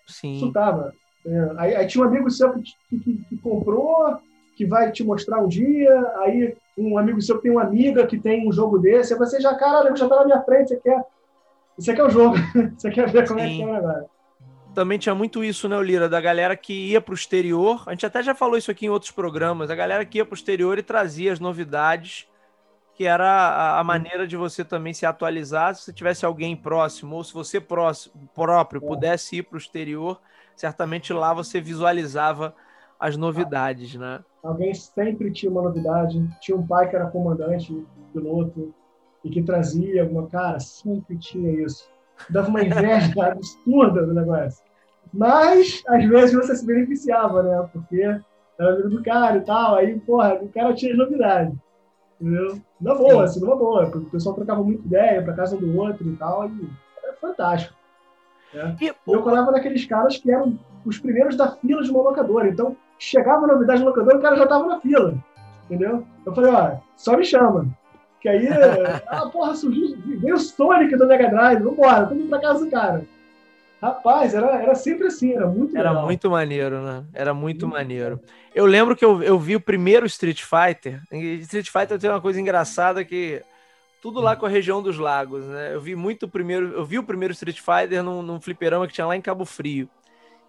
Sim. 0.07 0.39
Surtava. 0.39 0.93
É, 1.25 1.51
aí, 1.57 1.75
aí, 1.75 1.87
tinha 1.87 2.03
um 2.03 2.07
amigo 2.07 2.29
seu 2.29 2.53
que, 2.53 2.99
que, 2.99 3.25
que, 3.27 3.37
comprou, 3.37 4.15
que 4.55 4.63
vai 4.63 4.91
te 4.91 5.03
mostrar 5.03 5.41
um 5.41 5.47
dia, 5.47 6.13
aí 6.17 6.55
um 6.77 6.99
amigo 6.99 7.19
seu 7.19 7.37
que 7.37 7.43
tem 7.43 7.51
uma 7.51 7.63
amiga 7.63 8.05
que 8.05 8.19
tem 8.19 8.47
um 8.47 8.51
jogo 8.51 8.77
desse, 8.77 9.13
aí 9.13 9.19
você 9.19 9.41
já, 9.41 9.55
cara, 9.55 9.95
já 9.95 10.07
tá 10.07 10.17
na 10.17 10.25
minha 10.25 10.43
frente, 10.43 10.69
você 10.69 10.77
quer, 10.77 11.03
você 11.75 11.93
quer 11.95 12.03
o 12.03 12.09
jogo, 12.11 12.35
você 12.77 12.91
quer 12.91 13.09
ver 13.09 13.27
como 13.27 13.39
Sim. 13.39 13.45
é 13.45 13.55
que 13.55 13.61
é 13.63 13.65
o 13.65 13.73
negócio 13.73 14.15
também 14.75 14.99
tinha 14.99 15.15
muito 15.15 15.41
isso, 15.41 15.69
né, 15.69 15.81
Lira, 15.81 16.09
da 16.09 16.19
galera 16.19 16.55
que 16.55 16.91
ia 16.91 16.99
para 16.99 17.13
o 17.13 17.15
exterior. 17.15 17.81
A 17.87 17.91
gente 17.91 18.05
até 18.05 18.21
já 18.21 18.35
falou 18.35 18.57
isso 18.57 18.69
aqui 18.69 18.85
em 18.85 18.89
outros 18.89 19.09
programas. 19.09 19.71
A 19.71 19.75
galera 19.75 20.03
que 20.03 20.17
ia 20.17 20.25
para 20.25 20.33
o 20.33 20.35
exterior 20.35 20.77
e 20.77 20.83
trazia 20.83 21.31
as 21.31 21.39
novidades, 21.39 22.27
que 22.95 23.05
era 23.05 23.29
a, 23.29 23.79
a, 23.79 23.83
maneira 23.83 24.25
de 24.25 24.37
você 24.37 24.63
também 24.63 24.93
se 24.93 25.05
atualizar. 25.05 25.75
Se 25.75 25.83
você 25.83 25.93
tivesse 25.93 26.25
alguém 26.25 26.55
próximo, 26.55 27.17
ou 27.17 27.23
se 27.23 27.33
você 27.33 27.59
próximo, 27.59 28.13
próprio 28.33 28.79
pudesse 28.79 29.37
ir 29.37 29.43
para 29.43 29.55
o 29.55 29.59
exterior, 29.59 30.19
certamente 30.55 31.11
lá 31.11 31.33
você 31.33 31.59
visualizava 31.59 32.55
as 32.97 33.17
novidades, 33.17 33.95
né? 33.95 34.23
Alguém 34.41 34.73
sempre 34.73 35.29
tinha 35.31 35.51
uma 35.51 35.61
novidade. 35.61 36.25
Tinha 36.39 36.57
um 36.57 36.65
pai 36.65 36.89
que 36.89 36.95
era 36.95 37.07
comandante, 37.07 37.85
piloto, 38.13 38.73
e 39.25 39.29
que 39.29 39.43
trazia 39.43 40.03
alguma. 40.03 40.27
Cara, 40.29 40.59
sempre 40.61 41.17
tinha 41.17 41.51
isso. 41.65 41.89
Dava 42.29 42.47
uma 42.47 42.63
inveja 42.63 43.11
absurda 43.29 44.05
do 44.05 44.13
negócio. 44.13 44.63
Mas, 45.13 45.83
às 45.87 46.05
vezes, 46.05 46.33
você 46.33 46.55
se 46.55 46.65
beneficiava, 46.65 47.43
né? 47.43 47.69
Porque 47.73 48.01
era 48.01 48.73
amigo 48.73 48.89
do 48.89 49.03
cara 49.03 49.37
e 49.37 49.41
tal. 49.41 49.75
Aí, 49.75 49.99
porra, 49.99 50.35
o 50.35 50.47
cara 50.47 50.73
tinha 50.73 50.95
novidade. 50.95 51.53
Entendeu? 52.21 52.61
Na 52.79 52.93
boa, 52.93 53.23
assim, 53.23 53.39
numa 53.39 53.55
boa. 53.55 53.85
Porque 53.85 54.07
o 54.07 54.09
pessoal 54.09 54.35
trocava 54.35 54.63
muita 54.63 54.85
ideia 54.85 55.21
pra 55.21 55.33
casa 55.33 55.57
do 55.57 55.77
outro 55.77 56.07
e 56.07 56.15
tal. 56.15 56.49
E 56.49 56.69
era 57.03 57.13
fantástico. 57.13 57.73
Né? 58.53 58.75
E, 58.81 58.93
eu 59.07 59.21
colava 59.21 59.51
naqueles 59.51 59.85
caras 59.85 60.17
que 60.17 60.31
eram 60.31 60.57
os 60.85 60.99
primeiros 60.99 61.35
da 61.35 61.51
fila 61.51 61.83
de 61.83 61.91
uma 61.91 62.03
locadora. 62.03 62.47
Então, 62.47 62.75
chegava 62.99 63.45
a 63.45 63.47
novidade 63.47 63.81
no 63.81 63.87
locador, 63.87 64.15
o 64.15 64.21
cara 64.21 64.35
já 64.35 64.47
tava 64.47 64.67
na 64.67 64.79
fila. 64.79 65.15
Entendeu? 65.65 66.05
Eu 66.25 66.33
falei, 66.33 66.51
ó, 66.51 66.77
só 66.95 67.17
me 67.17 67.25
chama. 67.25 67.67
Que 68.21 68.29
aí, 68.29 68.47
ah, 69.07 69.27
porra, 69.27 69.55
surgiu, 69.55 69.97
veio 70.19 70.35
o 70.35 70.39
Sonic 70.39 70.95
do 70.95 71.07
Mega 71.07 71.29
Drive, 71.29 71.63
vambora, 71.63 72.05
vamos 72.05 72.27
pra 72.27 72.41
casa 72.41 72.65
do 72.65 72.71
cara. 72.71 73.05
Rapaz, 73.81 74.33
era, 74.33 74.61
era 74.61 74.75
sempre 74.75 75.07
assim, 75.07 75.33
era 75.33 75.47
muito 75.47 75.77
Era 75.77 75.89
legal. 75.89 76.05
muito 76.05 76.29
maneiro, 76.29 76.81
né? 76.81 77.03
Era 77.13 77.33
muito, 77.33 77.67
muito 77.67 77.75
maneiro. 77.77 78.19
Eu 78.53 78.65
lembro 78.65 78.95
que 78.95 79.03
eu, 79.03 79.21
eu 79.21 79.37
vi 79.37 79.55
o 79.55 79.61
primeiro 79.61 80.05
Street 80.05 80.41
Fighter. 80.41 81.01
Street 81.41 81.69
Fighter 81.69 81.99
tem 81.99 82.09
uma 82.09 82.21
coisa 82.21 82.39
engraçada 82.39 83.03
que 83.03 83.41
tudo 84.01 84.21
lá 84.21 84.35
com 84.35 84.45
a 84.45 84.49
região 84.49 84.81
dos 84.81 84.97
lagos, 84.97 85.43
né? 85.45 85.73
Eu 85.73 85.81
vi 85.81 85.95
muito 85.95 86.27
o 86.27 86.29
primeiro, 86.29 86.73
eu 86.73 86.85
vi 86.85 86.99
o 86.99 87.03
primeiro 87.03 87.33
Street 87.33 87.59
Fighter 87.59 88.03
num, 88.03 88.21
num 88.21 88.39
fliperama 88.39 88.87
que 88.87 88.93
tinha 88.93 89.07
lá 89.07 89.15
em 89.15 89.21
Cabo 89.21 89.45
Frio. 89.45 89.89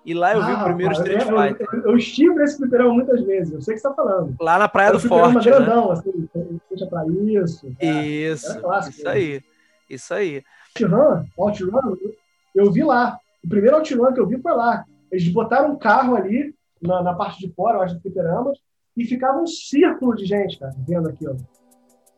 E 0.04 0.14
lá 0.14 0.34
eu 0.34 0.42
ah, 0.42 0.46
vi 0.46 0.52
o 0.52 0.56
ah, 0.56 0.64
primeiro 0.64 0.92
Street 0.92 1.22
eu, 1.22 1.26
Fighter. 1.26 1.66
Eu, 1.72 1.78
eu, 1.78 1.90
eu, 1.90 1.96
estive 1.96 2.34
nesse 2.34 2.58
fliperama 2.58 2.92
muitas 2.92 3.20
vezes, 3.22 3.52
eu 3.52 3.60
sei 3.60 3.74
que 3.74 3.80
você 3.80 3.88
está 3.88 3.94
falando. 3.94 4.36
Lá 4.38 4.58
na 4.58 4.68
Praia 4.68 4.92
do 4.92 5.00
Forte. 5.00 5.36
Né? 5.36 5.42
grandão, 5.42 5.88
né? 5.88 5.92
assim, 5.94 6.28
seja 6.68 6.86
para 6.86 7.06
isso. 7.08 7.74
Isso, 7.80 8.60
clássico, 8.60 8.96
isso 8.98 9.08
aí. 9.08 9.42
Isso 9.88 10.14
aí. 10.14 10.44
Outrun, 10.78 11.24
Outrun, 11.36 12.12
eu 12.56 12.72
vi 12.72 12.82
lá. 12.82 13.18
O 13.44 13.48
primeiro 13.48 13.76
Outrun 13.76 14.12
que 14.12 14.20
eu 14.20 14.26
vi 14.26 14.40
foi 14.40 14.52
lá. 14.52 14.84
Eles 15.10 15.28
botaram 15.28 15.72
um 15.72 15.78
carro 15.78 16.16
ali, 16.16 16.54
na, 16.82 17.02
na 17.02 17.14
parte 17.14 17.38
de 17.38 17.52
fora, 17.54 17.78
eu 17.78 17.82
acho, 17.82 17.94
do 17.94 18.00
fliperama, 18.00 18.52
e 18.96 19.04
ficava 19.04 19.38
um 19.38 19.46
círculo 19.46 20.16
de 20.16 20.24
gente, 20.24 20.58
cara, 20.58 20.74
vendo 20.86 21.08
aquilo. 21.08 21.36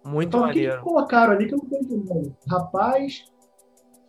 Muito 0.05 0.29
então, 0.29 0.41
maneiro. 0.41 0.73
O 0.73 0.77
que, 0.77 0.79
que 0.79 0.85
colocaram 0.85 1.33
ali 1.35 1.47
que 1.47 1.55
eu 1.55 1.59
não 1.59 1.67
tô 1.67 1.77
entendendo? 1.77 2.37
Rapaz, 2.49 3.25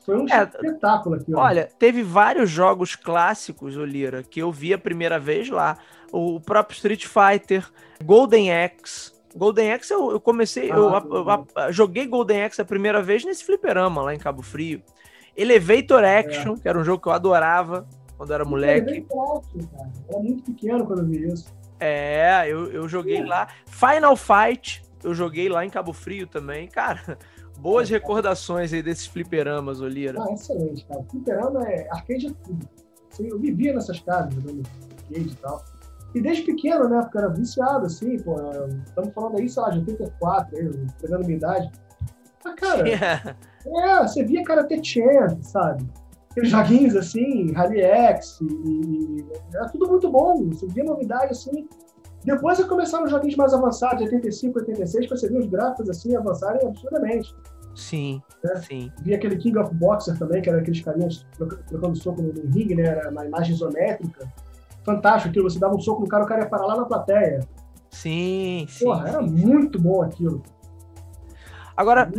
foi 0.06 0.18
um 0.18 0.26
é, 0.30 0.44
espetáculo 0.44 1.16
aqui. 1.16 1.34
Olha, 1.34 1.70
teve 1.78 2.02
vários 2.04 2.50
jogos 2.50 2.96
clássicos, 2.96 3.76
Olira, 3.76 4.24
que 4.24 4.42
eu 4.42 4.52
vi 4.52 4.74
a 4.74 4.78
primeira 4.78 5.20
vez 5.20 5.50
lá. 5.50 5.78
O 6.12 6.40
próprio 6.40 6.76
Street 6.76 7.06
Fighter, 7.06 7.70
Golden 8.04 8.52
Axe. 8.52 9.12
Golden 9.36 9.74
Axe 9.74 9.94
eu, 9.94 10.12
eu 10.12 10.20
comecei, 10.20 10.72
ah, 10.72 10.76
eu, 10.76 10.92
eu, 10.92 11.48
eu, 11.56 11.74
joguei 11.74 12.08
Golden 12.08 12.44
Axe 12.44 12.62
a 12.62 12.66
primeira 12.66 13.02
vez 13.02 13.24
nesse 13.24 13.44
fliperama 13.44 14.02
lá 14.02 14.16
em 14.16 14.18
Cabo 14.18 14.42
Frio. 14.42 14.82
Elevator 15.42 16.04
Action, 16.04 16.54
é. 16.56 16.58
que 16.60 16.68
era 16.68 16.78
um 16.78 16.84
jogo 16.84 17.02
que 17.02 17.08
eu 17.08 17.14
adorava 17.14 17.88
quando 18.18 18.34
era 18.34 18.44
moleque. 18.44 18.90
Elevator 18.90 19.42
cara. 19.72 19.90
Era 20.10 20.20
muito 20.20 20.44
pequeno 20.44 20.86
quando 20.86 21.00
eu 21.00 21.06
vi 21.06 21.32
isso. 21.32 21.54
É, 21.80 22.46
eu, 22.48 22.70
eu 22.72 22.90
joguei 22.90 23.24
lá. 23.24 23.48
Final 23.66 24.18
Fight, 24.18 24.84
eu 25.04 25.14
joguei 25.14 25.48
lá 25.48 25.66
em 25.66 25.70
Cabo 25.70 25.94
Frio 25.94 26.28
também. 26.28 26.68
Cara, 26.68 27.18
boas 27.58 27.90
recordações 27.90 28.74
aí 28.74 28.84
desses 28.84 29.08
fliperamas, 29.08 29.80
Olira. 29.80 30.22
Ah, 30.22 30.34
excelente, 30.34 30.86
cara. 30.86 31.04
Fliperama 31.10 31.64
é 31.70 31.88
arcade 31.90 32.28
é 32.28 32.32
tudo. 32.44 32.68
Eu 33.20 33.40
vivia 33.40 33.74
nessas 33.74 34.00
casas 34.00 34.34
jogando 34.34 34.64
arcade 34.98 35.30
e 35.30 35.36
tal. 35.36 35.64
E 36.16 36.22
desde 36.22 36.44
pequeno, 36.44 36.90
né? 36.90 37.02
Porque 37.02 37.18
eu 37.18 37.22
era 37.22 37.34
viciado, 37.34 37.86
assim, 37.86 38.18
pô. 38.20 38.36
Estamos 38.86 39.14
falando 39.14 39.38
aí, 39.38 39.48
sei 39.48 39.62
lá, 39.62 39.70
de 39.70 39.80
84, 39.80 40.58
aí, 40.58 40.88
pegando 41.02 41.26
minha 41.26 41.38
idade. 41.38 41.72
Mas, 42.44 42.56
cara, 42.56 42.88
yeah. 42.88 43.36
é, 43.66 44.02
você 44.02 44.24
via 44.24 44.44
Karate 44.44 44.82
Champ, 44.84 45.42
sabe? 45.44 45.86
Aqueles 46.32 46.50
joguinhos 46.50 46.96
assim, 46.96 47.52
Rally 47.54 47.82
X, 47.82 48.40
e, 48.42 49.26
era 49.54 49.68
tudo 49.70 49.88
muito 49.90 50.10
bom. 50.10 50.48
Você 50.50 50.68
via 50.68 50.84
novidade, 50.84 51.32
assim. 51.32 51.68
Depois 52.24 52.64
começaram 52.66 53.06
os 53.06 53.12
joguinhos 53.12 53.36
mais 53.36 53.54
avançados, 53.54 54.04
85, 54.04 54.60
86, 54.60 55.06
que 55.06 55.18
você 55.18 55.30
via 55.30 55.40
os 55.40 55.48
gráficos 55.48 55.90
assim 55.90 56.16
avançarem 56.16 56.68
absurdamente. 56.68 57.34
Sim, 57.76 58.22
né? 58.44 58.56
sim. 58.58 58.92
Vi 59.02 59.14
aquele 59.14 59.38
King 59.38 59.58
of 59.58 59.74
Boxer 59.76 60.18
também, 60.18 60.42
que 60.42 60.50
era 60.50 60.60
aqueles 60.60 60.82
carinhas 60.82 61.26
trocando 61.68 61.96
soco 61.96 62.22
no, 62.22 62.32
ringue, 62.32 62.76
né? 62.76 62.84
Era 62.84 63.10
uma 63.10 63.26
imagem 63.26 63.56
isométrica 63.56 64.28
fantástico 64.84 65.30
aquilo. 65.30 65.50
Você 65.50 65.60
dava 65.60 65.76
um 65.76 65.80
soco 65.80 66.02
no 66.02 66.08
cara, 66.08 66.24
o 66.24 66.28
cara 66.28 66.42
ia 66.42 66.50
parar 66.50 66.66
lá 66.66 66.78
na 66.78 66.86
plateia. 66.86 67.40
Sim, 67.90 68.66
sim. 68.70 68.86
Porra, 68.86 69.10
era 69.10 69.22
muito 69.22 69.80
bom 69.80 70.02
aquilo. 70.02 70.44
Agora, 71.80 72.12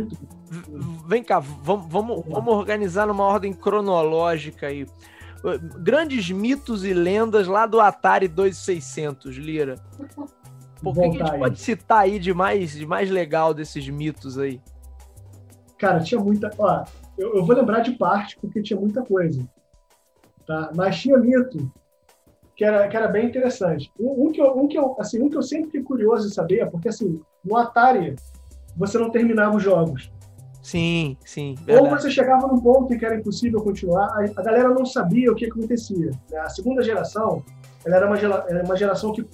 vem 1.05 1.23
cá, 1.23 1.37
vamos, 1.37 1.85
vamos, 1.87 2.25
vamos 2.25 2.51
organizar 2.51 3.05
numa 3.05 3.25
ordem 3.25 3.53
cronológica 3.53 4.65
aí. 4.65 4.87
Grandes 5.77 6.31
mitos 6.31 6.83
e 6.83 6.95
lendas 6.95 7.45
lá 7.45 7.67
do 7.67 7.79
Atari 7.79 8.27
2600, 8.27 9.35
Lira. 9.35 9.75
Por 10.81 10.95
que, 10.95 11.01
que 11.11 11.21
a 11.21 11.25
gente 11.27 11.37
pode 11.37 11.59
citar 11.59 11.99
aí 11.99 12.17
de 12.17 12.33
mais, 12.33 12.71
de 12.71 12.87
mais 12.87 13.11
legal 13.11 13.53
desses 13.53 13.87
mitos 13.87 14.39
aí? 14.39 14.59
Cara, 15.77 15.99
tinha 15.99 16.19
muita. 16.19 16.49
Ó, 16.57 16.83
eu, 17.15 17.35
eu 17.35 17.45
vou 17.45 17.55
lembrar 17.55 17.81
de 17.81 17.91
parte, 17.91 18.39
porque 18.41 18.63
tinha 18.63 18.79
muita 18.79 19.03
coisa. 19.03 19.47
Tá? 20.47 20.71
Mas 20.75 20.99
tinha 20.99 21.19
mito 21.19 21.71
que 22.55 22.65
era, 22.65 22.87
que 22.87 22.97
era 22.97 23.07
bem 23.07 23.27
interessante. 23.27 23.91
Um, 23.99 24.25
um, 24.25 24.31
que 24.31 24.41
eu, 24.41 24.57
um, 24.57 24.67
que 24.67 24.79
eu, 24.79 24.95
assim, 24.99 25.21
um 25.21 25.29
que 25.29 25.37
eu 25.37 25.43
sempre 25.43 25.65
fiquei 25.65 25.83
curioso 25.83 26.27
de 26.27 26.33
saber, 26.33 26.67
porque 26.71 26.89
assim, 26.89 27.21
no 27.45 27.55
Atari 27.55 28.15
você 28.75 28.97
não 28.97 29.09
terminava 29.09 29.55
os 29.55 29.63
jogos. 29.63 30.11
Sim, 30.61 31.17
sim. 31.25 31.55
Verdade. 31.65 31.89
Ou 31.89 31.97
você 31.97 32.11
chegava 32.11 32.47
num 32.47 32.59
ponto 32.59 32.93
em 32.93 32.97
que 32.97 33.05
era 33.05 33.15
impossível 33.15 33.61
continuar, 33.61 34.07
a, 34.15 34.41
galera 34.41 34.69
não 34.69 34.85
sabia 34.85 35.31
o 35.31 35.35
que 35.35 35.45
acontecia. 35.45 36.11
Né? 36.29 36.39
A 36.39 36.49
segunda 36.49 36.83
geração, 36.83 37.43
ela 37.83 37.95
era 37.95 38.07
uma, 38.07 38.17
era 38.17 38.63
uma 38.63 38.75
geração 38.75 39.11
que 39.11 39.25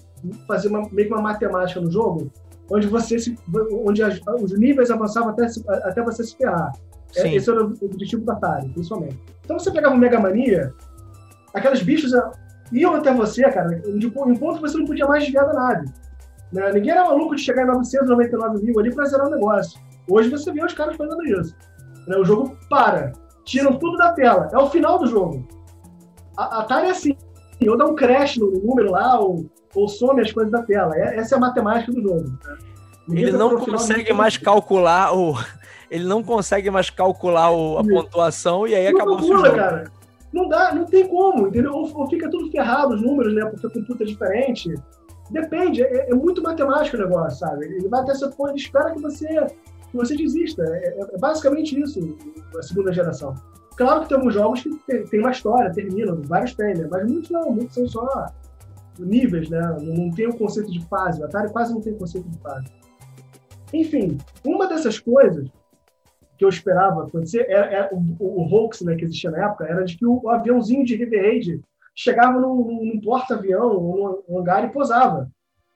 fazia 0.48 0.70
uma, 0.70 0.88
meio 0.90 1.08
que 1.08 1.14
uma 1.14 1.22
matemática 1.22 1.82
no 1.82 1.92
jogo, 1.92 2.32
onde 2.72 2.88
você 2.88 3.20
se, 3.20 3.38
onde 3.86 4.02
as, 4.02 4.20
os 4.42 4.58
níveis 4.58 4.90
avançavam 4.90 5.30
até, 5.30 5.48
até 5.84 6.02
você 6.02 6.24
se 6.24 6.36
ferrar. 6.38 6.72
É, 7.16 7.22
sim. 7.22 7.36
Esse 7.36 7.50
era 7.50 7.64
o 7.64 7.74
objetivo 7.84 8.24
do 8.24 8.32
Atari, 8.32 8.70
principalmente. 8.70 9.20
Então 9.44 9.60
você 9.60 9.72
pegava 9.72 9.96
o 9.96 9.98
Mega 9.98 10.20
Mania, 10.20 10.74
aqueles 11.54 11.82
bichos 11.82 12.12
iam 12.72 12.96
até 12.96 13.14
você, 13.14 13.44
cara, 13.50 13.80
de 13.80 14.08
um 14.08 14.36
ponto 14.36 14.60
você 14.60 14.78
não 14.78 14.86
podia 14.86 15.06
mais 15.06 15.24
desviar 15.24 15.46
da 15.46 15.54
nave. 15.54 15.86
Né? 16.52 16.72
Ninguém 16.74 16.92
era 16.92 17.06
maluco 17.06 17.36
de 17.36 17.42
chegar 17.42 17.64
em 17.64 17.68
999 17.68 18.64
mil 18.64 18.80
ali 18.80 18.94
para 18.94 19.06
zerar 19.06 19.28
o 19.28 19.32
negócio. 19.32 19.80
Hoje 20.10 20.30
você 20.30 20.52
vê 20.52 20.64
os 20.64 20.74
caras 20.74 20.96
fazendo 20.96 21.24
isso. 21.26 21.56
Né? 22.08 22.18
O 22.18 22.24
jogo 22.24 22.58
para, 22.70 23.12
tiram 23.44 23.78
tudo 23.78 23.98
da 23.98 24.14
tela. 24.14 24.50
É 24.52 24.58
o 24.58 24.70
final 24.70 24.98
do 25.00 25.08
jogo. 25.08 25.48
A, 26.38 26.58
a 26.58 26.62
Atari 26.62 26.88
é 26.88 26.92
assim, 26.92 27.16
ou 27.68 27.78
dá 27.78 27.86
um 27.86 27.96
crash 27.96 28.38
no 28.38 28.52
número 28.52 28.92
lá, 28.92 29.20
ou, 29.20 29.50
ou 29.76 29.88
some 29.88 30.22
as 30.22 30.32
coisas 30.32 30.52
da 30.52 30.62
tela. 30.62 30.96
É, 30.96 31.18
essa 31.18 31.36
é 31.36 31.38
a 31.38 31.42
matemática 31.42 31.92
do 31.92 32.02
jogo. 32.02 32.30
Né? 33.08 33.22
Ele 33.22 33.32
não 33.32 33.58
consegue 33.58 34.14
mais 34.14 34.38
calcular 34.38 35.16
o. 35.16 35.36
Ele 35.90 36.04
não 36.04 36.22
consegue 36.22 36.70
mais 36.70 36.90
calcular 36.90 37.50
o, 37.50 37.78
a 37.78 37.84
pontuação 37.84 38.68
e 38.68 38.76
aí 38.76 38.88
acabou 38.88 39.22
o 39.22 39.26
jogo. 39.26 39.44
cara. 39.56 39.90
Não 40.34 40.50
dá, 40.50 40.76
não 40.76 40.84
tem 40.84 41.08
como, 41.08 41.48
entendeu? 41.48 41.72
Ou, 41.72 41.90
ou 41.98 42.10
fica 42.10 42.30
tudo 42.30 42.52
ferrado 42.52 42.94
os 42.94 43.02
números, 43.02 43.34
né? 43.34 43.46
Porque 43.46 43.68
o 43.68 43.72
computer 43.72 44.04
é 44.04 44.10
diferente. 44.10 44.76
Depende, 45.30 45.84
é, 45.84 46.10
é, 46.10 46.16
muito 46.16 46.42
matemático 46.42 46.98
o 46.98 47.00
negócio, 47.00 47.40
sabe? 47.40 47.66
Ele 47.66 47.88
vai 47.88 48.02
até 48.02 48.14
esse 48.14 48.30
ponto, 48.30 48.50
ele 48.50 48.58
espera 48.58 48.92
que 48.92 49.02
você, 49.02 49.28
que 49.28 49.96
você 49.96 50.16
desista. 50.16 50.64
É, 50.64 50.88
é, 50.88 51.00
é 51.14 51.18
basicamente 51.18 51.80
isso, 51.80 52.00
a 52.58 52.62
segunda 52.62 52.94
geração. 52.94 53.34
Claro 53.76 54.02
que 54.02 54.10
tem 54.10 54.18
alguns 54.18 54.34
jogos 54.34 54.64
que 54.64 54.70
tem, 54.88 55.04
tem 55.04 55.20
uma 55.20 55.32
história, 55.32 55.72
terminam, 55.72 56.22
vários 56.24 56.56
tem, 56.56 56.74
né? 56.76 56.88
Mas 56.90 57.10
muitos 57.10 57.30
não, 57.30 57.52
muitos 57.52 57.76
são 57.76 57.88
só 57.88 58.28
níveis, 58.98 59.50
né? 59.50 59.60
Não, 59.60 60.06
não 60.06 60.12
tem 60.12 60.28
o 60.28 60.38
conceito 60.38 60.72
de 60.72 60.84
fase. 60.88 61.22
O 61.22 61.26
Atari 61.26 61.52
quase 61.52 61.74
não 61.74 61.82
tem 61.82 61.94
conceito 61.94 62.28
de 62.28 62.38
fase. 62.40 62.68
Enfim, 63.74 64.18
uma 64.46 64.68
dessas 64.68 64.98
coisas 64.98 65.48
que 66.38 66.46
eu 66.46 66.50
esperava 66.50 67.04
acontecer 67.04 67.46
era, 67.50 67.66
era 67.66 67.90
o, 67.94 67.98
o, 68.20 68.44
o 68.44 68.48
hoax 68.48 68.82
né, 68.82 68.96
que 68.96 69.04
existia 69.04 69.32
na 69.32 69.46
época 69.46 69.66
era 69.66 69.84
de 69.84 69.98
que 69.98 70.06
o, 70.06 70.22
o 70.24 70.30
aviãozinho 70.30 70.86
de 70.86 70.96
River 70.96 71.22
Raid 71.22 71.62
chegava 71.98 72.40
num, 72.40 72.94
num 72.94 73.02
porta-avião, 73.02 73.74
num 74.30 74.40
hangar 74.40 74.64
e 74.64 74.70
posava. 74.70 75.30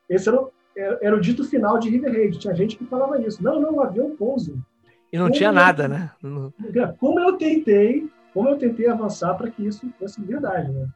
Esse 0.07 0.29
era 0.29 0.39
o, 0.39 0.51
era 0.75 1.15
o 1.15 1.19
dito 1.19 1.43
final 1.43 1.79
de 1.79 1.89
River 1.89 2.13
Raid. 2.13 2.38
Tinha 2.38 2.53
gente 2.53 2.77
que 2.77 2.86
falava 2.86 3.19
isso. 3.19 3.43
Não, 3.43 3.60
não, 3.60 3.73
o 3.73 3.81
avião 3.81 4.15
pousa. 4.15 4.53
E 5.12 5.17
não 5.17 5.25
como 5.25 5.36
tinha 5.36 5.51
nada, 5.51 5.88
né? 5.88 6.12
Como 6.99 7.19
eu 7.19 7.38
tentei, 7.38 8.07
como 8.36 8.47
eu 8.49 8.57
tentei 8.57 8.88
avançar 8.88 9.34
para 9.34 9.49
que 9.49 9.65
isso 9.65 9.91
fosse 9.97 10.21
verdade, 10.21 10.71
né? 10.71 10.88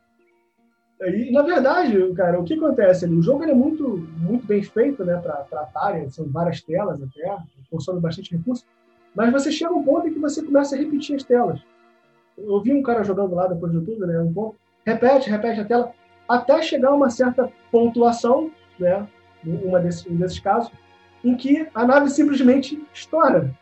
E, 1.02 1.32
na 1.32 1.42
verdade, 1.42 2.14
cara, 2.14 2.40
o 2.40 2.46
que 2.46 2.54
acontece 2.54 3.06
O 3.06 3.22
jogo 3.22 3.44
é 3.44 3.54
muito, 3.54 3.98
muito 4.18 4.46
bem 4.46 4.64
feito, 4.64 5.04
né, 5.04 5.18
para 5.18 5.46
Atari, 5.62 6.10
são 6.10 6.26
várias 6.30 6.62
telas 6.62 7.02
até, 7.04 7.38
consome 7.70 8.00
bastante 8.00 8.34
recurso. 8.34 8.64
Mas 9.14 9.30
você 9.30 9.52
chega 9.52 9.72
a 9.72 9.76
um 9.76 9.84
ponto 9.84 10.08
em 10.08 10.14
que 10.14 10.20
você 10.20 10.42
começa 10.42 10.74
a 10.74 10.80
repetir 10.80 11.18
as 11.18 11.24
telas. 11.24 11.60
Eu 12.38 12.62
vi 12.62 12.74
um 12.74 12.82
cara 12.82 13.04
jogando 13.04 13.36
lá 13.36 13.48
depois 13.48 13.74
do 13.74 13.80
YouTube, 13.80 14.06
né? 14.06 14.20
Um 14.20 14.32
ponto, 14.32 14.56
repete, 14.86 15.30
repete 15.30 15.62
a 15.62 15.66
tela, 15.66 15.92
até 16.28 16.62
chegar 16.62 16.90
a 16.90 16.96
uma 16.96 17.10
certa 17.10 17.52
pontuação, 17.72 18.52
né? 18.80 19.08
Uma 19.44 19.80
desses, 19.80 20.06
um 20.08 20.16
desses 20.16 20.40
casos, 20.40 20.72
em 21.24 21.36
que 21.36 21.68
a 21.74 21.86
nave 21.86 22.10
simplesmente 22.10 22.82
estoura. 22.94 23.54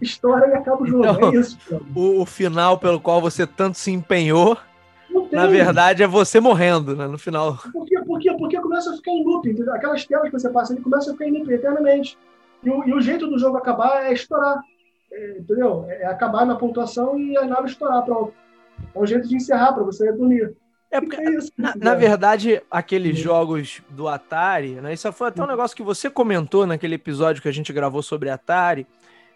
Estoura 0.00 0.48
e 0.48 0.54
acaba 0.54 0.82
o 0.82 0.86
jogo. 0.86 1.04
Então, 1.04 1.32
é 1.32 1.36
isso. 1.36 1.58
O, 1.94 2.22
o, 2.22 2.26
final 2.26 2.78
pelo 2.78 3.00
qual 3.00 3.20
você 3.20 3.46
tanto 3.46 3.78
se 3.78 3.90
empenhou, 3.90 4.56
na 5.30 5.46
verdade, 5.46 6.02
é 6.02 6.06
você 6.06 6.40
morrendo, 6.40 6.96
né? 6.96 7.06
No 7.06 7.18
final. 7.18 7.58
Por 7.72 7.86
quê? 7.86 8.00
Porque, 8.04 8.32
porque 8.34 8.60
começa 8.60 8.92
a 8.92 8.96
ficar 8.96 9.12
em 9.12 9.24
loop. 9.24 9.48
Aquelas 9.70 10.04
telas 10.04 10.28
que 10.28 10.38
você 10.38 10.50
passa 10.50 10.72
ali 10.72 10.82
começam 10.82 11.12
a 11.12 11.16
ficar 11.16 11.28
em 11.28 11.38
loop 11.38 11.52
eternamente. 11.52 12.18
E 12.62 12.70
o, 12.70 12.84
e 12.88 12.92
o 12.92 13.00
jeito 13.00 13.26
do 13.26 13.38
jogo 13.38 13.56
acabar 13.56 14.06
é 14.06 14.12
estourar 14.12 14.62
entendeu? 15.38 15.86
É, 15.88 16.02
é 16.02 16.06
acabar 16.06 16.44
na 16.44 16.56
pontuação 16.56 17.18
e 17.18 17.36
a 17.36 17.44
nave 17.44 17.68
estourar, 17.68 18.04
pronto. 18.04 18.32
É 18.94 18.98
um 18.98 19.06
jeito 19.06 19.28
de 19.28 19.36
encerrar 19.36 19.72
para 19.72 19.84
você 19.84 20.10
dormir. 20.12 20.54
É 20.90 21.00
porque, 21.00 21.16
é 21.16 21.30
isso, 21.30 21.50
na, 21.58 21.74
na, 21.76 21.94
verdade, 21.94 22.62
aqueles 22.70 23.18
jogos 23.18 23.82
do 23.90 24.08
Atari, 24.08 24.74
né? 24.80 24.92
Isso 24.94 25.10
foi 25.12 25.28
até 25.28 25.42
um 25.42 25.46
negócio 25.46 25.76
que 25.76 25.82
você 25.82 26.08
comentou 26.08 26.66
naquele 26.66 26.94
episódio 26.94 27.42
que 27.42 27.48
a 27.48 27.52
gente 27.52 27.72
gravou 27.72 28.02
sobre 28.02 28.30
Atari, 28.30 28.86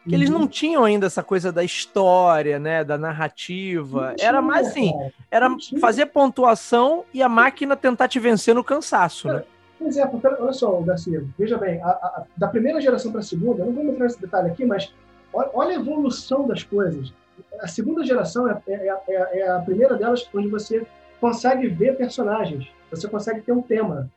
que 0.05 0.11
uhum. 0.11 0.15
eles 0.15 0.31
não 0.31 0.47
tinham 0.47 0.85
ainda 0.85 1.07
essa 1.07 1.23
coisa 1.23 1.51
da 1.51 1.65
história, 1.65 2.59
né? 2.59 2.85
Da 2.85 2.97
narrativa. 2.97 4.15
Tinha, 4.17 4.29
era 4.29 4.41
mais 4.41 4.69
assim, 4.69 4.93
era 5.31 5.49
fazer 5.81 6.07
pontuação 6.07 7.05
e 7.13 7.23
a 7.23 7.29
máquina 7.29 7.77
tentar 7.77 8.07
te 8.07 8.21
vencer 8.21 8.55
no 8.55 8.65
cansaço, 8.65 9.29
né? 9.29 9.43
Pois 9.79 9.97
é, 9.97 10.07
porque, 10.07 10.27
olha 10.27 10.53
só, 10.53 10.79
Garcia, 10.83 11.25
veja 11.39 11.57
bem, 11.59 11.83
a, 11.83 11.89
a, 11.89 12.25
da 12.37 12.49
primeira 12.49 12.81
geração 12.81 13.11
para 13.11 13.21
a 13.21 13.25
segunda, 13.25 13.63
eu 13.63 13.67
não 13.67 13.73
vou 13.73 13.85
entrar 13.85 14.05
nesse 14.05 14.21
detalhe 14.21 14.51
aqui, 14.51 14.65
mas 14.65 14.93
Olha 15.33 15.71
a 15.71 15.81
evolução 15.81 16.47
das 16.47 16.63
coisas. 16.63 17.13
A 17.61 17.69
segunda 17.69 18.05
geração 18.05 18.49
é, 18.49 18.63
é, 18.67 18.97
é, 19.09 19.39
é, 19.41 19.51
a 19.51 19.61
primeira 19.61 19.97
delas 19.97 20.29
onde 20.35 20.49
você 20.49 20.87
consegue 21.21 21.69
ver 21.69 21.97
personagens, 21.97 22.69
você 22.91 23.09
consegue 23.09 23.43
ter 23.43 23.53
um 23.53 23.63
tema, 23.63 24.11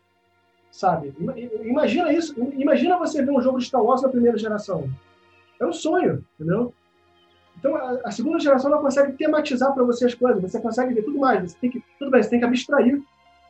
sabe? 0.71 1.13
Imagina 1.63 2.11
isso. 2.11 2.33
Imagina 2.57 2.97
você 2.97 3.23
ver 3.23 3.31
um 3.31 3.41
jogo 3.41 3.59
de 3.59 3.65
Star 3.65 3.83
Wars 3.83 4.01
na 4.01 4.09
primeira 4.09 4.37
geração. 4.37 4.89
É 5.59 5.65
um 5.65 5.73
sonho, 5.73 6.23
entendeu? 6.39 6.73
Então, 7.57 7.75
a, 7.75 7.99
a 8.05 8.11
segunda 8.11 8.39
geração 8.39 8.71
ela 8.71 8.81
consegue 8.81 9.13
tematizar 9.13 9.73
para 9.73 9.83
você 9.83 10.05
as 10.05 10.13
coisas, 10.13 10.41
você 10.41 10.59
consegue 10.59 10.93
ver 10.93 11.03
tudo 11.03 11.19
mais. 11.19 11.51
Você 11.51 11.57
tem 11.59 11.69
que, 11.69 11.83
tudo 11.99 12.11
bem, 12.11 12.23
você 12.23 12.29
tem 12.29 12.39
que 12.39 12.45
abstrair 12.45 13.01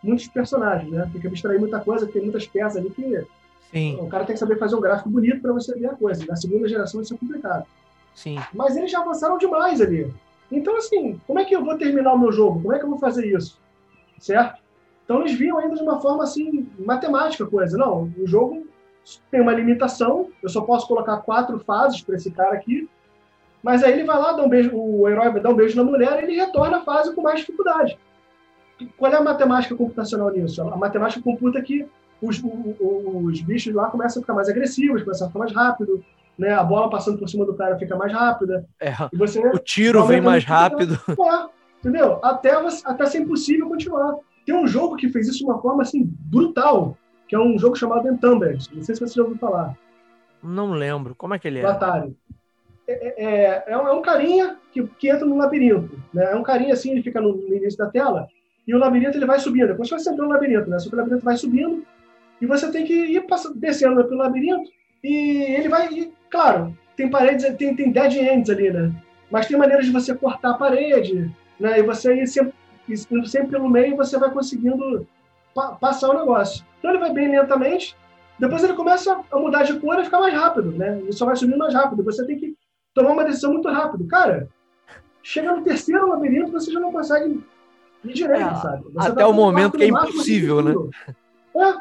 muitos 0.03 0.27
personagens, 0.27 0.91
né? 0.91 1.09
Tem 1.12 1.21
que 1.21 1.27
abstrair 1.27 1.59
muita 1.59 1.79
coisa, 1.79 2.05
tem 2.07 2.21
muitas 2.21 2.45
peças 2.45 2.77
ali 2.77 2.89
que 2.89 3.25
Sim. 3.73 3.97
O 3.99 4.07
cara 4.07 4.23
tem 4.23 4.36
que 4.36 4.39
saber 4.39 4.59
fazer 4.59 4.75
um 4.75 4.81
gráfico 4.81 5.09
bonito 5.09 5.41
para 5.41 5.51
você 5.51 5.73
ver 5.73 5.88
a 5.88 5.95
coisa. 5.95 6.23
Na 6.27 6.36
segunda 6.36 6.67
geração 6.67 7.01
isso 7.01 7.15
é 7.15 7.17
complicado. 7.17 7.65
Sim. 8.13 8.38
Mas 8.54 8.76
eles 8.76 8.91
já 8.91 8.99
avançaram 8.99 9.38
demais 9.38 9.82
ali. 9.82 10.13
Então, 10.52 10.78
assim, 10.78 11.19
como 11.26 11.39
é 11.39 11.45
que 11.45 11.56
eu 11.56 11.63
vou 11.63 11.78
terminar 11.78 12.13
o 12.13 12.19
meu 12.19 12.32
jogo? 12.32 12.62
Como 12.62 12.73
é 12.73 12.80
que 12.80 12.86
eu 12.86 12.89
vou 12.89 12.99
fazer 12.99 13.26
isso? 13.26 13.60
Certo? 14.19 14.62
Então, 15.04 15.21
eles 15.21 15.34
viam 15.34 15.58
ainda 15.58 15.76
de 15.76 15.82
uma 15.82 15.99
forma, 15.99 16.23
assim, 16.23 16.69
matemática 16.80 17.45
coisa. 17.45 17.78
Não, 17.78 18.12
o 18.17 18.28
jogo 18.28 18.65
tem 19.30 19.41
uma 19.41 19.54
limitação, 19.54 20.30
eu 20.41 20.49
só 20.49 20.62
posso 20.62 20.88
colocar 20.88 21.17
quatro 21.17 21.60
fases 21.60 22.02
para 22.02 22.15
esse 22.15 22.32
cara 22.32 22.54
aqui, 22.54 22.89
mas 23.62 23.84
aí 23.84 23.93
ele 23.93 24.04
vai 24.04 24.17
lá, 24.17 24.34
dá 24.34 24.43
um 24.43 24.49
beijo, 24.49 24.71
o 24.73 25.08
herói 25.08 25.39
dá 25.39 25.49
um 25.49 25.56
beijo 25.56 25.76
na 25.76 25.84
mulher 25.84 26.19
e 26.19 26.23
ele 26.23 26.36
retorna 26.36 26.78
a 26.78 26.82
fase 26.82 27.13
com 27.13 27.21
mais 27.21 27.39
dificuldade. 27.39 27.97
Qual 28.97 29.12
é 29.12 29.15
a 29.15 29.21
matemática 29.21 29.76
computacional 29.76 30.30
nisso? 30.32 30.62
A 30.62 30.76
matemática 30.76 31.21
computa 31.21 31.62
que 31.62 31.88
os, 32.21 32.41
os, 32.41 32.78
os 32.80 33.41
bichos 33.41 33.73
lá 33.73 33.89
começam 33.89 34.19
a 34.19 34.23
ficar 34.23 34.34
mais 34.34 34.49
agressivos, 34.49 35.04
começam 35.04 35.28
a 35.28 35.30
ficar 35.30 35.39
mais 35.39 35.54
rápido, 35.54 36.04
né? 36.37 36.53
A 36.53 36.63
bola 36.63 36.89
passando 36.89 37.17
por 37.17 37.29
cima 37.29 37.45
do 37.45 37.55
cara 37.55 37.77
fica 37.77 37.95
mais 37.95 38.11
rápida. 38.11 38.65
É, 38.79 38.91
você, 39.13 39.39
o 39.39 39.59
tiro 39.59 40.05
vem 40.05 40.21
mais 40.21 40.43
rápido. 40.43 40.99
É, 41.83 41.89
entendeu? 41.89 42.19
Até, 42.23 42.51
até 42.85 43.05
ser 43.05 43.19
impossível 43.19 43.67
continuar. 43.67 44.15
Tem 44.45 44.55
um 44.55 44.65
jogo 44.65 44.95
que 44.95 45.09
fez 45.09 45.27
isso 45.27 45.39
de 45.39 45.43
uma 45.43 45.61
forma 45.61 45.83
assim 45.83 46.03
brutal, 46.05 46.97
que 47.27 47.35
é 47.35 47.39
um 47.39 47.59
jogo 47.59 47.75
chamado 47.75 48.07
Entangled. 48.07 48.69
Não 48.73 48.83
sei 48.83 48.95
se 48.95 49.01
você 49.01 49.15
já 49.15 49.21
ouviu 49.21 49.37
falar. 49.37 49.77
Não 50.41 50.71
lembro. 50.71 51.13
Como 51.15 51.33
é 51.33 51.39
que 51.39 51.47
ele 51.47 51.59
é? 51.59 51.65
Atari. 51.65 52.15
É, 52.87 52.93
é, 52.93 53.25
é, 53.25 53.63
é, 53.67 53.77
um, 53.77 53.87
é 53.87 53.91
um 53.91 54.01
carinha 54.01 54.57
que, 54.71 54.85
que 54.99 55.09
entra 55.09 55.25
no 55.25 55.37
labirinto. 55.37 55.97
Né? 56.13 56.31
É 56.31 56.35
um 56.35 56.43
carinha 56.43 56.73
assim, 56.73 56.91
ele 56.91 57.03
fica 57.03 57.21
no, 57.21 57.35
no 57.35 57.53
início 57.53 57.77
da 57.77 57.89
tela, 57.89 58.27
e 58.67 58.73
o 58.73 58.77
labirinto 58.77 59.17
ele 59.17 59.25
vai 59.25 59.39
subindo. 59.39 59.73
Se 59.83 59.89
fosse 59.89 60.09
entrar 60.09 60.25
no 60.25 60.31
labirinto, 60.31 60.69
né? 60.69 60.79
Só 60.79 60.89
que 60.89 60.95
o 60.95 60.97
labirinto 60.97 61.23
vai 61.23 61.37
subindo, 61.37 61.85
e 62.41 62.45
você 62.45 62.71
tem 62.71 62.85
que 62.85 62.93
ir 62.93 63.25
passando, 63.27 63.55
descendo 63.55 64.03
pelo 64.03 64.17
labirinto, 64.17 64.69
e 65.03 65.55
ele 65.55 65.69
vai. 65.69 65.87
E, 65.91 66.13
claro, 66.29 66.77
tem 66.95 67.09
paredes, 67.09 67.43
tem, 67.55 67.75
tem 67.75 67.91
dead 67.91 68.13
ends 68.15 68.49
ali, 68.49 68.71
né? 68.71 68.91
Mas 69.29 69.47
tem 69.47 69.57
maneiras 69.57 69.85
de 69.85 69.91
você 69.91 70.15
cortar 70.15 70.51
a 70.51 70.57
parede, 70.57 71.29
né? 71.59 71.79
E 71.79 71.83
você 71.83 72.15
ir 72.15 72.27
sempre, 72.27 72.53
ir 72.87 72.97
sempre 72.97 73.49
pelo 73.49 73.69
meio, 73.69 73.97
você 73.97 74.17
vai 74.17 74.31
conseguindo 74.31 75.07
pa 75.53 75.73
passar 75.73 76.09
o 76.09 76.19
negócio. 76.19 76.65
Então 76.79 76.91
ele 76.91 76.99
vai 76.99 77.11
bem 77.11 77.29
lentamente, 77.29 77.95
depois 78.39 78.63
ele 78.63 78.73
começa 78.73 79.21
a 79.31 79.39
mudar 79.39 79.63
de 79.63 79.79
cor 79.79 79.99
e 79.99 80.05
ficar 80.05 80.19
mais 80.19 80.33
rápido, 80.33 80.71
né? 80.71 80.99
Ele 80.99 81.11
só 81.11 81.25
vai 81.25 81.35
subindo 81.35 81.57
mais 81.57 81.73
rápido. 81.73 82.03
Você 82.03 82.25
tem 82.25 82.37
que 82.37 82.55
tomar 82.93 83.11
uma 83.11 83.23
decisão 83.23 83.53
muito 83.53 83.69
rápido. 83.69 84.07
Cara, 84.07 84.49
chega 85.21 85.55
no 85.55 85.63
terceiro 85.63 86.07
labirinto, 86.07 86.51
você 86.51 86.71
já 86.71 86.79
não 86.79 86.91
consegue 86.91 87.43
ir 88.03 88.13
direito, 88.13 88.41
é, 88.41 88.55
sabe? 88.55 88.83
Você 88.93 89.07
até 89.07 89.21
tá 89.21 89.27
o 89.27 89.33
momento 89.33 89.77
que 89.77 89.83
é 89.83 89.87
impossível, 89.87 90.61
né? 90.61 90.73
É, 91.55 91.75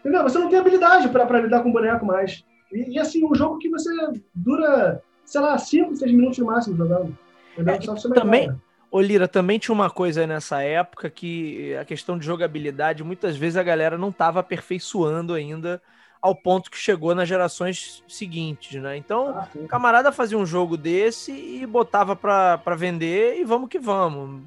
entendeu? 0.00 0.22
Você 0.22 0.38
não 0.38 0.48
tem 0.48 0.58
habilidade 0.58 1.08
para 1.08 1.40
lidar 1.40 1.62
com 1.62 1.70
o 1.70 1.72
boneco 1.72 2.06
mais. 2.06 2.44
E, 2.72 2.94
e, 2.94 2.98
assim, 2.98 3.24
um 3.24 3.34
jogo 3.34 3.58
que 3.58 3.68
você 3.68 3.90
dura, 4.34 5.02
sei 5.24 5.40
lá, 5.40 5.56
5, 5.58 5.96
6 5.96 6.12
minutos 6.12 6.38
no 6.38 6.46
máximo 6.46 6.76
jogando. 6.76 7.16
É, 7.58 8.10
também, 8.14 8.50
Olira, 8.90 9.28
também 9.28 9.58
tinha 9.58 9.74
uma 9.74 9.90
coisa 9.90 10.26
nessa 10.26 10.62
época 10.62 11.10
que 11.10 11.74
a 11.76 11.84
questão 11.84 12.18
de 12.18 12.26
jogabilidade, 12.26 13.04
muitas 13.04 13.36
vezes 13.36 13.56
a 13.56 13.62
galera 13.62 13.98
não 13.98 14.08
estava 14.08 14.40
aperfeiçoando 14.40 15.34
ainda 15.34 15.80
ao 16.20 16.34
ponto 16.34 16.70
que 16.70 16.76
chegou 16.76 17.14
nas 17.14 17.28
gerações 17.28 18.04
seguintes, 18.06 18.80
né? 18.80 18.96
Então, 18.96 19.28
ah, 19.28 19.48
o 19.54 19.66
camarada 19.66 20.12
fazia 20.12 20.36
um 20.36 20.44
jogo 20.44 20.76
desse 20.76 21.32
e 21.32 21.64
botava 21.66 22.14
para 22.14 22.76
vender 22.76 23.38
e 23.38 23.44
vamos 23.44 23.68
que 23.68 23.78
vamos. 23.78 24.42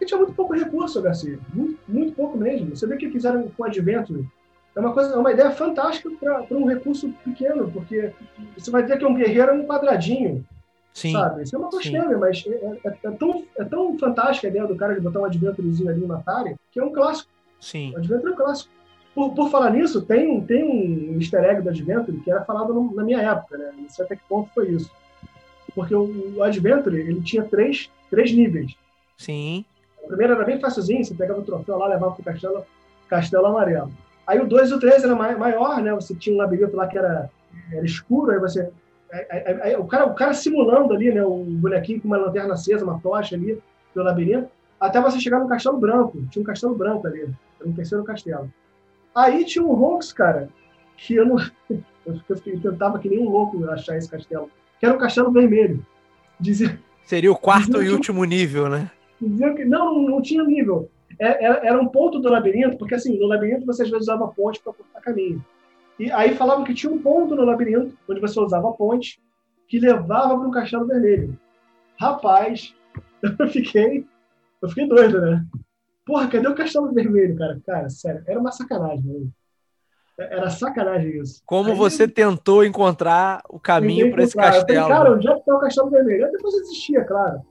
É, 0.00 0.04
tinha 0.04 0.18
muito 0.18 0.34
pouco 0.34 0.54
recurso, 0.54 1.00
Garcia. 1.02 1.38
Muito, 1.52 1.78
muito 1.88 2.14
pouco 2.14 2.36
mesmo. 2.38 2.76
Você 2.76 2.86
vê 2.86 2.96
que 2.96 3.10
fizeram 3.10 3.48
com 3.48 3.62
o 3.62 3.66
Adventure 3.66 4.26
é 4.76 4.80
uma 4.80 4.92
coisa, 4.92 5.14
é 5.14 5.16
uma 5.16 5.32
ideia 5.32 5.50
fantástica 5.52 6.10
para 6.18 6.46
um 6.50 6.66
recurso 6.66 7.08
pequeno, 7.24 7.70
porque 7.70 8.12
você 8.56 8.70
vai 8.70 8.82
dizer 8.82 8.98
que 8.98 9.04
um 9.04 9.14
guerreiro 9.14 9.52
é 9.52 9.54
um 9.54 9.66
quadradinho, 9.66 10.44
sim, 10.92 11.12
sabe? 11.12 11.44
Isso 11.44 11.54
é 11.54 11.58
uma 11.58 11.70
costeira, 11.70 12.18
mas 12.18 12.44
é, 12.46 12.78
é, 12.84 12.96
é, 13.04 13.10
tão, 13.12 13.44
é 13.56 13.64
tão 13.64 13.96
fantástica 13.98 14.48
a 14.48 14.50
ideia 14.50 14.66
do 14.66 14.76
cara 14.76 14.94
de 14.94 15.00
botar 15.00 15.20
um 15.20 15.24
adventurezinho 15.24 15.88
ali 15.88 16.00
no 16.00 16.14
Atari, 16.14 16.56
que 16.72 16.80
é 16.80 16.84
um 16.84 16.92
clássico. 16.92 17.30
Sim. 17.60 17.92
O 17.94 17.98
Adventure 17.98 18.30
é 18.30 18.32
um 18.32 18.36
clássico. 18.36 18.70
Por, 19.14 19.32
por 19.32 19.48
falar 19.48 19.70
nisso, 19.70 20.02
tem, 20.02 20.40
tem 20.40 20.64
um 20.64 21.20
easter 21.20 21.44
egg 21.44 21.62
do 21.62 21.70
Adventure 21.70 22.18
que 22.18 22.30
era 22.30 22.44
falado 22.44 22.74
no, 22.74 22.92
na 22.92 23.04
minha 23.04 23.22
época, 23.22 23.56
né? 23.56 23.72
Não 23.76 23.88
sei 23.88 24.04
até 24.04 24.16
que 24.16 24.22
ponto 24.28 24.50
foi 24.52 24.70
isso. 24.70 24.90
Porque 25.74 25.94
o, 25.94 26.36
o 26.36 26.42
Adventure, 26.42 26.98
ele 26.98 27.22
tinha 27.22 27.44
três, 27.44 27.90
três 28.10 28.32
níveis. 28.32 28.74
Sim. 29.16 29.64
O 30.02 30.08
primeiro 30.08 30.34
era 30.34 30.44
bem 30.44 30.60
facilzinho, 30.60 31.04
você 31.04 31.14
pegava 31.14 31.40
o 31.40 31.44
troféu 31.44 31.78
lá, 31.78 31.86
levava 31.86 32.12
pro 32.12 32.24
castelo, 32.24 32.66
castelo 33.08 33.46
amarelo. 33.46 33.90
Aí 34.26 34.40
o 34.40 34.46
2 34.46 34.70
e 34.70 34.74
o 34.74 34.78
3 34.78 35.04
era 35.04 35.14
maior, 35.14 35.82
né? 35.82 35.92
Você 35.94 36.14
tinha 36.14 36.34
um 36.34 36.38
labirinto 36.38 36.76
lá 36.76 36.86
que 36.86 36.96
era, 36.98 37.30
era 37.72 37.84
escuro, 37.84 38.32
aí 38.32 38.38
você. 38.38 38.70
Aí, 39.12 39.26
aí, 39.30 39.60
aí, 39.62 39.76
o, 39.76 39.84
cara, 39.84 40.06
o 40.06 40.14
cara 40.14 40.34
simulando 40.34 40.92
ali, 40.92 41.12
né? 41.12 41.22
O 41.22 41.44
bonequinho 41.44 42.00
com 42.00 42.08
uma 42.08 42.16
lanterna 42.16 42.54
acesa, 42.54 42.84
uma 42.84 42.98
tocha 43.00 43.34
ali 43.36 43.60
pelo 43.92 44.06
labirinto, 44.06 44.48
até 44.80 45.00
você 45.00 45.20
chegar 45.20 45.40
no 45.40 45.48
Castelo 45.48 45.78
Branco. 45.78 46.24
Tinha 46.30 46.42
um 46.42 46.46
Castelo 46.46 46.74
Branco 46.74 47.06
ali, 47.06 47.28
era 47.60 47.68
um 47.68 47.72
terceiro 47.72 48.04
castelo. 48.04 48.52
Aí 49.14 49.44
tinha 49.44 49.64
um 49.64 49.72
Ronks, 49.72 50.12
cara, 50.12 50.48
que 50.96 51.14
eu 51.14 51.26
não. 51.26 51.36
Eu, 52.06 52.20
tentava 52.60 52.98
que 52.98 53.08
nem 53.08 53.18
um 53.18 53.30
louco 53.30 53.64
achar 53.70 53.96
esse 53.96 54.10
castelo, 54.10 54.50
que 54.78 54.84
era 54.84 54.94
um 54.94 54.98
castelo 54.98 55.32
vermelho. 55.32 55.82
Dizia, 56.38 56.78
Seria 57.04 57.30
o 57.30 57.36
quarto 57.36 57.82
e 57.82 57.90
último 57.90 58.24
nível, 58.24 58.68
né? 58.68 58.90
Dizia 59.20 59.54
que 59.54 59.64
não, 59.64 60.02
não 60.02 60.22
tinha 60.22 60.42
nível. 60.42 60.90
É, 61.18 61.46
é, 61.46 61.66
era 61.68 61.80
um 61.80 61.88
ponto 61.88 62.18
do 62.18 62.28
labirinto, 62.28 62.76
porque 62.76 62.94
assim, 62.94 63.18
no 63.18 63.26
labirinto 63.26 63.66
você 63.66 63.82
às 63.82 63.90
vezes 63.90 64.08
usava 64.08 64.28
ponte 64.28 64.60
para 64.62 64.72
cortar 64.72 65.00
caminho. 65.00 65.44
E 65.98 66.10
aí 66.10 66.34
falavam 66.34 66.64
que 66.64 66.74
tinha 66.74 66.92
um 66.92 67.00
ponto 67.00 67.36
no 67.36 67.44
labirinto, 67.44 67.96
onde 68.08 68.20
você 68.20 68.38
usava 68.40 68.72
ponte, 68.72 69.20
que 69.68 69.78
levava 69.78 70.36
para 70.38 70.48
um 70.48 70.50
castelo 70.50 70.86
vermelho. 70.86 71.38
Rapaz, 71.98 72.74
eu 73.22 73.48
fiquei, 73.48 74.06
eu 74.60 74.68
fiquei 74.68 74.88
doido, 74.88 75.20
né? 75.20 75.44
Porra, 76.04 76.28
cadê 76.28 76.48
o 76.48 76.54
castelo 76.54 76.92
vermelho, 76.92 77.36
cara? 77.36 77.60
Cara, 77.64 77.88
sério, 77.88 78.22
era 78.26 78.38
uma 78.38 78.52
sacanagem, 78.52 79.04
né? 79.04 79.26
Era 80.16 80.48
sacanagem 80.48 81.20
isso. 81.20 81.42
Como 81.44 81.70
aí, 81.70 81.76
você 81.76 82.06
tentou 82.06 82.64
encontrar 82.64 83.42
o 83.48 83.58
caminho 83.58 84.12
para 84.12 84.22
esse 84.22 84.36
castelo? 84.36 84.82
Falei, 84.82 84.96
cara, 84.96 85.14
onde 85.14 85.28
é 85.28 85.32
que 85.32 85.40
está 85.40 85.56
o 85.56 85.60
castelo 85.60 85.90
vermelho? 85.90 86.26
Aí 86.26 86.32
depois 86.32 86.54
existia, 86.54 87.04
claro. 87.04 87.42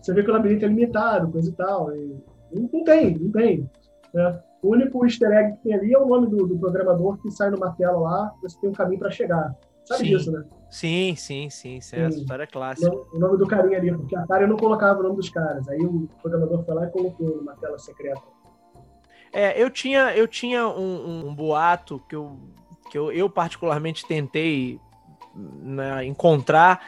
Você 0.00 0.14
vê 0.14 0.22
que 0.22 0.30
o 0.30 0.32
labirinto 0.32 0.64
é 0.64 0.68
limitado, 0.68 1.32
coisa 1.32 1.50
e 1.50 1.52
tal. 1.52 1.94
E 1.94 2.16
não 2.52 2.84
tem, 2.84 3.18
não 3.18 3.30
tem. 3.30 3.70
Né? 4.12 4.42
O 4.62 4.72
único 4.72 5.04
easter 5.04 5.30
egg 5.32 5.56
que 5.56 5.62
tem 5.64 5.74
ali 5.74 5.92
é 5.92 5.98
o 5.98 6.06
nome 6.06 6.26
do, 6.26 6.46
do 6.46 6.58
programador 6.58 7.16
que 7.18 7.30
sai 7.30 7.50
numa 7.50 7.72
tela 7.72 7.98
lá, 7.98 8.34
você 8.42 8.58
tem 8.60 8.70
um 8.70 8.74
caminho 8.74 8.98
para 8.98 9.10
chegar. 9.10 9.54
Sabe 9.84 10.04
sim. 10.04 10.16
disso, 10.16 10.30
né? 10.30 10.44
Sim, 10.68 11.14
sim, 11.16 11.50
sim. 11.50 11.76
Isso 11.78 11.96
é 11.96 12.00
essa 12.00 12.18
história 12.18 12.46
clássica. 12.46 12.94
O 12.94 13.18
nome 13.18 13.38
do 13.38 13.46
carinha 13.46 13.78
ali, 13.78 13.90
porque 13.90 14.14
a 14.14 14.22
Atari 14.22 14.46
não 14.46 14.56
colocava 14.56 15.00
o 15.00 15.02
nome 15.02 15.16
dos 15.16 15.30
caras. 15.30 15.66
Aí 15.68 15.80
o 15.80 16.06
programador 16.20 16.62
foi 16.64 16.74
lá 16.74 16.84
e 16.84 16.90
colocou 16.90 17.36
numa 17.36 17.56
tela 17.56 17.78
secreta. 17.78 18.22
É, 19.32 19.60
eu 19.60 19.70
tinha, 19.70 20.14
eu 20.14 20.28
tinha 20.28 20.68
um, 20.68 21.06
um, 21.08 21.28
um 21.28 21.34
boato 21.34 22.00
que, 22.08 22.14
eu, 22.14 22.36
que 22.90 22.98
eu, 22.98 23.10
eu 23.10 23.30
particularmente 23.30 24.06
tentei 24.06 24.78
né, 25.34 26.04
encontrar 26.04 26.80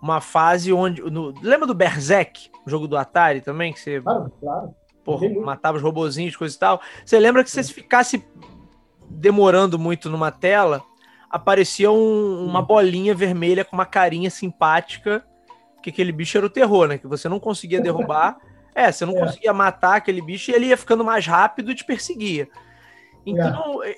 uma 0.00 0.20
fase 0.20 0.72
onde. 0.72 1.00
No, 1.02 1.32
lembra 1.40 1.66
do 1.66 1.74
Berserk, 1.74 2.50
o 2.66 2.70
jogo 2.70 2.88
do 2.88 2.96
Atari 2.96 3.40
também? 3.40 3.72
Que 3.72 3.80
você. 3.80 4.00
Claro, 4.00 4.32
claro 4.40 4.74
porra, 5.04 5.28
matava 5.28 5.76
os 5.76 5.82
robozinhos, 5.82 6.36
coisa 6.36 6.54
e 6.54 6.58
tal. 6.58 6.80
Você 7.04 7.18
lembra 7.18 7.42
que 7.44 7.50
se 7.50 7.62
você 7.62 7.72
ficasse 7.72 8.24
demorando 9.08 9.78
muito 9.78 10.08
numa 10.08 10.30
tela, 10.30 10.82
aparecia 11.30 11.90
um, 11.90 12.44
uma 12.44 12.62
bolinha 12.62 13.14
vermelha 13.14 13.64
com 13.64 13.76
uma 13.76 13.86
carinha 13.86 14.30
simpática, 14.30 15.24
que 15.82 15.90
aquele 15.90 16.12
bicho 16.12 16.36
era 16.36 16.46
o 16.46 16.50
terror, 16.50 16.86
né? 16.86 16.98
Que 16.98 17.06
você 17.06 17.28
não 17.28 17.40
conseguia 17.40 17.80
derrubar. 17.82 18.38
É, 18.74 18.90
você 18.90 19.04
não 19.04 19.16
é. 19.16 19.20
conseguia 19.20 19.52
matar 19.52 19.96
aquele 19.96 20.22
bicho 20.22 20.50
e 20.50 20.54
ele 20.54 20.66
ia 20.66 20.76
ficando 20.76 21.04
mais 21.04 21.26
rápido 21.26 21.70
e 21.70 21.74
te 21.74 21.84
perseguia. 21.84 22.48
Então, 23.26 23.82
é. 23.82 23.96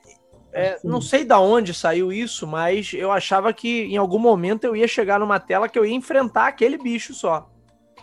É, 0.57 0.79
não 0.85 1.01
sei 1.01 1.25
da 1.25 1.40
onde 1.40 1.75
saiu 1.75 2.12
isso, 2.12 2.47
mas 2.47 2.93
eu 2.95 3.11
achava 3.11 3.53
que 3.53 3.87
em 3.87 3.97
algum 3.97 4.21
momento 4.21 4.62
eu 4.62 4.77
ia 4.77 4.87
chegar 4.87 5.19
numa 5.19 5.40
tela 5.40 5.69
que 5.69 5.77
eu 5.77 5.85
ia 5.85 5.93
enfrentar 5.93 6.47
aquele 6.47 6.79
bicho 6.79 7.12
só. 7.12 7.51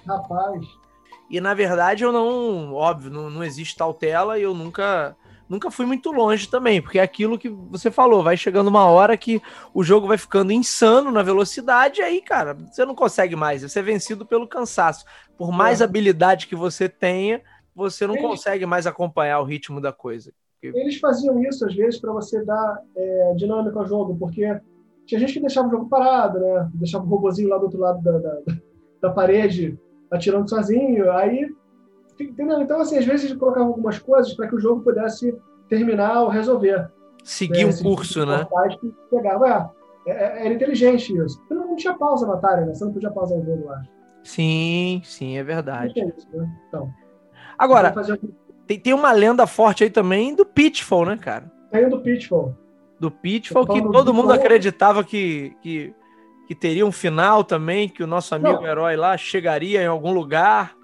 Rapaz, 0.06 0.68
e 1.32 1.40
na 1.40 1.54
verdade 1.54 2.04
eu 2.04 2.12
não, 2.12 2.74
óbvio, 2.74 3.10
não, 3.10 3.30
não 3.30 3.44
existe 3.44 3.76
tal 3.76 3.94
tela 3.94 4.38
e 4.38 4.44
eu 4.44 4.54
nunca 4.54 5.16
nunca 5.52 5.70
fui 5.70 5.86
muito 5.86 6.12
longe 6.12 6.50
também, 6.50 6.82
porque 6.82 6.98
é 6.98 7.02
aquilo 7.02 7.38
que 7.38 7.50
você 7.50 7.92
falou, 7.92 8.24
vai 8.24 8.38
chegando 8.38 8.70
uma 8.70 8.86
hora 8.86 9.18
que 9.18 9.42
o 9.74 9.84
jogo 9.84 10.08
vai 10.08 10.18
ficando 10.18 10.54
insano 10.54 11.12
na 11.12 11.22
velocidade, 11.22 12.00
e 12.00 12.04
aí, 12.04 12.22
cara, 12.22 12.54
você 12.54 12.86
não 12.86 12.96
consegue 12.96 13.36
mais, 13.36 13.62
você 13.62 13.80
é 13.80 13.84
vencido 13.84 14.26
pelo 14.26 14.48
cansaço. 14.48 15.04
Por 15.38 15.52
mais 15.52 15.82
é. 15.82 15.84
habilidade 15.84 16.48
que 16.48 16.56
você 16.56 16.88
tenha, 16.88 17.42
você 17.76 18.08
não 18.08 18.16
eles, 18.16 18.26
consegue 18.26 18.66
mais 18.66 18.88
acompanhar 18.88 19.42
o 19.42 19.44
ritmo 19.44 19.82
da 19.82 19.92
coisa. 19.92 20.32
Eles 20.64 20.98
faziam 21.00 21.44
isso 21.44 21.66
às 21.66 21.76
vezes 21.76 22.00
para 22.00 22.14
você 22.14 22.46
dar 22.46 22.82
é, 22.96 23.34
dinâmica 23.36 23.78
ao 23.78 23.86
jogo, 23.86 24.16
porque 24.18 24.58
tinha 25.06 25.20
gente 25.20 25.34
que 25.34 25.42
deixava 25.42 25.68
o 25.68 25.72
jogo 25.72 25.90
parado, 25.90 26.40
né? 26.40 26.70
Deixava 26.76 27.04
o 27.04 27.10
robozinho 27.10 27.50
lá 27.50 27.58
do 27.58 27.64
outro 27.64 27.80
lado 27.80 28.02
da, 28.02 28.18
da, 28.20 28.38
da 29.02 29.10
parede 29.10 29.78
atirando 30.12 30.50
sozinho. 30.50 31.12
Aí, 31.12 31.50
entendeu? 32.20 32.62
Então, 32.62 32.82
assim, 32.82 32.98
às 32.98 33.06
vezes 33.06 33.34
colocava 33.34 33.68
algumas 33.68 33.98
coisas 33.98 34.34
para 34.34 34.48
que 34.48 34.56
o 34.56 34.60
jogo 34.60 34.82
pudesse 34.82 35.36
terminar 35.70 36.22
ou 36.24 36.30
resolver. 36.30 36.92
Seguir 37.24 37.66
um 37.66 37.78
curso, 37.78 38.26
né? 38.26 38.48
Que 38.80 38.94
pegava, 39.10 39.72
é, 40.06 40.12
é, 40.12 40.46
era 40.46 40.54
inteligente 40.54 41.16
isso. 41.16 41.40
Porque 41.40 41.54
não, 41.54 41.76
tinha 41.76 41.94
pausa 41.94 42.28
na 42.28 42.34
Atari, 42.34 42.66
né? 42.66 42.74
Você 42.74 42.84
não 42.84 42.94
podia 42.94 43.12
pausar 43.12 43.38
o 43.38 43.46
jogo 43.46 43.66
lá. 43.68 43.82
Sim, 44.24 45.02
sim, 45.04 45.38
é 45.38 45.44
verdade. 45.44 45.94
Isso, 45.98 46.28
né? 46.34 46.50
Então. 46.68 46.92
Agora, 47.58 47.92
fazer... 47.94 48.20
tem, 48.68 48.80
tem 48.80 48.94
uma 48.94 49.12
lenda 49.12 49.48
forte 49.48 49.84
aí 49.84 49.90
também 49.90 50.36
do 50.36 50.46
Pitfall, 50.46 51.06
né, 51.06 51.18
cara? 51.18 51.52
Tem 51.72 51.88
do 51.88 52.00
Pitfall. 52.00 52.56
Do 53.00 53.10
Pitfall, 53.10 53.66
que 53.66 53.82
todo 53.82 54.14
mundo 54.14 54.32
acreditava 54.32 55.04
que, 55.04 55.56
que, 55.62 55.94
que 56.52 56.56
teria 56.56 56.86
um 56.86 56.92
final 56.92 57.46
também, 57.46 57.88
que 57.88 58.04
o 58.04 58.08
nosso 58.08 58.36
amigo 58.36 58.60
não. 58.60 58.68
herói 58.68 58.98
lá 58.98 59.16
chegaria 59.16 59.82
em 59.82 59.88
algum 59.88 60.12
lugar. 60.12 60.76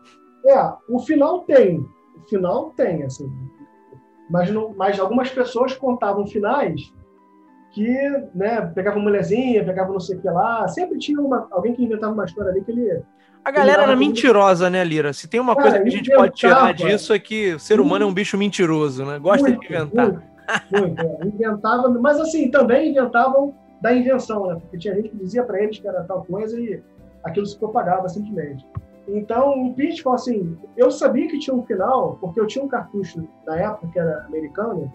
É, 0.45 0.73
o 0.87 0.97
final 0.99 1.41
tem. 1.41 1.79
O 2.15 2.29
final 2.29 2.69
tem, 2.69 3.03
assim. 3.03 3.29
Mas, 4.29 4.49
não, 4.49 4.73
mas 4.77 4.97
algumas 4.97 5.29
pessoas 5.29 5.75
contavam 5.75 6.25
finais 6.25 6.93
que 7.73 7.91
né, 8.33 8.61
pegava 8.73 8.97
mulherzinha, 8.97 9.65
pegava 9.65 9.91
não 9.91 9.99
sei 9.99 10.15
o 10.15 10.21
que 10.21 10.29
lá. 10.29 10.65
Sempre 10.69 10.99
tinha 10.99 11.19
uma, 11.19 11.49
alguém 11.51 11.73
que 11.73 11.83
inventava 11.83 12.13
uma 12.13 12.23
história 12.23 12.49
ali 12.49 12.63
que 12.63 12.71
ele. 12.71 13.01
A 13.43 13.51
galera 13.51 13.83
era 13.83 13.95
mentirosa, 13.95 14.69
né, 14.69 14.85
Lira? 14.85 15.11
Se 15.11 15.27
tem 15.27 15.41
uma 15.41 15.53
Cara, 15.53 15.63
coisa 15.63 15.81
que 15.81 15.87
a 15.89 15.91
gente 15.91 16.07
inventava, 16.07 16.29
pode 16.29 16.39
tirar 16.39 16.73
disso 16.73 17.11
é 17.11 17.19
que 17.19 17.55
o 17.55 17.59
ser 17.59 17.81
humano 17.81 18.05
é 18.05 18.07
um 18.07 18.13
bicho 18.13 18.37
mentiroso, 18.37 19.03
né? 19.03 19.19
Gosta 19.19 19.49
muito, 19.49 19.59
de 19.59 19.65
inventar. 19.65 20.07
Muito, 20.07 20.23
muito, 20.71 21.01
é. 21.01 21.25
Inventava, 21.27 21.89
mas 21.89 22.21
assim, 22.21 22.49
também 22.49 22.91
inventavam 22.91 23.53
da 23.81 23.93
invenção, 23.93 24.47
né? 24.47 24.55
Porque 24.55 24.77
tinha 24.77 24.95
gente 24.95 25.09
que 25.09 25.17
dizia 25.17 25.43
para 25.43 25.61
eles 25.61 25.79
que 25.79 25.87
era 25.87 26.03
tal 26.03 26.23
coisa 26.25 26.59
e 26.59 26.81
aquilo 27.23 27.45
se 27.45 27.57
propagava 27.57 28.07
simplesmente. 28.09 28.65
Então, 29.07 29.67
o 29.67 29.73
Pitfall, 29.73 30.15
assim, 30.15 30.57
eu 30.75 30.91
sabia 30.91 31.27
que 31.27 31.39
tinha 31.39 31.55
um 31.55 31.63
final, 31.63 32.17
porque 32.19 32.39
eu 32.39 32.47
tinha 32.47 32.63
um 32.63 32.67
cartucho 32.67 33.25
da 33.45 33.55
época 33.55 33.87
que 33.87 33.99
era 33.99 34.25
americano, 34.25 34.91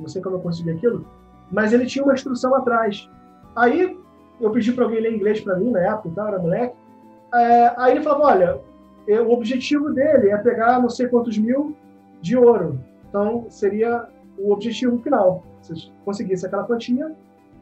não 0.00 0.08
sei 0.08 0.22
como 0.22 0.36
eu 0.36 0.40
consegui 0.40 0.70
aquilo, 0.70 1.06
mas 1.50 1.72
ele 1.72 1.84
tinha 1.84 2.02
uma 2.02 2.14
instrução 2.14 2.54
atrás. 2.54 3.08
Aí, 3.54 3.98
eu 4.40 4.50
pedi 4.50 4.72
para 4.72 4.84
alguém 4.84 5.00
ler 5.00 5.14
inglês 5.14 5.40
para 5.40 5.56
mim 5.56 5.70
na 5.70 5.80
época, 5.80 6.08
então, 6.08 6.26
era 6.26 6.38
moleque. 6.38 6.74
É, 7.34 7.74
aí 7.76 7.92
ele 7.92 8.02
falava: 8.02 8.24
olha, 8.24 8.60
o 9.26 9.32
objetivo 9.32 9.92
dele 9.92 10.30
é 10.30 10.38
pegar 10.38 10.80
não 10.80 10.88
sei 10.88 11.08
quantos 11.08 11.36
mil 11.36 11.76
de 12.22 12.36
ouro. 12.36 12.80
Então, 13.08 13.46
seria 13.50 14.08
o 14.38 14.52
objetivo 14.52 14.98
final. 14.98 15.44
Se 15.60 15.92
conseguisse 16.04 16.46
aquela 16.46 16.64
quantia, 16.64 17.14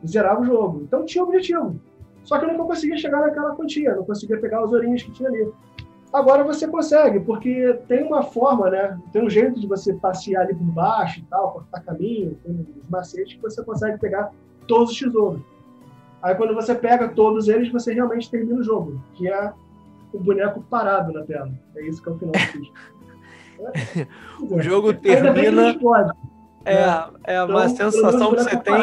zerava 0.06 0.40
o 0.40 0.44
jogo. 0.44 0.82
Então, 0.82 1.04
tinha 1.04 1.24
objetivo. 1.24 1.80
Só 2.24 2.38
que 2.38 2.44
eu 2.44 2.52
não 2.56 2.66
conseguia 2.66 2.96
chegar 2.96 3.20
naquela 3.20 3.54
quantia, 3.54 3.96
não 3.96 4.04
conseguia 4.04 4.38
pegar 4.38 4.64
os 4.64 4.72
ourinhos 4.72 5.02
que 5.02 5.10
tinha 5.10 5.28
ali. 5.28 5.50
Agora 6.12 6.42
você 6.42 6.66
consegue, 6.66 7.20
porque 7.20 7.78
tem 7.86 8.02
uma 8.02 8.22
forma, 8.22 8.68
né? 8.68 8.98
Tem 9.12 9.24
um 9.24 9.30
jeito 9.30 9.60
de 9.60 9.66
você 9.66 9.94
passear 9.94 10.42
ali 10.42 10.54
por 10.54 10.64
baixo 10.64 11.20
e 11.20 11.22
tal, 11.24 11.52
cortar 11.52 11.80
caminho, 11.80 12.36
tem 12.44 12.52
uns 12.52 12.88
macetes 12.88 13.34
que 13.34 13.40
você 13.40 13.62
consegue 13.62 13.98
pegar 13.98 14.32
todos 14.66 14.90
os 14.90 14.98
tesouros. 14.98 15.40
Aí 16.20 16.34
quando 16.34 16.54
você 16.54 16.74
pega 16.74 17.08
todos 17.08 17.48
eles, 17.48 17.70
você 17.70 17.94
realmente 17.94 18.28
termina 18.28 18.58
o 18.58 18.62
jogo, 18.62 19.00
que 19.14 19.28
é 19.28 19.52
o 20.12 20.18
boneco 20.18 20.60
parado 20.68 21.12
na 21.12 21.22
tela. 21.22 21.50
É 21.76 21.86
isso 21.86 22.02
que 22.02 22.08
é 22.08 22.12
o 22.12 22.18
final 22.18 22.32
do 22.32 22.58
vídeo. 22.58 22.72
o 24.50 24.60
jogo 24.60 24.92
termina. 24.92 25.78
Pode, 25.78 26.12
é, 26.64 26.74
né? 26.74 27.04
é 27.24 27.42
uma 27.42 27.66
então, 27.66 27.90
sensação 27.90 28.34
que 28.34 28.42
você 28.42 28.56
tem. 28.56 28.74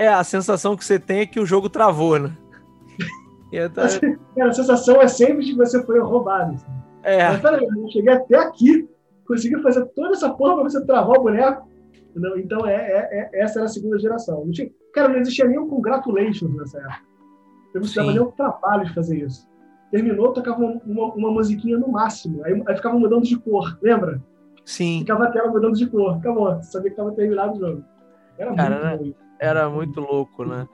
É, 0.00 0.08
a 0.08 0.24
sensação 0.24 0.74
que 0.74 0.82
você 0.82 0.98
tem 0.98 1.20
é 1.20 1.26
que 1.26 1.38
o 1.38 1.44
jogo 1.44 1.68
travou, 1.68 2.18
né? 2.18 2.32
Tô... 3.74 3.82
Assim, 3.82 4.16
a 4.40 4.50
sensação 4.50 5.02
é 5.02 5.06
sempre 5.06 5.44
de 5.44 5.52
que 5.52 5.58
você 5.58 5.84
foi 5.84 6.00
roubado. 6.00 6.54
Assim. 6.54 6.72
É. 7.02 7.28
Mas 7.28 7.40
peraí, 7.42 7.64
eu 7.64 7.90
cheguei 7.90 8.10
até 8.10 8.36
aqui, 8.36 8.88
consegui 9.26 9.60
fazer 9.60 9.84
toda 9.88 10.12
essa 10.12 10.30
porra 10.30 10.54
pra 10.54 10.62
você 10.62 10.82
travar 10.86 11.18
o 11.18 11.22
boneco. 11.22 11.68
Entendeu? 12.10 12.38
Então, 12.38 12.66
é, 12.66 12.76
é, 12.76 13.30
é, 13.34 13.42
essa 13.42 13.58
era 13.58 13.66
a 13.66 13.68
segunda 13.68 13.98
geração. 13.98 14.42
Não 14.42 14.50
tinha, 14.50 14.70
cara, 14.94 15.10
não 15.10 15.18
existia 15.18 15.44
nenhum 15.44 15.68
congratulations 15.68 16.56
nessa 16.56 16.78
época. 16.78 17.02
Eu 17.74 17.74
não 17.74 17.80
precisava 17.82 18.10
nem 18.10 18.20
o 18.20 18.32
trabalho 18.32 18.86
de 18.86 18.94
fazer 18.94 19.18
isso. 19.18 19.46
Terminou, 19.90 20.32
tocava 20.32 20.64
uma, 20.64 21.14
uma, 21.14 21.30
musiquinha 21.30 21.76
no 21.76 21.88
máximo. 21.88 22.42
Aí, 22.44 22.62
aí 22.66 22.76
ficava 22.76 22.98
mudando 22.98 23.24
de 23.24 23.36
cor, 23.36 23.78
lembra? 23.82 24.22
Sim. 24.64 25.00
Ficava 25.00 25.24
a 25.24 25.30
tela 25.30 25.50
mudando 25.50 25.74
de 25.74 25.86
cor. 25.86 26.16
Acabou. 26.16 26.62
Sabia 26.62 26.90
que 26.90 26.94
estava 26.94 27.12
terminado 27.12 27.52
o 27.52 27.60
jogo. 27.60 27.84
Era 28.38 28.54
cara, 28.54 28.96
muito 28.96 29.16
era, 29.16 29.29
era 29.40 29.70
muito 29.70 30.00
louco, 30.00 30.44
né? 30.44 30.68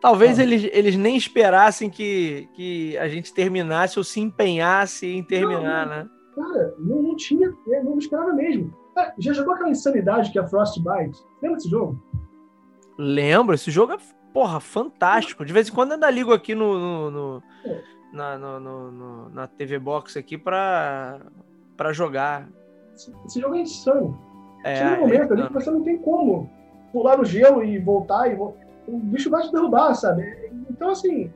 Talvez 0.00 0.38
eles, 0.38 0.68
eles 0.72 0.96
nem 0.96 1.16
esperassem 1.16 1.88
que, 1.88 2.48
que 2.52 2.98
a 2.98 3.08
gente 3.08 3.32
terminasse 3.32 3.98
ou 3.98 4.04
se 4.04 4.20
empenhasse 4.20 5.06
em 5.06 5.22
terminar, 5.22 5.86
não, 5.86 5.96
né? 5.96 6.10
Cara, 6.34 6.74
não, 6.78 7.02
não 7.02 7.16
tinha, 7.16 7.52
é, 7.68 7.82
não 7.82 7.96
esperava 7.98 8.32
mesmo. 8.32 8.72
Já 9.18 9.32
jogou 9.32 9.54
aquela 9.54 9.70
insanidade 9.70 10.30
que 10.30 10.38
é 10.38 10.46
Frostbite? 10.46 11.18
Lembra 11.40 11.56
desse 11.56 11.70
jogo? 11.70 12.02
Lembro, 12.98 13.54
esse 13.54 13.70
jogo 13.70 13.92
é, 13.92 13.98
porra, 14.34 14.60
fantástico. 14.60 15.44
De 15.44 15.52
vez 15.52 15.68
em 15.68 15.72
quando 15.72 15.92
ainda 15.92 16.10
ligo 16.10 16.32
aqui 16.32 16.54
no, 16.54 16.78
no, 16.78 17.10
no 17.10 17.42
é. 17.64 17.82
na, 18.12 18.36
no, 18.36 18.60
no, 18.60 19.30
na 19.30 19.46
TV 19.46 19.78
Box 19.78 20.18
aqui 20.18 20.36
pra, 20.36 21.20
pra 21.76 21.92
jogar. 21.92 22.48
Esse, 22.94 23.12
esse 23.24 23.40
jogo 23.40 23.54
é 23.54 23.60
insano. 23.60 24.18
É, 24.64 24.76
Chega 24.76 24.96
um 24.96 25.00
momento 25.00 25.32
é 25.32 25.36
ali 25.36 25.46
que 25.46 25.54
você 25.54 25.70
não 25.70 25.82
tem 25.82 25.96
como 25.98 26.50
pular 26.92 27.16
no 27.16 27.24
gelo 27.24 27.64
e 27.64 27.78
voltar 27.78 28.32
e 28.32 28.36
o 28.36 28.54
bicho 28.86 29.30
vai 29.30 29.42
te 29.42 29.52
derrubar, 29.52 29.94
sabe? 29.94 30.50
Então, 30.70 30.90
assim, 30.90 31.30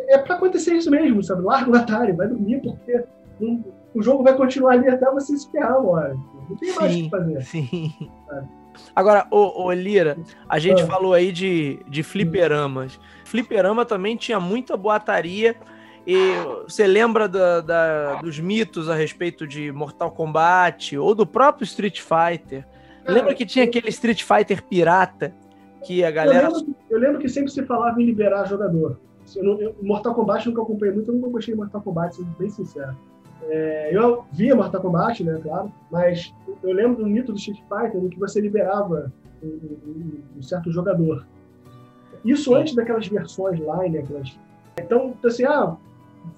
é 0.00 0.18
para 0.18 0.36
acontecer 0.36 0.74
isso 0.74 0.90
mesmo, 0.90 1.22
sabe? 1.22 1.42
Larga 1.42 1.70
o 1.70 1.74
Atari, 1.74 2.12
vai 2.12 2.28
dormir, 2.28 2.60
porque 2.62 3.04
não, 3.40 3.64
o 3.94 4.02
jogo 4.02 4.22
vai 4.22 4.36
continuar 4.36 4.72
ali 4.72 4.88
até 4.88 5.10
você 5.10 5.36
se 5.36 5.50
ferrar 5.50 5.80
uma 5.80 5.90
hora. 5.90 6.16
Não 6.48 6.56
tem 6.56 6.70
sim, 6.70 6.80
mais 6.80 6.94
o 6.94 6.96
que 6.96 7.10
fazer. 7.10 7.42
Sim. 7.42 7.92
Sabe? 8.28 8.48
Agora, 8.94 9.26
ô, 9.30 9.64
ô, 9.64 9.72
Lira, 9.72 10.16
a 10.48 10.58
gente 10.58 10.82
ah. 10.82 10.86
falou 10.86 11.14
aí 11.14 11.30
de, 11.30 11.78
de 11.88 12.02
fliperamas. 12.02 12.98
Fliperama 13.24 13.84
também 13.84 14.16
tinha 14.16 14.40
muita 14.40 14.76
boataria. 14.76 15.56
E 16.06 16.16
você 16.64 16.86
lembra 16.86 17.26
da, 17.26 17.60
da, 17.60 18.14
dos 18.16 18.38
mitos 18.38 18.90
a 18.90 18.94
respeito 18.94 19.46
de 19.46 19.72
Mortal 19.72 20.10
Kombat 20.10 20.98
ou 20.98 21.14
do 21.14 21.24
próprio 21.24 21.64
Street 21.64 22.00
Fighter? 22.00 22.66
Lembra 23.06 23.34
que 23.34 23.44
tinha 23.44 23.64
aquele 23.64 23.88
Street 23.88 24.22
Fighter 24.22 24.62
pirata 24.62 25.34
que 25.84 26.04
a 26.04 26.10
galera. 26.10 26.48
Eu 26.48 26.52
lembro, 26.52 26.76
eu 26.90 26.98
lembro, 26.98 27.18
que 27.18 27.28
sempre 27.28 27.50
se 27.50 27.62
falava 27.64 28.00
em 28.00 28.06
liberar 28.06 28.46
jogador. 28.46 28.98
Eu 29.36 29.44
não, 29.44 29.60
eu, 29.60 29.74
Mortal 29.82 30.14
Kombat 30.14 30.46
eu 30.46 30.52
nunca 30.52 30.62
acompanhei 30.62 30.94
muito, 30.94 31.10
eu 31.10 31.14
nunca 31.14 31.28
gostei 31.28 31.54
de 31.54 31.60
Mortal 31.60 31.80
Kombat, 31.80 32.16
sendo 32.16 32.30
bem 32.38 32.50
sincero. 32.50 32.96
É, 33.42 33.90
eu 33.92 34.24
via 34.32 34.54
Mortal 34.54 34.80
Kombat, 34.80 35.22
né, 35.22 35.38
claro, 35.42 35.72
mas 35.90 36.34
eu 36.62 36.72
lembro 36.72 37.02
do 37.02 37.08
mito 37.08 37.32
do 37.32 37.38
Street 37.38 37.60
Fighter 37.68 38.02
em 38.02 38.08
que 38.08 38.18
você 38.18 38.40
liberava 38.40 39.12
um, 39.42 39.46
um, 39.46 40.22
um 40.38 40.42
certo 40.42 40.70
jogador. 40.72 41.26
Isso 42.24 42.50
Sim. 42.50 42.56
antes 42.56 42.74
daquelas 42.74 43.06
versões 43.06 43.60
lá, 43.60 43.86
né, 43.88 43.98
aquelas... 43.98 44.38
Então, 44.78 45.14
assim, 45.24 45.44
ah, 45.44 45.76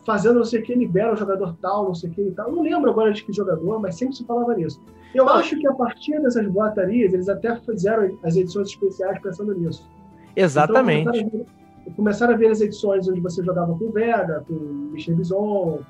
fazendo 0.05 0.37
não 0.37 0.45
sei 0.45 0.61
o 0.61 0.63
que, 0.63 0.75
libera 0.75 1.13
o 1.13 1.17
jogador 1.17 1.57
tal, 1.61 1.85
não 1.85 1.95
sei 1.95 2.11
o 2.11 2.13
que 2.13 2.23
e 2.23 2.31
tal. 2.33 2.49
Eu 2.49 2.57
não 2.57 2.63
lembro 2.63 2.91
agora 2.91 3.13
de 3.13 3.25
que 3.25 3.33
jogador, 3.33 3.81
mas 3.81 3.95
sempre 3.95 4.17
se 4.17 4.25
falava 4.25 4.55
nisso. 4.55 4.81
Eu 5.15 5.29
acho 5.29 5.59
que 5.59 5.67
a 5.67 5.73
partir 5.73 6.21
dessas 6.21 6.47
boatarias, 6.49 7.13
eles 7.13 7.29
até 7.29 7.57
fizeram 7.57 8.19
as 8.23 8.37
edições 8.37 8.69
especiais 8.69 9.19
pensando 9.21 9.55
nisso. 9.55 9.89
Exatamente. 10.35 11.01
Então, 11.01 11.13
começaram, 11.13 11.29
a 11.29 11.85
ver, 11.85 11.95
começaram 11.97 12.35
a 12.35 12.37
ver 12.37 12.51
as 12.51 12.61
edições 12.61 13.09
onde 13.09 13.21
você 13.21 13.43
jogava 13.43 13.77
com 13.77 13.85
o 13.85 13.93
Vega, 13.93 14.45
com 14.47 14.53
o 14.53 14.91
Michel 14.93 15.17
Bison, 15.17 15.81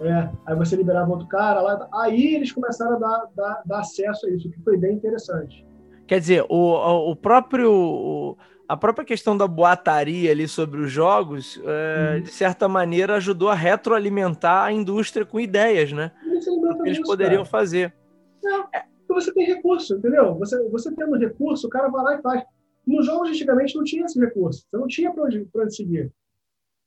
é, 0.00 0.28
aí 0.46 0.56
você 0.56 0.76
liberava 0.76 1.10
outro 1.10 1.26
cara 1.26 1.60
lá. 1.60 1.88
Aí 1.94 2.34
eles 2.34 2.52
começaram 2.52 2.96
a 2.96 2.98
dar, 2.98 3.24
dar, 3.34 3.62
dar 3.64 3.80
acesso 3.80 4.26
a 4.26 4.30
isso, 4.30 4.50
que 4.50 4.60
foi 4.62 4.76
bem 4.76 4.94
interessante. 4.94 5.64
Quer 6.06 6.20
dizer, 6.20 6.44
o, 6.48 7.10
o 7.10 7.16
próprio. 7.16 8.36
a 8.68 8.76
própria 8.76 9.04
questão 9.04 9.36
da 9.36 9.46
boataria 9.46 10.30
ali 10.30 10.46
sobre 10.46 10.80
os 10.80 10.90
jogos, 10.90 11.60
é, 11.64 12.16
uhum. 12.16 12.22
de 12.22 12.30
certa 12.30 12.68
maneira, 12.68 13.14
ajudou 13.16 13.48
a 13.48 13.54
retroalimentar 13.54 14.64
a 14.64 14.72
indústria 14.72 15.24
com 15.24 15.40
ideias, 15.40 15.92
né? 15.92 16.10
que 16.82 16.88
eles 16.88 17.00
poderiam 17.00 17.42
cara. 17.42 17.50
fazer. 17.50 17.94
É, 18.48 18.84
você 19.08 19.32
tem 19.32 19.46
recurso, 19.46 19.96
entendeu? 19.96 20.34
Você, 20.36 20.68
você 20.68 20.94
tendo 20.94 21.16
recurso, 21.16 21.66
o 21.66 21.70
cara 21.70 21.88
vai 21.88 22.04
lá 22.04 22.18
e 22.18 22.22
faz. 22.22 22.42
Nos 22.86 23.06
jogos 23.06 23.30
antigamente 23.30 23.76
não 23.76 23.84
tinha 23.84 24.04
esse 24.04 24.18
recurso. 24.18 24.66
Você 24.68 24.76
não 24.76 24.86
tinha 24.86 25.12
para 25.12 25.24
onde, 25.24 25.48
onde 25.54 25.74
seguir. 25.74 26.12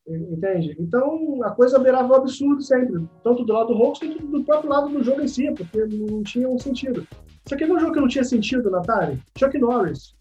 Entende? 0.08 0.76
Então 0.80 1.44
a 1.44 1.52
coisa 1.52 1.78
beirava 1.80 2.14
o 2.14 2.16
absurdo 2.16 2.62
sempre. 2.62 3.06
Tanto 3.24 3.44
do 3.44 3.52
lado 3.54 3.68
do 3.68 3.74
host 3.74 4.08
quanto 4.08 4.26
do 4.26 4.44
próprio 4.44 4.70
lado 4.70 4.90
do 4.90 5.04
jogo 5.04 5.22
em 5.22 5.28
si, 5.28 5.52
porque 5.52 5.86
não 5.86 6.24
tinha 6.24 6.48
um 6.48 6.58
sentido. 6.58 7.06
Isso 7.46 7.54
aqui 7.54 7.66
é 7.66 7.68
um 7.74 7.80
jogo 7.80 7.94
que 7.94 8.00
não 8.00 8.08
tinha 8.08 8.24
sentido 8.24 8.70
na 8.70 8.80
Atari? 8.80 9.20
Chuck 9.38 9.58
Norris. 9.58 10.16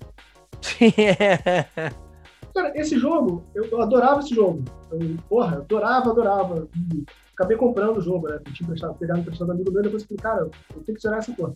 Cara, 2.55 2.73
esse 2.75 2.99
jogo, 2.99 3.45
eu, 3.55 3.81
adorava 3.81 4.21
esse 4.21 4.35
jogo. 4.35 4.65
Eu, 4.91 4.99
porra, 5.29 5.59
adorava, 5.59 6.11
adorava 6.11 6.69
acabei 7.37 7.57
comprando 7.57 7.99
o 7.99 8.01
jogo, 8.01 8.29
né? 8.29 8.37
Eu 8.45 8.53
tinha 8.53 8.67
emprestado, 8.67 8.95
pegado 8.99 9.21
emprestado 9.21 9.53
amigo 9.53 9.71
meu, 9.71 9.83
depois 9.83 10.05
falei, 10.05 10.19
cara, 10.23 10.41
eu 10.75 10.83
tenho 10.83 10.97
que 10.97 11.03
zerar 11.03 11.19
essa 11.19 11.33
porra. 11.33 11.53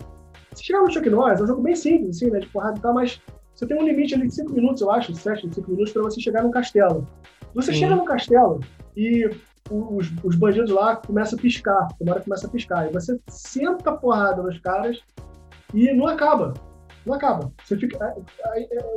Se 0.54 0.62
chegar 0.62 0.82
no 0.82 0.90
Chuck 0.90 1.08
Norris, 1.08 1.40
é 1.40 1.44
um 1.44 1.46
jogo 1.46 1.62
bem 1.62 1.74
simples, 1.74 2.16
assim, 2.16 2.30
né? 2.30 2.40
De 2.40 2.48
porrada 2.48 2.78
e 2.78 2.82
tal, 2.82 2.94
mas 2.94 3.20
você 3.54 3.66
tem 3.66 3.76
um 3.76 3.84
limite 3.84 4.14
ali 4.14 4.28
de 4.28 4.34
5 4.34 4.52
minutos, 4.52 4.82
eu 4.82 4.90
acho, 4.90 5.14
7, 5.14 5.54
5 5.54 5.70
minutos, 5.70 5.92
para 5.92 6.02
você 6.02 6.20
chegar 6.20 6.42
no 6.42 6.50
castelo. 6.50 7.06
Você 7.54 7.72
Sim. 7.72 7.80
chega 7.80 7.96
no 7.96 8.04
castelo 8.04 8.60
e 8.96 9.28
os, 9.70 10.12
os 10.22 10.36
bandidos 10.36 10.70
lá 10.70 10.96
começam 10.96 11.38
a 11.38 11.42
piscar, 11.42 11.88
uma 12.00 12.12
hora 12.12 12.22
começa 12.22 12.46
a 12.46 12.50
piscar. 12.50 12.88
E 12.88 12.92
você 12.92 13.18
senta 13.28 13.90
a 13.90 13.96
porrada 13.96 14.42
nos 14.42 14.58
caras 14.58 15.00
e 15.72 15.92
não 15.92 16.06
acaba. 16.06 16.54
Não 17.06 17.14
acaba. 17.14 17.50
Você 17.64 17.76
fica, 17.78 18.14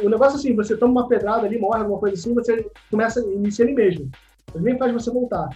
o 0.04 0.10
negócio 0.10 0.36
é 0.36 0.40
assim, 0.40 0.56
você 0.56 0.76
toma 0.76 1.02
uma 1.02 1.08
pedrada 1.08 1.46
ali, 1.46 1.58
morre, 1.58 1.80
alguma 1.80 2.00
coisa 2.00 2.16
assim, 2.16 2.34
você 2.34 2.70
começa 2.92 3.22
a 3.22 3.24
iniciar 3.24 3.66
ele 3.66 3.76
mesmo. 3.76 4.12
Ele 4.54 4.64
nem 4.66 4.78
faz 4.78 4.92
você 4.92 5.10
voltar. 5.10 5.50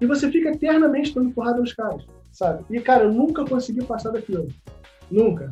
E 0.00 0.06
você 0.06 0.30
fica 0.30 0.50
eternamente 0.50 1.14
dando 1.14 1.30
porrada 1.30 1.60
nos 1.60 1.72
caras, 1.72 2.04
sabe? 2.32 2.64
E, 2.70 2.80
cara, 2.80 3.04
eu 3.04 3.12
nunca 3.12 3.44
consegui 3.44 3.84
passar 3.84 4.10
daquilo. 4.10 4.48
Nunca. 5.10 5.50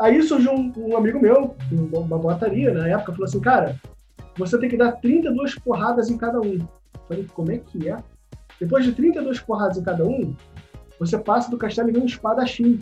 Aí 0.00 0.22
surgiu 0.22 0.52
um, 0.52 0.72
um 0.76 0.96
amigo 0.96 1.20
meu, 1.20 1.54
uma 1.70 2.18
botaria 2.18 2.72
na 2.72 2.88
época, 2.88 3.12
falou 3.12 3.26
assim, 3.26 3.40
cara, 3.40 3.80
você 4.36 4.58
tem 4.58 4.68
que 4.68 4.76
dar 4.76 4.92
32 4.92 5.58
porradas 5.60 6.10
em 6.10 6.18
cada 6.18 6.40
um. 6.40 6.54
Eu 6.54 6.68
falei, 7.08 7.26
como 7.34 7.52
é 7.52 7.58
que 7.58 7.88
é? 7.88 7.96
Depois 8.60 8.84
de 8.84 8.92
32 8.92 9.40
porradas 9.40 9.78
em 9.78 9.84
cada 9.84 10.04
um, 10.04 10.34
você 10.98 11.18
passa 11.18 11.50
do 11.50 11.58
castelo 11.58 11.90
e 11.90 11.92
vem 11.92 12.02
um 12.02 12.06
espadachim. 12.06 12.80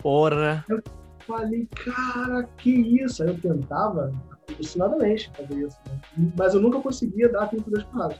Porra! 0.00 0.64
Eu 0.68 0.82
falei, 1.26 1.68
cara, 1.84 2.44
que 2.58 2.70
isso? 2.70 3.22
Aí 3.22 3.30
eu 3.30 3.38
tentava, 3.38 4.12
alucinadamente, 4.48 5.30
fazer 5.36 5.66
isso. 5.66 5.78
Né? 5.86 6.32
Mas 6.36 6.54
eu 6.54 6.60
nunca 6.60 6.80
conseguia 6.80 7.28
dar 7.28 7.46
32 7.46 7.84
porradas. 7.84 8.18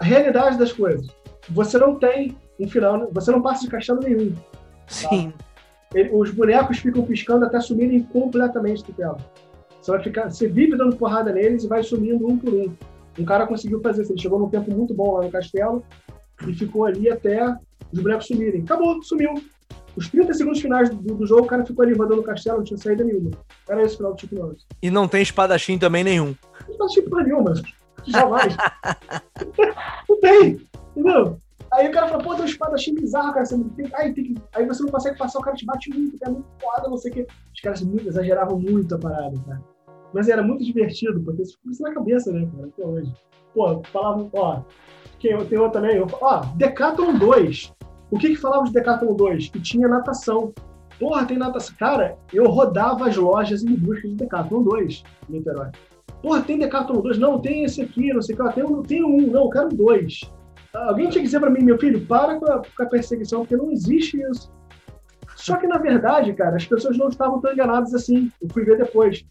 A 0.00 0.04
realidade 0.04 0.58
das 0.58 0.72
coisas, 0.72 1.06
você 1.50 1.76
não 1.76 1.96
tem 1.96 2.36
um 2.58 2.66
final, 2.68 3.10
você 3.12 3.30
não 3.30 3.42
passa 3.42 3.64
de 3.64 3.70
castelo 3.70 4.00
nenhum. 4.00 4.32
Tá? 4.32 4.40
Sim. 4.86 5.30
Tá? 5.30 5.44
Ele, 5.94 6.10
os 6.12 6.30
bonecos 6.30 6.78
ficam 6.78 7.02
piscando 7.04 7.44
até 7.44 7.60
sumirem 7.60 8.02
completamente 8.04 8.82
do 8.84 8.92
tela. 8.92 9.18
Você 9.80 9.90
vai 9.90 10.02
ficar, 10.02 10.30
você 10.30 10.46
vive 10.46 10.76
dando 10.76 10.96
porrada 10.96 11.32
neles 11.32 11.64
e 11.64 11.68
vai 11.68 11.82
sumindo 11.82 12.26
um 12.26 12.38
por 12.38 12.52
um. 12.52 12.72
Um 13.18 13.24
cara 13.24 13.46
conseguiu 13.46 13.80
fazer 13.80 14.02
isso. 14.02 14.12
Ele 14.12 14.20
chegou 14.20 14.38
num 14.38 14.48
tempo 14.48 14.70
muito 14.70 14.94
bom 14.94 15.14
lá 15.14 15.24
no 15.24 15.30
castelo 15.30 15.84
e 16.46 16.54
ficou 16.54 16.84
ali 16.84 17.10
até 17.10 17.54
os 17.92 18.00
bonecos 18.00 18.26
sumirem. 18.26 18.62
Acabou, 18.62 19.02
sumiu. 19.02 19.34
Os 19.96 20.08
30 20.08 20.32
segundos 20.34 20.60
finais 20.60 20.88
do, 20.88 21.14
do 21.14 21.26
jogo, 21.26 21.42
o 21.42 21.46
cara 21.46 21.66
ficou 21.66 21.84
ali 21.84 21.92
rodando 21.92 22.16
no 22.16 22.22
castelo, 22.22 22.58
não 22.58 22.64
tinha 22.64 22.78
saída 22.78 23.02
nenhuma. 23.02 23.32
Era 23.68 23.82
esse 23.82 23.94
o 23.94 23.96
final 23.98 24.14
do 24.14 24.20
Chico 24.20 24.34
Norris. 24.36 24.64
E 24.80 24.90
não 24.90 25.08
tem 25.08 25.20
espadachim 25.20 25.76
também 25.76 26.04
nenhum. 26.04 26.36
Não 26.78 26.86
tem 26.86 27.02
espadachim 27.02 27.28
nenhuma. 27.28 27.54
Jamais. 28.06 28.56
não 30.08 30.20
tem. 30.20 30.60
Entendeu? 30.96 31.38
Aí 31.72 31.88
o 31.88 31.92
cara 31.92 32.08
fala, 32.08 32.22
pô, 32.22 32.34
tem 32.34 32.42
um 32.42 32.46
espadachim 32.46 32.94
bizarro, 32.94 33.32
cara. 33.32 33.46
Você 33.46 33.56
não 33.56 33.68
tem... 33.70 33.88
Aí, 33.94 34.12
tem 34.12 34.24
que... 34.24 34.34
Aí 34.54 34.66
você 34.66 34.82
não 34.82 34.90
consegue 34.90 35.16
passar, 35.16 35.38
o 35.38 35.42
cara 35.42 35.56
te 35.56 35.64
bate 35.64 35.90
muito, 35.90 36.16
é 36.22 36.28
muito 36.28 36.48
foda, 36.60 36.88
não 36.88 36.96
sei 36.96 37.12
o 37.12 37.14
quê. 37.14 37.26
Os 37.54 37.60
caras 37.60 37.82
muito, 37.82 38.08
exageravam 38.08 38.58
muito 38.58 38.94
a 38.94 38.98
parada, 38.98 39.34
cara. 39.46 39.62
Mas 40.12 40.28
era 40.28 40.42
muito 40.42 40.64
divertido, 40.64 41.20
porque 41.20 41.42
isso 41.42 41.56
ficou 41.62 41.88
na 41.88 41.94
cabeça, 41.94 42.32
né, 42.32 42.48
cara, 42.52 42.66
até 42.66 42.84
hoje. 42.84 43.12
Pô, 43.54 43.82
falavam, 43.92 44.28
ó, 44.32 44.62
tem 45.20 45.34
outro 45.34 45.70
também, 45.70 46.02
ó, 46.20 46.40
Decathlon 46.56 47.18
2. 47.18 47.72
O 48.10 48.18
que 48.18 48.30
que 48.30 48.36
falava 48.36 48.64
de 48.64 48.72
Decathlon 48.72 49.14
2? 49.14 49.50
Que 49.50 49.60
tinha 49.60 49.86
natação. 49.86 50.52
Porra, 50.98 51.24
tem 51.24 51.38
natação. 51.38 51.76
Cara, 51.78 52.18
eu 52.32 52.48
rodava 52.48 53.08
as 53.08 53.16
lojas 53.16 53.62
em 53.62 53.74
busca 53.76 54.08
de 54.08 54.14
Decathlon 54.16 54.62
2 54.62 55.04
em 55.28 55.32
Niterói. 55.32 55.70
Porra, 56.22 56.42
tem 56.42 56.58
Decathlon 56.58 57.00
2? 57.00 57.18
Não, 57.18 57.40
tem 57.40 57.64
esse 57.64 57.80
aqui, 57.80 58.12
não 58.12 58.20
sei 58.20 58.34
o 58.34 58.44
que. 58.44 58.52
Tem 58.54 58.64
um, 58.64 58.82
tem 58.82 59.04
um, 59.04 59.30
não, 59.30 59.44
eu 59.44 59.50
quero 59.50 59.68
dois. 59.70 60.20
Alguém 60.72 61.08
tinha 61.08 61.22
que 61.22 61.26
dizer 61.26 61.40
para 61.40 61.50
mim, 61.50 61.62
meu 61.62 61.78
filho, 61.78 62.06
para 62.06 62.38
com 62.38 62.46
a, 62.46 62.58
com 62.58 62.82
a, 62.82 62.86
perseguição, 62.86 63.40
porque 63.40 63.56
não 63.56 63.72
existe 63.72 64.20
isso. 64.20 64.52
Só 65.34 65.56
que, 65.56 65.66
na 65.66 65.78
verdade, 65.78 66.32
cara, 66.34 66.56
as 66.56 66.66
pessoas 66.66 66.96
não 66.98 67.08
estavam 67.08 67.40
tão 67.40 67.52
enganadas 67.52 67.94
assim. 67.94 68.30
Eu 68.40 68.48
fui 68.52 68.64
ver 68.64 68.76
depois. 68.76 69.24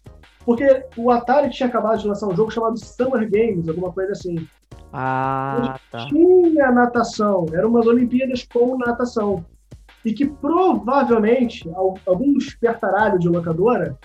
Porque 0.44 0.84
o 0.96 1.10
Atari 1.10 1.50
tinha 1.50 1.68
acabado 1.68 2.00
de 2.00 2.08
lançar 2.08 2.26
um 2.26 2.34
jogo 2.34 2.50
chamado 2.50 2.76
Summer 2.78 3.30
Games, 3.30 3.68
alguma 3.68 3.92
coisa 3.92 4.12
assim. 4.12 4.46
Ah, 4.92 5.78
tá. 5.90 6.06
Tinha 6.08 6.72
natação, 6.72 7.46
eram 7.52 7.68
umas 7.68 7.86
Olimpíadas 7.86 8.46
com 8.52 8.76
natação. 8.76 9.44
E 10.04 10.12
que 10.12 10.26
provavelmente 10.26 11.70
algum 12.06 12.36
espertaralho 12.38 13.18
de 13.18 13.28
locadora 13.28 13.96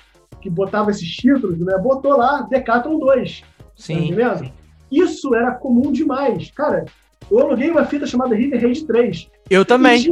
que 0.46 0.50
botava 0.52 0.92
esses 0.92 1.10
títulos, 1.10 1.58
né, 1.58 1.76
botou 1.80 2.16
lá 2.16 2.44
Decathlon 2.44 3.00
2. 3.00 3.42
Tá 3.42 3.66
sim. 3.76 4.16
Tá 4.16 4.46
Isso 4.92 5.34
era 5.34 5.52
comum 5.56 5.92
demais. 5.92 6.52
Cara, 6.52 6.86
eu 7.32 7.40
aluguei 7.40 7.72
uma 7.72 7.84
fita 7.84 8.06
chamada 8.06 8.36
River 8.36 8.62
Raid 8.62 8.86
3. 8.86 9.32
Eu 9.50 9.66
também. 9.66 10.06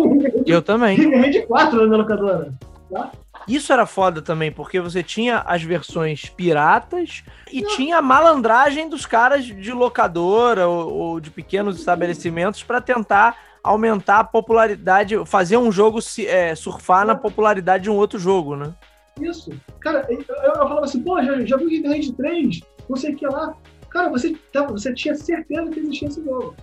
Eu 0.47 0.63
também. 0.63 0.97
River 0.97 1.21
Raid 1.21 1.45
4 1.45 1.88
na 1.88 1.97
locadora. 1.97 2.51
Tá? 2.91 3.11
Isso 3.47 3.71
era 3.71 3.86
foda 3.86 4.23
também, 4.23 4.51
porque 4.51 4.79
você 4.79 5.03
tinha 5.03 5.43
as 5.45 5.61
versões 5.61 6.25
piratas 6.25 7.23
e 7.51 7.61
Não. 7.61 7.69
tinha 7.75 7.97
a 7.97 8.01
malandragem 8.01 8.89
dos 8.89 9.05
caras 9.05 9.45
de 9.45 9.71
locadora 9.71 10.67
ou, 10.67 10.91
ou 10.91 11.19
de 11.19 11.29
pequenos 11.29 11.77
estabelecimentos 11.77 12.63
para 12.63 12.81
tentar 12.81 13.38
aumentar 13.63 14.19
a 14.19 14.23
popularidade, 14.23 15.15
fazer 15.27 15.57
um 15.57 15.71
jogo 15.71 15.99
é, 16.25 16.55
surfar 16.55 17.05
na 17.05 17.13
popularidade 17.13 17.84
de 17.84 17.89
um 17.91 17.95
outro 17.95 18.17
jogo, 18.17 18.55
né? 18.55 18.73
Isso. 19.22 19.51
Cara, 19.80 20.05
eu, 20.09 20.20
eu 20.20 20.53
falava 20.53 20.86
assim, 20.86 21.01
pô, 21.01 21.22
já, 21.22 21.39
já 21.45 21.57
vi 21.57 21.68
River 21.68 21.91
Raid 21.91 22.14
3, 22.14 22.59
não 22.89 22.95
sei 22.95 23.14
o 23.14 23.16
que 23.16 23.26
lá. 23.28 23.55
Cara, 23.89 24.09
você, 24.09 24.36
você 24.70 24.93
tinha 24.93 25.16
certeza 25.16 25.70
que 25.70 25.80
existia 25.80 26.07
esse 26.07 26.24
jogo. 26.24 26.55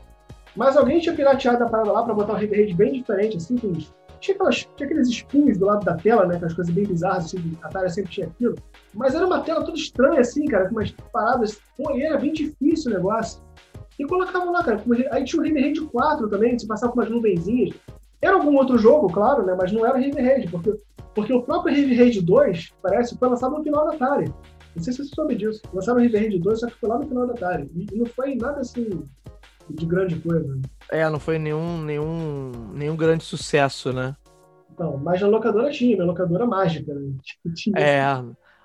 Mas 0.57 0.77
alguém 0.77 1.01
tinha 1.01 1.15
pirateado 1.15 1.63
a 1.63 1.69
parada 1.69 1.93
lá 1.93 2.03
para 2.03 2.15
botar 2.15 2.33
um 2.33 2.37
Raid 2.37 2.75
bem 2.75 2.93
diferente, 2.93 3.37
assim, 3.37 3.57
com 3.57 3.73
tinha, 4.21 4.35
aquelas, 4.35 4.57
tinha 4.77 4.87
aqueles 4.87 5.09
espinhos 5.09 5.59
do 5.59 5.65
lado 5.65 5.85
da 5.85 5.97
tela, 5.97 6.27
né? 6.27 6.37
Aquelas 6.37 6.55
coisas 6.55 6.73
bem 6.73 6.85
bizarras, 6.85 7.27
assim, 7.27 7.57
a 7.63 7.69
Atari 7.69 7.91
sempre 7.91 8.11
tinha 8.11 8.27
aquilo. 8.27 8.55
Mas 8.93 9.15
era 9.15 9.27
uma 9.27 9.41
tela 9.41 9.65
toda 9.65 9.79
estranha, 9.79 10.21
assim, 10.21 10.45
cara, 10.47 10.69
com 10.69 10.75
umas 10.75 10.91
paradas. 11.13 11.59
Pô, 11.77 11.97
e 11.97 12.03
era 12.03 12.19
bem 12.19 12.33
difícil 12.33 12.91
o 12.91 12.95
negócio. 12.95 13.43
E 13.99 14.05
colocavam 14.05 14.53
lá, 14.53 14.63
cara. 14.63 14.83
Aí 15.11 15.25
tinha 15.25 15.41
o 15.41 15.45
River 15.45 15.63
Raid 15.63 15.81
4 15.81 16.29
também, 16.29 16.59
se 16.59 16.67
passava 16.67 16.93
com 16.93 17.01
umas 17.01 17.11
nuvenzinhas. 17.11 17.75
Era 18.23 18.37
algum 18.37 18.57
outro 18.57 18.79
jogo, 18.79 19.09
claro, 19.09 19.45
né? 19.45 19.57
Mas 19.59 19.73
não 19.73 19.87
era 19.87 19.99
River 19.99 20.25
Raid, 20.25 20.49
porque, 20.51 20.75
porque 21.15 21.33
o 21.33 21.43
próprio 21.43 21.75
River 21.75 21.99
Raid 21.99 22.21
2, 22.21 22.75
parece, 22.83 23.19
foi 23.19 23.29
lançado 23.29 23.57
no 23.57 23.63
final 23.63 23.87
da 23.87 23.95
Atari. 23.95 24.33
Não 24.77 24.83
sei 24.83 24.93
se 24.93 25.05
você 25.05 25.15
soube 25.15 25.35
disso. 25.35 25.63
Lançaram 25.73 25.99
o 25.99 26.03
River 26.03 26.21
Raid 26.21 26.39
2, 26.39 26.61
só 26.61 26.67
que 26.67 26.79
foi 26.79 26.89
lá 26.89 26.99
no 26.99 27.09
final 27.09 27.27
da 27.27 27.33
Atari. 27.35 27.71
E, 27.75 27.87
e 27.93 27.99
não 27.99 28.07
foi 28.07 28.35
nada 28.35 28.61
assim 28.61 29.03
de 29.69 29.87
grande 29.87 30.17
coisa. 30.17 30.59
É, 30.91 31.09
não 31.09 31.21
foi 31.21 31.39
nenhum, 31.39 31.81
nenhum, 31.83 32.53
nenhum 32.75 32.97
grande 32.97 33.25
sucesso, 33.25 33.93
né? 33.93 34.17
Não, 34.79 34.97
mas 34.97 35.23
a 35.23 35.27
locadora 35.27 35.71
tinha, 35.71 35.97
minha 35.97 36.07
locadora 36.07 36.47
mágica. 36.47 36.95
Né? 36.95 37.13
Tipo, 37.23 37.55
tinha. 37.55 37.79
É, 37.79 38.01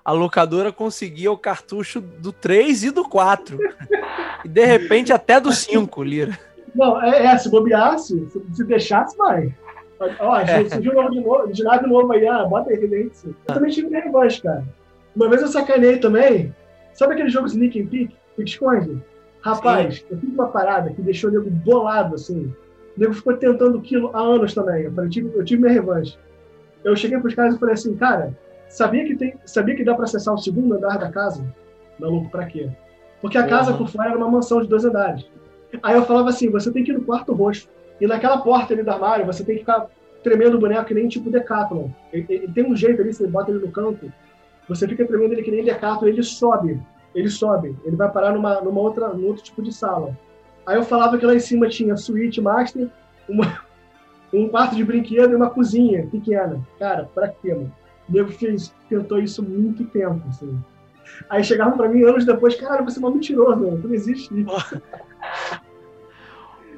a 0.04 0.12
locadora 0.12 0.72
conseguia 0.72 1.32
o 1.32 1.38
cartucho 1.38 2.00
do 2.00 2.32
3 2.32 2.84
e 2.84 2.90
do 2.90 3.08
4. 3.08 3.58
e 4.44 4.48
de 4.48 4.64
repente 4.64 5.12
até 5.12 5.40
do 5.40 5.52
5, 5.52 6.02
Lira. 6.02 6.38
Não, 6.76 7.02
é, 7.02 7.26
é 7.26 7.38
se 7.38 7.50
bobeasse, 7.50 8.28
se, 8.30 8.42
se 8.52 8.64
deixasse, 8.64 9.16
vai. 9.16 9.54
Ó, 10.20 10.38
é. 10.38 10.68
surgiu 10.68 10.98
um 11.00 11.10
de 11.10 11.20
novo, 11.20 11.52
de 11.52 11.62
nada 11.64 11.86
novo 11.86 12.12
aí, 12.12 12.26
ah, 12.26 12.44
bota 12.44 12.70
aí. 12.70 13.10
Eu 13.24 13.34
também 13.46 13.70
tive 13.70 13.88
minha 13.88 14.02
revanche, 14.02 14.42
cara. 14.42 14.64
Uma 15.14 15.28
vez 15.30 15.40
eu 15.40 15.48
sacanei 15.48 15.98
também. 15.98 16.54
Sabe 16.92 17.14
aquele 17.14 17.30
jogo 17.30 17.46
Sneak 17.46 17.80
and 17.80 17.86
Peek? 17.86 18.16
Que 18.36 18.42
esconde? 18.42 19.02
Rapaz, 19.40 19.98
Sim. 19.98 20.04
eu 20.10 20.18
fiz 20.18 20.30
uma 20.30 20.48
parada 20.48 20.90
que 20.90 21.00
deixou 21.00 21.30
o 21.30 21.32
nego 21.32 21.48
bolado, 21.48 22.14
assim. 22.14 22.52
O 22.96 23.00
nego 23.00 23.14
ficou 23.14 23.34
tentando 23.36 23.78
aquilo 23.78 24.10
há 24.12 24.20
anos 24.20 24.52
também. 24.52 24.82
Eu, 24.82 24.92
falei, 24.92 25.06
eu, 25.06 25.10
tive, 25.10 25.38
eu 25.38 25.44
tive 25.44 25.62
minha 25.62 25.72
revanche. 25.72 26.18
Eu 26.84 26.94
cheguei 26.94 27.18
pros 27.18 27.34
caras 27.34 27.54
e 27.54 27.58
falei 27.58 27.74
assim, 27.74 27.96
cara, 27.96 28.36
sabia 28.68 29.04
que, 29.04 29.16
tem, 29.16 29.34
sabia 29.46 29.74
que 29.74 29.84
dá 29.84 29.94
para 29.94 30.04
acessar 30.04 30.34
o 30.34 30.38
segundo 30.38 30.74
andar 30.74 30.98
da 30.98 31.10
casa? 31.10 31.44
Maluco, 31.98 32.30
pra 32.30 32.46
quê? 32.46 32.68
Porque 33.22 33.38
a 33.38 33.42
uhum. 33.42 33.48
casa 33.48 33.74
por 33.74 33.88
fora 33.88 34.10
era 34.10 34.18
uma 34.18 34.30
mansão 34.30 34.60
de 34.60 34.68
dois 34.68 34.84
andares. 34.84 35.26
Aí 35.82 35.94
eu 35.94 36.04
falava 36.04 36.30
assim, 36.30 36.50
você 36.50 36.70
tem 36.70 36.84
que 36.84 36.90
ir 36.90 36.94
no 36.94 37.04
quarto 37.04 37.32
roxo. 37.32 37.68
E 38.00 38.06
naquela 38.06 38.38
porta 38.38 38.74
ali 38.74 38.82
do 38.82 38.90
armário, 38.90 39.26
você 39.26 39.42
tem 39.42 39.54
que 39.54 39.60
ficar 39.60 39.86
tremendo 40.22 40.56
o 40.56 40.60
boneco 40.60 40.84
que 40.84 40.94
nem 40.94 41.08
tipo 41.08 41.30
Decathlon. 41.30 41.88
Ele, 42.12 42.26
ele, 42.28 42.52
tem 42.52 42.64
um 42.64 42.76
jeito 42.76 43.00
ali, 43.00 43.12
você 43.12 43.26
bota 43.26 43.50
ele 43.50 43.64
no 43.64 43.70
canto, 43.70 44.12
você 44.68 44.86
fica 44.86 45.06
tremendo 45.06 45.32
ele 45.32 45.42
que 45.42 45.50
nem 45.50 45.64
Decathlon, 45.64 46.08
ele 46.08 46.22
sobe 46.22 46.80
ele 47.16 47.30
sobe, 47.30 47.74
ele 47.82 47.96
vai 47.96 48.12
parar 48.12 48.32
numa, 48.32 48.60
numa 48.60 48.78
outra, 48.78 49.08
num 49.08 49.26
outro 49.26 49.42
tipo 49.42 49.62
de 49.62 49.72
sala. 49.72 50.16
Aí 50.66 50.76
eu 50.76 50.84
falava 50.84 51.16
que 51.16 51.24
lá 51.24 51.34
em 51.34 51.40
cima 51.40 51.66
tinha 51.66 51.96
suíte 51.96 52.42
master, 52.42 52.90
uma, 53.26 53.60
um 54.32 54.48
quarto 54.50 54.76
de 54.76 54.84
brinquedo 54.84 55.32
e 55.32 55.34
uma 55.34 55.48
cozinha 55.48 56.06
pequena. 56.06 56.60
Cara, 56.78 57.08
pra 57.14 57.28
quê, 57.28 57.54
mano? 57.54 57.72
O 58.06 58.12
nego 58.12 58.30
fez, 58.30 58.72
tentou 58.88 59.18
isso 59.18 59.42
muito 59.42 59.86
tempo, 59.86 60.22
assim. 60.28 60.58
Aí 61.30 61.42
chegavam 61.42 61.78
pra 61.78 61.88
mim 61.88 62.02
anos 62.02 62.26
depois, 62.26 62.54
cara, 62.56 62.82
você 62.82 62.98
é 62.98 63.00
uma 63.00 63.10
mentiroso, 63.10 63.60
não 63.60 63.94
existe 63.94 64.38
isso. 64.38 64.82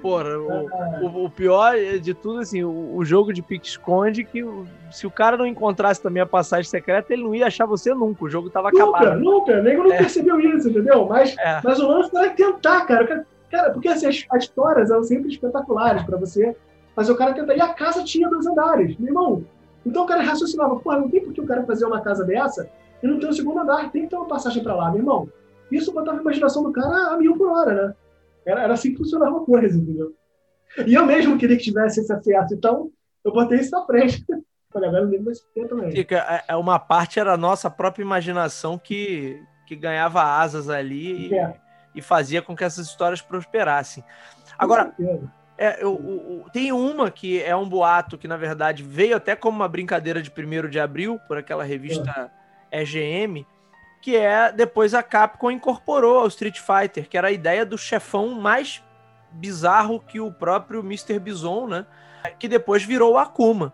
Porra, 0.00 0.38
o, 0.38 1.06
o, 1.06 1.24
o, 1.24 1.30
pior 1.30 1.74
de 2.00 2.14
tudo, 2.14 2.40
assim, 2.40 2.62
o, 2.62 2.96
o 2.96 3.04
jogo 3.04 3.32
de 3.32 3.42
pique-esconde, 3.42 4.22
que 4.22 4.44
se 4.92 5.06
o 5.06 5.10
cara 5.10 5.36
não 5.36 5.46
encontrasse 5.46 6.00
também 6.00 6.22
a 6.22 6.26
passagem 6.26 6.70
secreta, 6.70 7.12
ele 7.12 7.24
não 7.24 7.34
ia 7.34 7.46
achar 7.46 7.66
você 7.66 7.92
nunca. 7.92 8.24
O 8.24 8.28
jogo 8.28 8.48
tava 8.48 8.70
nunca, 8.70 8.84
acabado. 8.84 9.18
Nunca, 9.18 9.56
nunca. 9.56 9.62
Nego 9.62 9.82
não 9.82 9.92
é. 9.92 9.98
percebeu 9.98 10.40
isso, 10.40 10.68
entendeu? 10.68 11.06
Mas, 11.06 11.36
é. 11.38 11.60
mas 11.64 11.80
o 11.80 11.88
lance 11.88 12.16
era 12.16 12.30
tentar, 12.30 12.86
cara. 12.86 13.26
Cara, 13.50 13.70
porque 13.70 13.88
assim, 13.88 14.06
as, 14.06 14.24
as 14.30 14.44
histórias 14.44 14.90
eram 14.90 15.02
sempre 15.02 15.30
espetaculares 15.30 16.02
para 16.04 16.18
você, 16.18 16.54
mas 16.94 17.08
o 17.08 17.16
cara 17.16 17.34
tentar. 17.34 17.56
E 17.56 17.60
a 17.60 17.68
casa 17.68 18.04
tinha 18.04 18.28
dois 18.28 18.46
andares, 18.46 18.96
meu 18.98 19.08
irmão. 19.08 19.44
Então 19.84 20.04
o 20.04 20.06
cara 20.06 20.22
raciocinava, 20.22 20.76
porra, 20.76 21.00
não 21.00 21.08
tem 21.08 21.24
por 21.24 21.32
que 21.32 21.40
o 21.40 21.46
cara 21.46 21.64
fazer 21.64 21.86
uma 21.86 22.00
casa 22.00 22.24
dessa 22.24 22.68
e 23.02 23.06
não 23.06 23.18
ter 23.18 23.28
um 23.28 23.32
segundo 23.32 23.60
andar, 23.60 23.90
tem 23.90 24.02
que 24.02 24.08
ter 24.08 24.16
uma 24.16 24.26
passagem 24.26 24.62
para 24.62 24.74
lá, 24.74 24.90
meu 24.90 25.00
irmão. 25.00 25.28
Isso 25.70 25.92
botava 25.92 26.18
a 26.18 26.20
imaginação 26.20 26.62
do 26.62 26.72
cara 26.72 27.12
a 27.12 27.16
mil 27.16 27.36
por 27.36 27.50
hora, 27.50 27.74
né? 27.74 27.94
Era, 28.46 28.62
era 28.62 28.74
assim 28.74 28.92
que 28.92 28.98
funcionava 28.98 29.38
a 29.38 29.44
coisa, 29.44 29.76
entendeu? 29.76 30.14
E 30.86 30.94
eu 30.94 31.06
mesmo 31.06 31.38
queria 31.38 31.56
que 31.56 31.62
tivesse 31.62 32.00
esse 32.00 32.12
acesso, 32.12 32.54
então 32.54 32.90
eu 33.24 33.32
botei 33.32 33.60
isso 33.60 33.70
na 33.70 33.84
frente. 33.84 34.24
Falei, 34.70 34.88
agora 34.88 35.06
o 35.06 35.10
livro 35.10 35.24
vai 35.24 35.34
ter 35.54 35.68
também. 35.68 35.90
Fica, 35.90 36.16
é, 36.16 36.52
é 36.52 36.56
uma 36.56 36.78
parte 36.78 37.18
era 37.18 37.32
a 37.32 37.38
nossa 37.38 37.70
própria 37.70 38.02
imaginação 38.02 38.78
que, 38.78 39.42
que 39.66 39.74
ganhava 39.74 40.22
asas 40.22 40.68
ali 40.68 41.28
e, 41.28 41.34
é. 41.34 41.54
e 41.94 42.02
fazia 42.02 42.42
com 42.42 42.54
que 42.54 42.64
essas 42.64 42.86
histórias 42.86 43.22
prosperassem. 43.22 44.04
Agora, 44.58 44.94
é, 45.56 45.82
eu, 45.82 45.98
eu, 46.04 46.44
tem 46.52 46.70
uma 46.70 47.10
que 47.10 47.42
é 47.42 47.56
um 47.56 47.68
boato 47.68 48.18
que, 48.18 48.28
na 48.28 48.36
verdade, 48.36 48.82
veio 48.82 49.16
até 49.16 49.34
como 49.34 49.56
uma 49.56 49.68
brincadeira 49.68 50.20
de 50.20 50.30
1 50.30 50.68
de 50.68 50.78
abril, 50.78 51.18
por 51.26 51.38
aquela 51.38 51.64
revista 51.64 52.30
EGM, 52.70 53.46
que 54.00 54.16
é 54.16 54.52
depois 54.52 54.94
a 54.94 55.02
Capcom 55.02 55.50
incorporou 55.50 56.18
ao 56.20 56.28
Street 56.28 56.58
Fighter, 56.58 57.08
que 57.08 57.18
era 57.18 57.28
a 57.28 57.32
ideia 57.32 57.64
do 57.66 57.76
chefão 57.76 58.30
mais 58.30 58.82
bizarro 59.30 60.00
que 60.00 60.20
o 60.20 60.32
próprio 60.32 60.80
Mr. 60.80 61.18
Bison, 61.18 61.66
né? 61.66 61.86
Que 62.38 62.48
depois 62.48 62.84
virou 62.84 63.14
o 63.14 63.18
Akuma. 63.18 63.72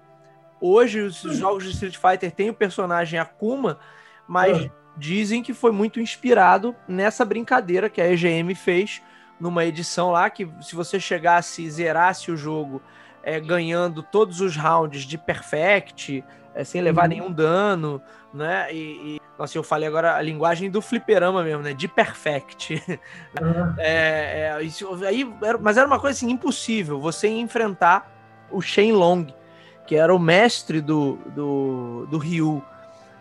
Hoje, 0.60 1.00
os 1.00 1.20
jogos 1.36 1.64
de 1.64 1.70
Street 1.70 1.96
Fighter 1.96 2.30
têm 2.32 2.50
o 2.50 2.54
personagem 2.54 3.18
Akuma, 3.18 3.78
mas 4.26 4.70
dizem 4.96 5.42
que 5.42 5.52
foi 5.52 5.72
muito 5.72 6.00
inspirado 6.00 6.74
nessa 6.88 7.24
brincadeira 7.24 7.90
que 7.90 8.00
a 8.00 8.10
EGM 8.10 8.54
fez 8.54 9.02
numa 9.38 9.64
edição 9.64 10.10
lá 10.10 10.30
que 10.30 10.48
se 10.62 10.74
você 10.74 11.00
chegasse 11.00 11.62
e 11.62 11.70
zerasse 11.70 12.30
o 12.30 12.36
jogo 12.36 12.80
é, 13.24 13.40
ganhando 13.40 14.02
todos 14.02 14.40
os 14.40 14.56
rounds 14.56 15.02
de 15.02 15.18
perfect, 15.18 16.22
é, 16.54 16.62
sem 16.62 16.80
levar 16.80 17.02
uhum. 17.02 17.08
nenhum 17.08 17.32
dano, 17.32 18.00
né? 18.32 18.72
E, 18.72 19.16
e, 19.16 19.20
nossa, 19.38 19.58
eu 19.58 19.62
falei 19.62 19.88
agora 19.88 20.14
a 20.14 20.22
linguagem 20.22 20.70
do 20.70 20.80
fliperama 20.80 21.42
mesmo, 21.42 21.62
né? 21.62 21.72
De 21.72 21.88
perfect. 21.88 22.74
Uhum. 23.40 23.74
é, 23.78 24.54
é, 24.56 24.62
isso, 24.62 24.88
aí, 25.04 25.28
era, 25.42 25.58
mas 25.58 25.76
era 25.76 25.86
uma 25.86 25.98
coisa 25.98 26.16
assim, 26.16 26.30
impossível 26.30 27.00
você 27.00 27.28
enfrentar 27.28 28.12
o 28.50 28.60
Shenlong, 28.60 29.26
que 29.86 29.96
era 29.96 30.14
o 30.14 30.18
mestre 30.18 30.80
do, 30.80 31.18
do, 31.34 32.06
do 32.06 32.18
Ryu. 32.18 32.62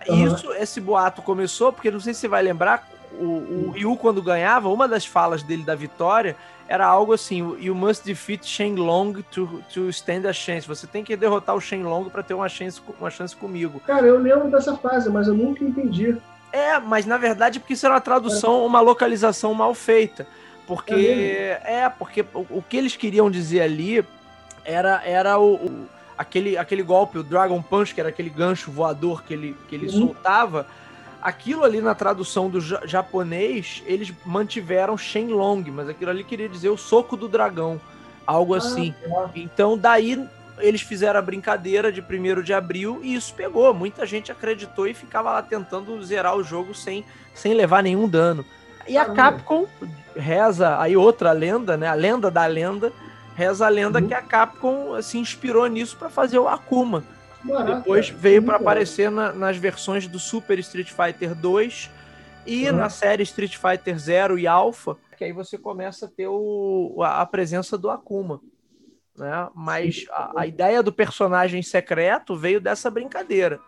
Uhum. 0.08 0.28
Isso, 0.28 0.52
esse 0.54 0.82
boato 0.82 1.22
começou, 1.22 1.72
porque 1.72 1.90
não 1.90 2.00
sei 2.00 2.14
se 2.14 2.22
você 2.22 2.28
vai 2.28 2.44
lembrar, 2.44 2.88
o, 3.20 3.68
o 3.68 3.72
Ryu, 3.72 3.96
quando 3.98 4.22
ganhava, 4.22 4.70
uma 4.70 4.88
das 4.88 5.06
falas 5.06 5.44
dele 5.44 5.64
da 5.64 5.76
vitória 5.76 6.36
era 6.68 6.86
algo 6.86 7.14
assim: 7.14 7.40
You 7.60 7.76
must 7.76 8.06
defeat 8.06 8.46
Shenlong 8.46 9.24
to, 9.32 9.64
to 9.74 9.90
stand 9.90 10.28
a 10.28 10.34
chance. 10.34 10.68
Você 10.68 10.88
tem 10.88 11.04
que 11.04 11.16
derrotar 11.16 11.56
o 11.56 11.62
Shenlong 11.62 12.10
para 12.10 12.24
ter 12.24 12.34
uma 12.34 12.50
chance, 12.50 12.82
uma 13.00 13.10
chance 13.10 13.36
comigo. 13.36 13.80
Cara, 13.82 14.06
eu 14.06 14.18
lembro 14.18 14.50
dessa 14.50 14.76
frase, 14.78 15.10
mas 15.10 15.28
eu 15.28 15.34
nunca 15.34 15.64
entendi. 15.64 16.18
É, 16.52 16.80
mas 16.80 17.06
na 17.06 17.18
verdade, 17.18 17.60
porque 17.60 17.74
isso 17.74 17.86
era 17.86 17.96
uma 17.96 18.02
tradução, 18.02 18.66
uma 18.66 18.80
localização 18.80 19.54
mal 19.54 19.74
feita. 19.74 20.28
Porque. 20.66 20.94
É, 20.94 21.84
é 21.84 21.90
porque 21.90 22.22
o, 22.34 22.46
o, 22.50 22.64
que 22.68 22.78
eles 22.78 22.96
queriam 22.96 23.30
dizer 23.30 23.62
ali 23.62 24.06
era, 24.64 25.02
era 25.04 25.38
o, 25.38 25.56
o, 25.56 25.88
aquele, 26.18 26.58
aquele 26.58 26.84
golpe, 26.84 27.18
o 27.18 27.24
Dragon 27.24 27.62
Punch, 27.62 27.94
que 27.94 28.00
era 28.00 28.10
aquele 28.10 28.30
gancho 28.30 28.72
voador 28.72 29.24
que 29.24 29.34
ele, 29.34 29.58
que 29.68 29.76
ele 29.76 29.88
uhum. 29.88 30.08
soltava 30.08 30.66
aquilo 31.24 31.64
ali 31.64 31.80
na 31.80 31.96
tradução 31.96 32.50
do 32.50 32.60
japonês, 32.60 33.82
eles 33.86 34.14
mantiveram 34.26 34.98
Shenlong, 34.98 35.64
mas 35.72 35.88
aquilo 35.88 36.12
ali 36.12 36.24
queria 36.24 36.50
dizer 36.50 36.70
o 36.70 36.78
soco 36.78 37.16
do 37.16 37.30
dragão, 37.30 37.80
algo 38.28 38.54
ah, 38.54 38.58
assim. 38.58 38.94
Tá. 39.02 39.30
Então 39.34 39.78
daí 39.78 40.28
eles 40.60 40.82
fizeram 40.82 41.18
a 41.18 41.24
brincadeira 41.24 41.92
de 41.92 42.02
1 42.02 42.42
de 42.44 42.54
abril 42.54 43.00
e 43.02 43.16
isso 43.16 43.34
pegou. 43.34 43.74
Muita 43.74 44.06
gente 44.06 44.32
acreditou 44.32 44.86
e 44.86 44.94
ficava 44.94 45.32
lá 45.32 45.42
tentando 45.42 46.04
zerar 46.04 46.36
o 46.36 46.44
jogo 46.44 46.76
sem, 46.76 47.06
sem 47.34 47.54
levar 47.54 47.82
nenhum 47.82 48.08
dano. 48.08 48.46
E 48.86 48.98
a 48.98 49.06
Capcom 49.06 49.66
reza, 50.16 50.78
aí 50.80 50.98
outra 50.98 51.32
lenda, 51.32 51.78
né? 51.78 51.88
A 51.88 51.94
lenda 51.94 52.30
da 52.30 52.46
lenda, 52.46 52.92
reza 53.34 53.66
a 53.66 53.70
lenda 53.70 54.00
uhum. 54.00 54.08
que 54.08 54.14
a 54.14 54.22
Capcom 54.22 55.02
se 55.02 55.18
inspirou 55.18 55.66
nisso 55.68 55.96
para 55.98 56.10
fazer 56.10 56.38
o 56.38 56.50
Akuma. 56.50 57.04
Depois 57.44 58.10
veio 58.10 58.44
para 58.44 58.56
aparecer 58.58 59.12
na, 59.12 59.34
nas 59.34 59.58
versões 59.58 60.08
do 60.08 60.20
Super 60.20 60.60
Street 60.60 60.92
Fighter 60.92 61.36
2 61.36 61.90
e 62.46 62.70
uhum. 62.70 62.78
na 62.78 62.90
série 62.90 63.24
Street 63.24 63.58
Fighter 63.58 63.98
0 63.98 64.40
e 64.40 64.48
Alpha, 64.48 64.98
que 65.18 65.24
aí 65.24 65.32
você 65.32 65.58
começa 65.58 66.06
a 66.06 66.10
ter 66.10 66.28
o, 66.28 67.02
a 67.02 67.26
presença 67.26 67.78
do 67.78 67.90
Akuma. 67.90 68.42
Né? 69.18 69.50
Mas 69.56 70.06
a, 70.12 70.42
a, 70.42 70.48
ideia 70.48 70.82
do 70.84 70.92
personagem 70.92 71.62
secreto 71.62 72.36
veio 72.36 72.60
dessa 72.60 72.90
brincadeira. 72.90 73.60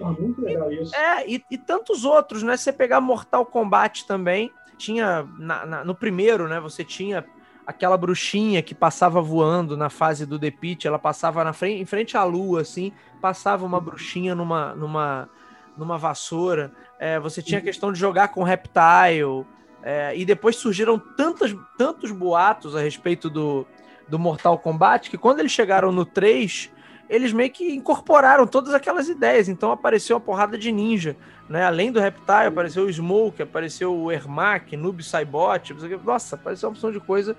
Ah, 0.00 0.12
muito 0.12 0.40
legal 0.40 0.70
isso. 0.72 0.94
É, 0.94 1.28
e, 1.28 1.42
e, 1.50 1.58
tantos 1.58 2.04
outros, 2.04 2.42
né? 2.42 2.56
Você 2.56 2.72
pegar 2.72 3.00
Mortal 3.00 3.44
Kombat 3.44 4.06
também, 4.06 4.52
tinha 4.76 5.26
na, 5.38 5.66
na, 5.66 5.84
no 5.84 5.94
primeiro, 5.94 6.46
né? 6.46 6.60
Você 6.60 6.84
tinha 6.84 7.24
aquela 7.66 7.96
bruxinha 7.96 8.62
que 8.62 8.74
passava 8.74 9.20
voando 9.20 9.76
na 9.76 9.88
fase 9.88 10.26
do 10.26 10.38
The 10.38 10.50
Pit, 10.50 10.86
ela 10.86 10.98
passava 10.98 11.44
na 11.44 11.52
frente, 11.52 11.80
em 11.80 11.86
frente 11.86 12.16
à 12.16 12.24
lua, 12.24 12.62
assim, 12.62 12.92
passava 13.20 13.64
uma 13.64 13.80
bruxinha 13.80 14.34
numa, 14.34 14.74
numa, 14.74 15.28
numa 15.76 15.98
vassoura. 15.98 16.72
É, 16.98 17.18
você 17.20 17.42
tinha 17.42 17.58
a 17.58 17.62
questão 17.62 17.92
de 17.92 17.98
jogar 17.98 18.28
com 18.28 18.42
Reptile. 18.42 19.46
É, 19.82 20.14
e 20.14 20.26
depois 20.26 20.56
surgiram 20.56 20.98
tantos, 20.98 21.56
tantos 21.78 22.10
boatos 22.10 22.76
a 22.76 22.80
respeito 22.80 23.30
do, 23.30 23.66
do 24.06 24.18
Mortal 24.18 24.58
Kombat 24.58 25.08
que 25.08 25.16
quando 25.16 25.40
eles 25.40 25.52
chegaram 25.52 25.90
no 25.90 26.04
3, 26.04 26.70
eles 27.08 27.32
meio 27.32 27.50
que 27.50 27.72
incorporaram 27.72 28.46
todas 28.46 28.74
aquelas 28.74 29.08
ideias. 29.08 29.48
Então 29.48 29.72
apareceu 29.72 30.16
uma 30.16 30.20
porrada 30.20 30.58
de 30.58 30.70
ninja. 30.70 31.16
Né? 31.48 31.64
Além 31.64 31.90
do 31.90 31.98
Reptile, 31.98 32.46
apareceu 32.48 32.84
o 32.84 32.92
Smoke, 32.92 33.42
apareceu 33.42 33.96
o 33.96 34.12
Ermac, 34.12 34.76
Noob 34.76 35.02
Saibot. 35.02 35.74
Nossa, 36.04 36.36
apareceu 36.36 36.68
uma 36.68 36.72
opção 36.72 36.92
de 36.92 37.00
coisa 37.00 37.36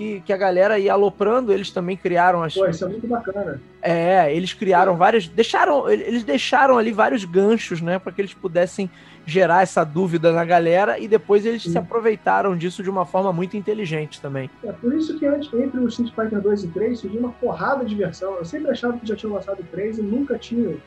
que, 0.00 0.20
que 0.22 0.32
a 0.32 0.36
galera 0.36 0.78
ia 0.78 0.94
aloprando, 0.94 1.52
eles 1.52 1.70
também 1.70 1.94
criaram 1.94 2.42
as. 2.42 2.54
Pô, 2.54 2.66
isso 2.66 2.86
é 2.86 2.88
muito 2.88 3.06
bacana. 3.06 3.60
É, 3.82 4.34
eles 4.34 4.54
criaram 4.54 4.96
várias. 4.96 5.28
Deixaram, 5.28 5.90
eles 5.90 6.24
deixaram 6.24 6.78
ali 6.78 6.90
vários 6.90 7.26
ganchos, 7.26 7.82
né? 7.82 7.98
Para 7.98 8.10
que 8.10 8.22
eles 8.22 8.32
pudessem 8.32 8.90
gerar 9.26 9.62
essa 9.62 9.84
dúvida 9.84 10.32
na 10.32 10.42
galera 10.42 10.98
e 10.98 11.06
depois 11.06 11.44
eles 11.44 11.62
Sim. 11.62 11.72
se 11.72 11.78
aproveitaram 11.78 12.56
disso 12.56 12.82
de 12.82 12.88
uma 12.88 13.04
forma 13.04 13.30
muito 13.30 13.58
inteligente 13.58 14.22
também. 14.22 14.48
É 14.64 14.72
por 14.72 14.94
isso 14.94 15.18
que 15.18 15.26
antes, 15.26 15.52
entre 15.52 15.78
o 15.78 15.88
Street 15.88 16.14
Fighter 16.14 16.40
2 16.40 16.64
e 16.64 16.68
3 16.68 16.98
surgiu 16.98 17.20
uma 17.20 17.32
porrada 17.32 17.84
de 17.84 17.94
versão. 17.94 18.36
Eu 18.36 18.44
sempre 18.44 18.70
achava 18.70 18.96
que 18.98 19.06
já 19.06 19.14
tinham 19.14 19.34
lançado 19.34 19.62
3 19.70 19.98
e 19.98 20.02
nunca 20.02 20.38
tinha. 20.38 20.78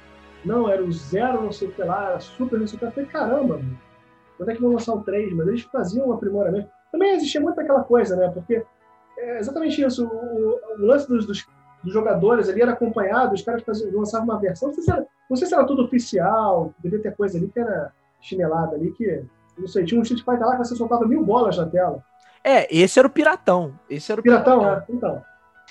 Não, 0.44 0.68
era 0.68 0.84
o 0.84 0.92
zero, 0.92 1.44
não 1.44 1.52
sei 1.52 1.68
o 1.68 1.72
que 1.72 1.84
lá, 1.84 2.10
era 2.10 2.20
super, 2.20 2.60
não 2.60 2.66
sei 2.66 2.78
o 2.78 2.80
que. 2.80 2.86
Eu 2.86 2.92
falei, 2.92 3.10
caramba, 3.10 3.58
mano, 3.58 3.80
quando 4.38 4.50
é 4.50 4.56
que 4.56 4.62
vão 4.62 4.72
lançar 4.72 4.94
o 4.94 5.04
3? 5.04 5.34
Mas 5.34 5.48
eles 5.48 5.62
faziam 5.62 6.10
um 6.10 6.14
aprimoramento. 6.14 6.68
Também 6.92 7.16
existia 7.16 7.40
muito 7.40 7.60
aquela 7.60 7.84
coisa, 7.84 8.16
né? 8.16 8.30
Porque 8.30 8.64
é 9.24 9.40
exatamente 9.40 9.82
isso. 9.82 10.06
O, 10.06 10.60
o 10.82 10.86
lance 10.86 11.08
dos, 11.08 11.26
dos, 11.26 11.46
dos, 11.84 11.94
jogadores 11.94 12.50
ali 12.50 12.62
era 12.62 12.74
acompanhado, 12.74 13.34
os 13.34 13.42
caras 13.42 13.64
lançavam 13.92 14.28
uma 14.28 14.40
versão. 14.40 14.70
Não 14.70 14.76
sei, 14.76 14.84
se 14.84 14.92
era, 14.92 15.06
não 15.30 15.38
sei 15.38 15.48
se 15.48 15.54
era 15.54 15.66
tudo 15.66 15.84
oficial, 15.84 16.74
devia 16.80 17.02
ter 17.02 17.16
coisa 17.16 17.38
ali 17.38 17.48
que 17.48 17.60
era 17.60 17.92
chinelada 18.22 18.76
ali, 18.76 18.92
que. 18.92 19.24
Não 19.58 19.68
sei, 19.68 19.86
tinha 19.86 20.00
um 20.00 20.04
Street 20.04 20.24
Fighter 20.24 20.48
lá 20.48 20.54
que 20.54 20.66
você 20.66 20.76
soltava 20.76 21.06
mil 21.06 21.24
bolas 21.24 21.58
na 21.58 21.68
tela. 21.68 22.04
É, 22.44 22.68
esse 22.76 22.98
era 22.98 23.08
o 23.08 23.12
Piratão. 23.12 23.78
Esse 23.90 24.12
era 24.12 24.20
o 24.20 24.24
Piratão, 24.24 24.60
Piratão. 24.60 24.82
É, 24.82 24.96
então. 24.98 25.24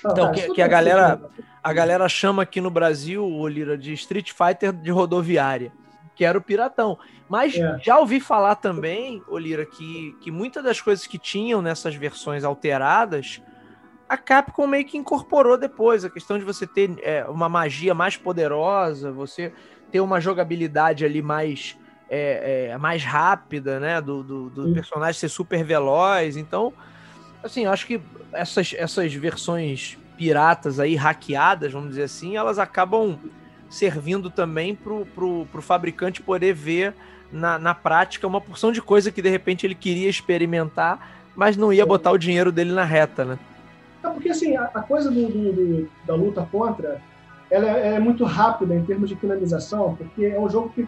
Ah, 0.05 0.09
então, 0.11 0.31
que, 0.31 0.53
que 0.53 0.61
a 0.61 0.67
galera 0.67 1.19
a 1.63 1.71
galera 1.71 2.09
chama 2.09 2.43
aqui 2.43 2.59
no 2.59 2.69
Brasil, 2.69 3.25
Olira, 3.25 3.77
de 3.77 3.93
Street 3.93 4.31
Fighter 4.31 4.73
de 4.73 4.91
rodoviária, 4.91 5.71
que 6.15 6.25
era 6.25 6.37
o 6.37 6.41
Piratão. 6.41 6.97
Mas 7.29 7.55
é. 7.55 7.77
já 7.81 7.97
ouvi 7.99 8.19
falar 8.19 8.55
também, 8.55 9.21
Olira, 9.27 9.65
que, 9.65 10.15
que 10.21 10.31
muitas 10.31 10.63
das 10.63 10.79
coisas 10.79 11.07
que 11.07 11.17
tinham 11.17 11.61
nessas 11.61 11.95
versões 11.95 12.43
alteradas, 12.43 13.41
a 14.07 14.17
Capcom 14.17 14.67
meio 14.67 14.85
que 14.85 14.97
incorporou 14.97 15.57
depois. 15.57 16.05
A 16.05 16.09
questão 16.09 16.37
de 16.37 16.43
você 16.43 16.67
ter 16.67 16.95
é, 17.01 17.25
uma 17.25 17.49
magia 17.49 17.93
mais 17.93 18.15
poderosa, 18.15 19.11
você 19.11 19.53
ter 19.91 20.01
uma 20.01 20.19
jogabilidade 20.19 21.05
ali 21.05 21.21
mais, 21.21 21.77
é, 22.09 22.69
é, 22.71 22.77
mais 22.77 23.03
rápida, 23.03 23.79
né? 23.79 24.01
Do, 24.01 24.23
do, 24.23 24.49
do 24.49 24.73
personagem 24.73 25.19
ser 25.19 25.29
super 25.29 25.63
veloz. 25.63 26.37
Então, 26.37 26.73
assim, 27.43 27.65
acho 27.65 27.87
que 27.87 28.01
essas, 28.31 28.73
essas 28.77 29.13
versões 29.13 29.97
piratas 30.17 30.79
aí, 30.79 30.95
hackeadas, 30.95 31.71
vamos 31.71 31.89
dizer 31.89 32.03
assim, 32.03 32.37
elas 32.37 32.59
acabam 32.59 33.19
servindo 33.73 34.29
também 34.29 34.75
pro, 34.75 35.05
pro 35.05 35.61
fabricante 35.61 36.21
poder 36.21 36.53
ver 36.53 36.93
na, 37.31 37.57
na 37.57 37.73
prática 37.73 38.27
uma 38.27 38.39
porção 38.39 38.71
de 38.71 38.81
coisa 38.81 39.11
que 39.11 39.21
de 39.21 39.29
repente 39.29 39.65
ele 39.65 39.73
queria 39.73 40.07
experimentar, 40.07 41.25
mas 41.35 41.57
não 41.57 41.73
ia 41.73 41.85
botar 41.85 42.11
o 42.11 42.17
dinheiro 42.17 42.51
dele 42.51 42.71
na 42.71 42.83
reta, 42.83 43.25
né? 43.25 43.39
É 44.03 44.09
porque 44.09 44.29
assim, 44.29 44.55
a, 44.55 44.65
a 44.65 44.81
coisa 44.81 45.09
do, 45.09 45.27
do, 45.27 45.89
da 46.05 46.13
luta 46.13 46.47
contra 46.51 47.01
ela 47.49 47.67
é, 47.67 47.95
é, 47.95 47.99
muito 47.99 48.23
rápida 48.23 48.75
em 48.75 48.85
termos 48.85 49.09
de 49.09 49.15
finalização, 49.15 49.95
porque 49.95 50.25
é 50.25 50.39
um 50.39 50.49
jogo 50.49 50.69
que 50.69 50.87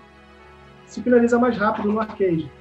se 0.86 1.01
finaliza 1.01 1.39
mais 1.39 1.57
rápido 1.57 1.91
no 1.91 1.99
arcade. 1.99 2.51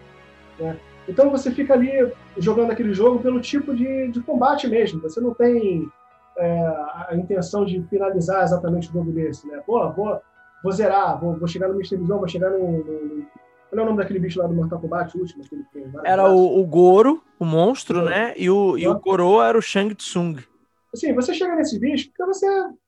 Né? 0.58 0.76
Então 1.06 1.30
você 1.30 1.50
fica 1.50 1.74
ali 1.74 2.10
jogando 2.38 2.70
aquele 2.70 2.94
jogo 2.94 3.18
pelo 3.18 3.40
tipo 3.40 3.74
de, 3.74 4.08
de 4.08 4.20
combate 4.20 4.66
mesmo. 4.66 5.00
Você 5.00 5.20
não 5.20 5.34
tem 5.34 5.90
é, 6.38 6.66
a 7.08 7.10
intenção 7.12 7.64
de 7.64 7.82
finalizar 7.84 8.42
exatamente 8.42 8.88
o 8.88 8.92
jogo 8.92 9.12
desse. 9.12 9.46
Né? 9.46 9.62
Pô, 9.66 9.90
vou, 9.92 10.20
vou 10.62 10.72
zerar, 10.72 11.20
vou, 11.20 11.36
vou 11.36 11.48
chegar 11.48 11.68
no 11.68 11.74
Mr. 11.74 11.96
Visão, 11.96 12.18
vou 12.18 12.28
chegar 12.28 12.50
no, 12.50 12.78
no, 12.78 13.26
qual 13.74 13.80
é 13.80 13.82
o 13.82 13.86
nome 13.86 13.98
daquele 13.98 14.20
bicho 14.20 14.38
lá 14.38 14.46
do 14.46 14.54
Mortal 14.54 14.80
Kombat, 14.80 15.16
o 15.16 15.20
último? 15.20 15.44
Aquele 15.44 15.64
era 16.04 16.30
o, 16.30 16.60
o, 16.60 16.64
Goro, 16.64 17.22
o 17.38 17.44
monstro, 17.44 18.02
né? 18.02 18.32
E 18.36 18.48
o, 18.48 18.78
e 18.78 18.86
o 18.86 18.98
Goro 19.00 19.42
era 19.42 19.58
o 19.58 19.62
Shang 19.62 19.94
Tsung. 19.94 20.36
Assim, 20.92 21.12
você 21.12 21.34
chega 21.34 21.56
nesse 21.56 21.78
bicho 21.78 22.08
porque 22.08 22.24
você 22.24 22.46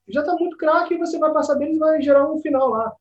já 0.08 0.20
está 0.20 0.34
muito 0.36 0.56
craque 0.56 0.94
e 0.94 0.98
você 0.98 1.18
vai 1.18 1.32
passar 1.32 1.54
deles 1.54 1.76
e 1.76 1.80
vai 1.80 2.00
gerar 2.00 2.30
um 2.30 2.38
final 2.38 2.70
lá. 2.70 2.92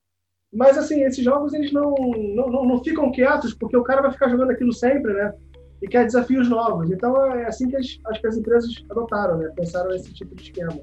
Mas, 0.51 0.77
assim, 0.77 1.03
esses 1.03 1.23
jogos, 1.23 1.53
eles 1.53 1.71
não, 1.71 1.93
não, 2.35 2.47
não, 2.49 2.65
não 2.65 2.83
ficam 2.83 3.11
quietos 3.11 3.53
porque 3.53 3.77
o 3.77 3.83
cara 3.83 4.01
vai 4.01 4.11
ficar 4.11 4.29
jogando 4.29 4.51
aquilo 4.51 4.73
sempre, 4.73 5.13
né? 5.13 5.33
E 5.82 5.88
quer 5.88 6.05
desafios 6.05 6.49
novos. 6.49 6.89
Então, 6.89 7.15
é 7.34 7.45
assim 7.45 7.67
que 7.67 7.76
as, 7.76 7.99
as, 8.05 8.17
que 8.17 8.28
as 8.28 8.38
empresas 8.38 8.84
adotaram, 8.89 9.38
né? 9.38 9.51
Pensaram 9.55 9.89
nesse 9.89 10.13
tipo 10.13 10.36
de 10.36 10.43
esquema. 10.43 10.80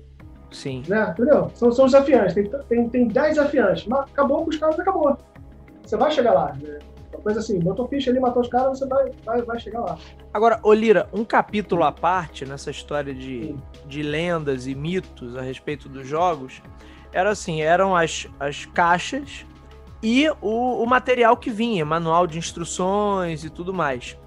Sim. 0.51 0.83
Né? 0.87 1.11
Entendeu? 1.11 1.51
São, 1.55 1.73
são 1.73 1.87
desafiantes. 1.87 2.35
Tem, 2.35 2.49
tem, 2.69 2.89
tem 2.89 3.09
10 3.09 3.37
desafiantes. 3.37 3.87
Mas 3.87 4.01
acabou 4.01 4.45
com 4.45 4.51
os 4.51 4.57
caras, 4.59 4.79
acabou. 4.79 5.17
Você 5.83 5.97
vai 5.97 6.11
chegar 6.11 6.33
lá, 6.33 6.55
né? 6.61 6.79
Uma 7.13 7.21
coisa 7.23 7.41
assim, 7.41 7.59
botou 7.59 7.87
ficha 7.89 8.11
ali, 8.11 8.19
matou 8.19 8.43
os 8.43 8.49
caras, 8.49 8.79
você 8.79 8.87
vai, 8.87 9.11
vai, 9.25 9.43
vai 9.43 9.61
chegar 9.61 9.81
lá. 9.81 9.99
Agora, 10.33 10.59
Olira, 10.63 11.09
um 11.13 11.25
capítulo 11.25 11.85
à 11.85 11.93
parte 11.93 12.47
nessa 12.47 12.71
história 12.71 13.15
de, 13.15 13.55
de 13.87 14.03
lendas 14.03 14.67
e 14.67 14.75
mitos 14.75 15.37
a 15.37 15.43
respeito 15.43 15.89
dos 15.89 16.07
jogos 16.07 16.63
era 17.13 17.31
assim: 17.31 17.61
eram 17.61 17.95
as, 17.95 18.27
as 18.41 18.65
caixas 18.65 19.45
e 20.03 20.29
o, 20.41 20.83
o 20.83 20.87
material 20.87 21.37
que 21.37 21.51
vinha, 21.51 21.85
manual 21.85 22.27
de 22.27 22.39
instruções 22.39 23.45
e 23.45 23.51
tudo 23.51 23.75
mais. 23.75 24.19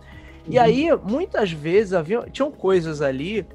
Uhum. 0.45 0.53
E 0.53 0.59
aí, 0.59 0.89
muitas 1.03 1.51
vezes, 1.51 1.93
havia, 1.93 2.21
tinham 2.31 2.51
coisas 2.51 3.01
ali 3.01 3.45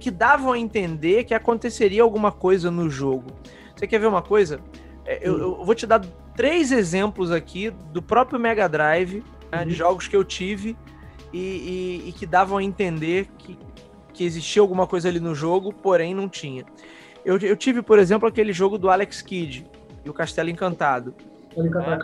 que 0.00 0.10
davam 0.10 0.52
a 0.52 0.58
entender 0.58 1.24
que 1.24 1.34
aconteceria 1.34 2.02
alguma 2.02 2.32
coisa 2.32 2.70
no 2.70 2.90
jogo. 2.90 3.30
Você 3.74 3.86
quer 3.86 3.98
ver 3.98 4.06
uma 4.06 4.22
coisa? 4.22 4.60
É, 5.04 5.20
eu, 5.22 5.38
eu 5.38 5.64
vou 5.64 5.74
te 5.74 5.86
dar 5.86 6.00
três 6.34 6.72
exemplos 6.72 7.30
aqui 7.30 7.70
do 7.92 8.02
próprio 8.02 8.38
Mega 8.38 8.68
Drive, 8.68 9.22
né, 9.50 9.64
de 9.64 9.70
uhum. 9.70 9.76
jogos 9.76 10.08
que 10.08 10.16
eu 10.16 10.24
tive 10.24 10.76
e, 11.32 11.38
e, 11.38 12.08
e, 12.08 12.12
que 12.12 12.26
davam 12.26 12.58
a 12.58 12.62
entender 12.62 13.28
que, 13.38 13.58
que 14.12 14.24
existia 14.24 14.60
alguma 14.60 14.86
coisa 14.86 15.08
ali 15.08 15.20
no 15.20 15.34
jogo, 15.34 15.72
porém 15.72 16.14
não 16.14 16.28
tinha. 16.28 16.64
Eu, 17.24 17.38
eu 17.38 17.56
tive, 17.56 17.82
por 17.82 17.98
exemplo, 17.98 18.28
aquele 18.28 18.52
jogo 18.52 18.78
do 18.78 18.90
Alex 18.90 19.22
Kidd 19.22 19.66
e 20.04 20.10
o 20.10 20.14
Castelo 20.14 20.48
Encantado. 20.48 21.14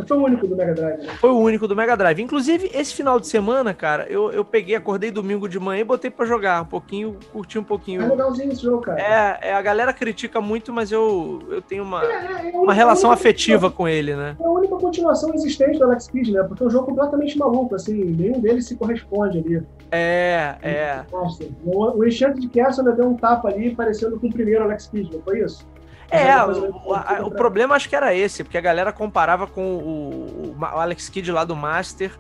Foi 0.07 0.16
o 0.16 0.22
único 0.22 0.46
do 0.46 0.57
Mega 0.57 0.74
Drive, 0.74 0.98
né? 0.98 1.12
Foi 1.20 1.30
o 1.30 1.38
único 1.38 1.68
do 1.68 1.76
Mega 1.76 1.96
Drive. 1.96 2.20
Inclusive, 2.20 2.70
esse 2.74 2.94
final 2.94 3.20
de 3.20 3.26
semana, 3.26 3.74
cara, 3.74 4.07
eu, 4.09 4.32
eu 4.32 4.44
peguei, 4.44 4.74
acordei 4.74 5.11
domingo 5.11 5.48
de 5.48 5.59
manhã 5.59 5.80
e 5.80 5.84
botei 5.84 6.11
pra 6.11 6.24
jogar 6.24 6.62
um 6.62 6.66
pouquinho, 6.66 7.16
curti 7.32 7.59
um 7.59 7.64
pouquinho. 7.64 8.03
É 8.03 8.09
legalzinho 8.09 8.53
esse 8.53 8.62
jogo, 8.62 8.82
cara. 8.82 9.00
É, 9.00 9.50
é 9.50 9.55
a 9.55 9.62
galera 9.62 9.92
critica 9.92 10.40
muito, 10.40 10.72
mas 10.72 10.90
eu, 10.90 11.40
eu 11.50 11.61
tenho 11.61 11.82
uma, 11.82 12.03
é, 12.05 12.46
é, 12.46 12.50
é 12.55 12.57
uma 12.57 12.72
relação 12.72 13.12
afetiva 13.12 13.70
com 13.70 13.86
ele, 13.86 14.14
né? 14.16 14.36
É 14.40 14.44
a 14.44 14.50
única 14.50 14.76
continuação 14.76 15.32
existente 15.34 15.78
do 15.78 15.84
Alex 15.84 16.09
Kidd, 16.09 16.32
né? 16.32 16.42
Porque 16.44 16.62
é 16.62 16.66
um 16.66 16.70
jogo 16.70 16.86
completamente 16.86 17.38
maluco, 17.38 17.74
assim, 17.74 18.05
nenhum 18.05 18.40
deles 18.40 18.66
se 18.66 18.76
corresponde 18.76 19.38
ali. 19.38 19.62
É, 19.90 20.57
é. 20.62 21.05
Nossa, 21.12 21.44
o, 21.64 21.98
o 21.98 22.07
Enchanted 22.07 22.48
Castle 22.48 22.92
deu 22.92 23.09
um 23.09 23.16
tapa 23.16 23.48
ali, 23.48 23.74
parecendo 23.74 24.18
com 24.18 24.26
o 24.26 24.32
primeiro 24.32 24.64
Alex 24.64 24.86
Kidd, 24.86 25.11
não 25.12 25.22
foi 25.22 25.40
isso? 25.40 25.66
É, 26.12 26.44
o, 26.44 26.94
a, 26.94 27.20
o 27.22 27.30
problema 27.30 27.74
acho 27.74 27.88
que 27.88 27.96
era 27.96 28.14
esse, 28.14 28.44
porque 28.44 28.58
a 28.58 28.60
galera 28.60 28.92
comparava 28.92 29.46
com 29.46 29.76
o, 29.76 30.56
o 30.58 30.64
Alex 30.64 31.08
Kidd 31.08 31.32
lá 31.32 31.42
do 31.42 31.56
Master, 31.56 32.12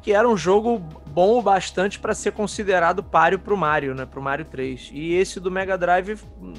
que 0.00 0.14
era 0.14 0.26
um 0.26 0.36
jogo 0.36 0.78
bom 1.06 1.38
o 1.38 1.42
bastante 1.42 1.98
para 1.98 2.14
ser 2.14 2.32
considerado 2.32 3.02
páreo 3.02 3.38
pro 3.38 3.58
Mario, 3.58 3.94
né? 3.94 4.06
Pro 4.06 4.22
Mario 4.22 4.46
3. 4.46 4.90
E 4.94 5.12
esse 5.14 5.38
do 5.38 5.50
Mega 5.50 5.76
Drive 5.76 6.18
hum, 6.40 6.54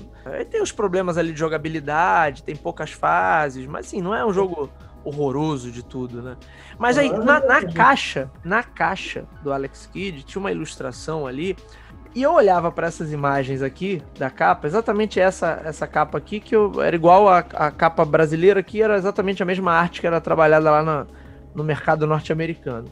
tem 0.52 0.62
os 0.62 0.72
problemas 0.72 1.18
ali 1.18 1.34
de 1.34 1.40
jogabilidade, 1.40 2.44
tem 2.44 2.56
poucas 2.56 2.92
fases, 2.92 3.66
mas 3.66 3.88
assim, 3.88 4.00
não 4.00 4.14
é 4.14 4.24
um 4.24 4.32
jogo 4.32 4.70
horroroso 5.04 5.72
de 5.72 5.84
tudo, 5.84 6.22
né? 6.22 6.38
Mas 6.78 6.98
aí, 6.98 7.12
na, 7.12 7.40
na 7.40 7.66
caixa, 7.66 8.30
na 8.44 8.62
caixa 8.62 9.26
do 9.42 9.52
Alex 9.52 9.88
Kidd, 9.88 10.22
tinha 10.24 10.40
uma 10.40 10.52
ilustração 10.52 11.26
ali 11.26 11.58
e 12.14 12.24
eu 12.24 12.34
olhava 12.34 12.72
para 12.72 12.88
essas 12.88 13.14
imagens 13.14 13.62
aqui 13.62 14.02
da 14.18 14.30
capa, 14.30 14.68
exatamente 14.68 15.20
essa 15.20 15.62
essa 15.64 15.88
capa 15.88 16.18
aqui, 16.18 16.40
que 16.40 16.56
eu, 16.56 16.82
era 16.82 16.96
igual 16.96 17.30
a, 17.30 17.40
a 17.40 17.72
capa 17.72 18.04
brasileira 18.04 18.60
aqui, 18.60 18.82
era 18.82 18.98
exatamente 18.98 19.42
a 19.42 19.46
mesma 19.46 19.72
arte 19.72 20.02
que 20.02 20.08
era 20.08 20.20
trabalhada 20.20 20.70
lá 20.70 20.84
no, 20.84 21.08
no 21.56 21.64
mercado 21.64 22.06
norte-americano, 22.06 22.90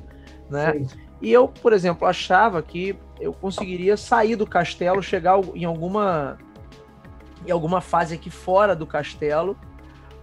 né? 0.49 0.73
Sim. 0.73 0.87
E 1.21 1.31
eu, 1.31 1.49
por 1.49 1.73
exemplo, 1.73 2.07
achava 2.07 2.61
que 2.61 2.97
eu 3.19 3.33
conseguiria 3.33 3.97
sair 3.97 4.37
do 4.37 4.47
castelo, 4.47 5.03
chegar 5.03 5.37
em 5.53 5.65
alguma 5.65 6.37
em 7.45 7.51
alguma 7.51 7.81
fase 7.81 8.15
aqui 8.15 8.29
fora 8.29 8.75
do 8.75 8.85
castelo, 8.85 9.57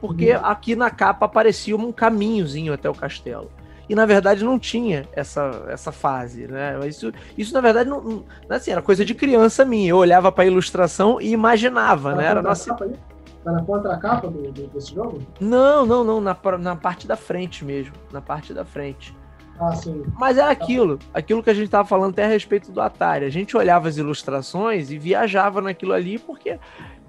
porque 0.01 0.32
uhum. 0.32 0.44
aqui 0.44 0.74
na 0.74 0.90
capa 0.90 1.26
aparecia 1.26 1.76
um 1.76 1.92
caminhozinho 1.92 2.72
até 2.72 2.88
o 2.88 2.94
castelo 2.94 3.51
e 3.89 3.95
na 3.95 4.07
verdade 4.07 4.45
não 4.45 4.59
tinha 4.59 5.07
essa, 5.12 5.64
essa 5.68 5.93
fase, 5.93 6.47
né? 6.47 6.78
Isso, 6.87 7.12
isso 7.37 7.55
na 7.55 7.61
verdade 7.61 7.89
não, 7.89 8.03
não 8.03 8.24
assim, 8.49 8.70
era 8.70 8.82
coisa 8.82 9.05
de 9.05 9.14
criança 9.14 9.64
minha. 9.64 9.91
Eu 9.91 9.97
olhava 9.97 10.32
para 10.32 10.45
a 10.45 10.47
ilustração 10.47 11.20
e 11.20 11.30
imaginava, 11.30 12.11
tá 12.11 12.16
né? 12.16 12.26
Era 12.26 12.43
nossa. 12.43 12.74
Tá 12.74 13.53
na 13.53 13.62
contracapa 13.62 14.28
do, 14.28 14.51
do, 14.51 14.66
desse 14.66 14.93
jogo? 14.93 15.20
Não, 15.39 15.87
não, 15.87 16.03
não, 16.03 16.20
na, 16.20 16.37
na 16.59 16.74
parte 16.74 17.07
da 17.07 17.16
frente 17.16 17.64
mesmo, 17.64 17.95
na 18.12 18.20
parte 18.20 18.53
da 18.53 18.64
frente. 18.64 19.16
Ah, 19.59 19.74
sim. 19.74 20.05
Mas 20.18 20.37
era 20.37 20.51
aquilo, 20.51 20.99
aquilo 21.14 21.43
que 21.43 21.51
a 21.51 21.55
gente 21.55 21.66
estava 21.66 21.87
falando 21.87 22.11
até 22.11 22.24
a 22.24 22.28
respeito 22.28 22.70
do 22.72 22.80
Atari. 22.80 23.24
A 23.24 23.30
gente 23.30 23.57
olhava 23.57 23.89
as 23.89 23.97
ilustrações 23.97 24.91
e 24.91 24.99
viajava 24.99 25.62
naquilo 25.62 25.93
ali, 25.93 26.18
porque 26.18 26.59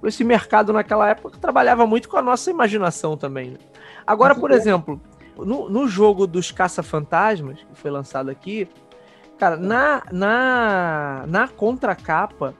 esse 0.03 0.23
mercado 0.23 0.71
naquela 0.71 1.09
época 1.09 1.37
trabalhava 1.39 1.85
muito 1.85 2.07
com 2.07 2.17
a 2.17 2.21
nossa 2.21 2.49
imaginação 2.49 3.17
também. 3.17 3.51
Né? 3.51 3.57
Agora, 4.05 4.35
por 4.35 4.51
exemplo, 4.51 5.01
no, 5.45 5.69
no 5.69 5.87
jogo 5.87 6.25
dos 6.25 6.51
Caça-Fantasmas, 6.51 7.59
que 7.59 7.75
foi 7.75 7.91
lançado 7.91 8.29
aqui, 8.29 8.67
cara, 9.37 9.55
na, 9.57 10.03
na, 10.11 11.23
na 11.27 11.47
contracapa, 11.47 12.53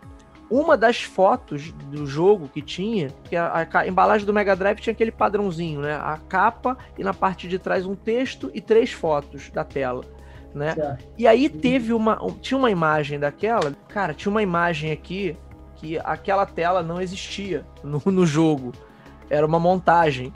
uma 0.50 0.78
das 0.78 1.02
fotos 1.04 1.72
do 1.72 2.06
jogo 2.06 2.48
que 2.48 2.62
tinha, 2.62 3.10
que 3.26 3.36
a, 3.36 3.68
a, 3.72 3.88
embalagem 3.88 4.26
do 4.26 4.34
Mega 4.34 4.56
Drive 4.56 4.80
tinha 4.80 4.94
aquele 4.94 5.12
padrãozinho, 5.12 5.82
né? 5.82 5.96
A 5.96 6.18
capa 6.30 6.78
e 6.98 7.04
na 7.04 7.14
parte 7.14 7.48
de 7.48 7.60
trás 7.60 7.86
um 7.86 7.96
texto 7.96 8.50
e 8.54 8.62
três 8.62 8.92
fotos 8.92 9.50
da 9.50 9.64
tela, 9.64 10.06
né? 10.54 10.74
Certo. 10.74 11.06
E 11.18 11.28
aí 11.28 11.50
teve 11.50 11.92
uma, 11.92 12.18
tinha 12.42 12.58
uma 12.58 12.72
imagem 12.72 13.20
daquela, 13.20 13.74
cara, 13.90 14.14
tinha 14.14 14.32
uma 14.32 14.42
imagem 14.42 14.92
aqui 14.92 15.36
que 15.76 16.00
aquela 16.00 16.46
tela 16.46 16.82
não 16.82 17.02
existia 17.02 17.66
no, 17.84 18.02
no 18.06 18.26
jogo, 18.26 18.72
era 19.30 19.46
uma 19.46 19.60
montagem. 19.60 20.32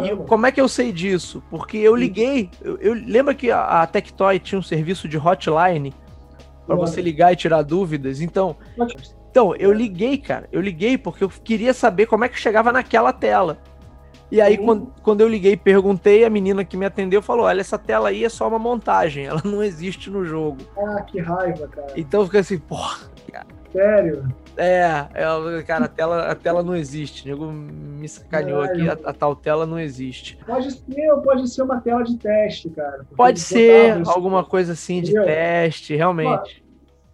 E 0.00 0.16
como 0.26 0.46
é 0.46 0.52
que 0.52 0.60
eu 0.60 0.68
sei 0.68 0.92
disso? 0.92 1.42
Porque 1.50 1.76
eu 1.76 1.96
liguei. 1.96 2.50
Eu, 2.62 2.76
eu 2.78 2.94
lembro 2.94 3.34
que 3.34 3.50
a, 3.50 3.82
a 3.82 3.86
Tectoy 3.86 4.38
tinha 4.38 4.58
um 4.58 4.62
serviço 4.62 5.08
de 5.08 5.18
hotline 5.18 5.94
para 6.66 6.76
você 6.76 7.00
ligar 7.00 7.32
e 7.32 7.36
tirar 7.36 7.62
dúvidas. 7.62 8.20
Então, 8.20 8.56
então 9.30 9.54
eu 9.56 9.72
liguei, 9.72 10.16
cara. 10.18 10.48
Eu 10.52 10.60
liguei 10.60 10.96
porque 10.96 11.24
eu 11.24 11.28
queria 11.28 11.74
saber 11.74 12.06
como 12.06 12.24
é 12.24 12.28
que 12.28 12.38
chegava 12.38 12.70
naquela 12.70 13.12
tela. 13.12 13.58
E 14.30 14.40
aí, 14.40 14.56
quando, 14.56 14.92
quando 15.02 15.22
eu 15.22 15.28
liguei 15.28 15.52
e 15.52 15.56
perguntei, 15.56 16.24
a 16.24 16.30
menina 16.30 16.64
que 16.64 16.76
me 16.76 16.86
atendeu 16.86 17.20
falou: 17.20 17.46
Olha, 17.46 17.60
essa 17.60 17.76
tela 17.76 18.10
aí 18.10 18.24
é 18.24 18.28
só 18.28 18.46
uma 18.46 18.60
montagem, 18.60 19.26
ela 19.26 19.42
não 19.44 19.62
existe 19.62 20.08
no 20.08 20.24
jogo. 20.24 20.58
Ah, 20.78 21.02
que 21.02 21.18
raiva, 21.18 21.66
cara. 21.66 21.92
Então 21.96 22.20
eu 22.20 22.26
fiquei 22.26 22.40
assim, 22.40 22.58
porra, 22.58 22.98
cara. 23.32 23.46
Sério? 23.72 24.28
É, 24.62 25.08
é, 25.14 25.62
cara, 25.62 25.86
a 25.86 25.88
tela, 25.88 26.30
a 26.30 26.34
tela 26.34 26.62
não 26.62 26.76
existe. 26.76 27.24
O 27.24 27.28
nego 27.28 27.50
me 27.50 28.06
sacaneou 28.06 28.60
aqui, 28.60 28.86
a, 28.86 28.92
a, 28.92 29.12
tal 29.14 29.34
tela 29.34 29.64
não 29.64 29.80
existe. 29.80 30.38
Pode 30.44 30.70
ser 30.70 31.22
pode 31.24 31.48
ser 31.48 31.62
uma 31.62 31.80
tela 31.80 32.02
de 32.02 32.18
teste, 32.18 32.68
cara. 32.68 33.06
Pode 33.16 33.40
ser 33.40 34.06
alguma 34.06 34.44
coisa 34.44 34.74
assim 34.74 35.00
de 35.00 35.14
teste, 35.14 35.96
realmente. 35.96 36.62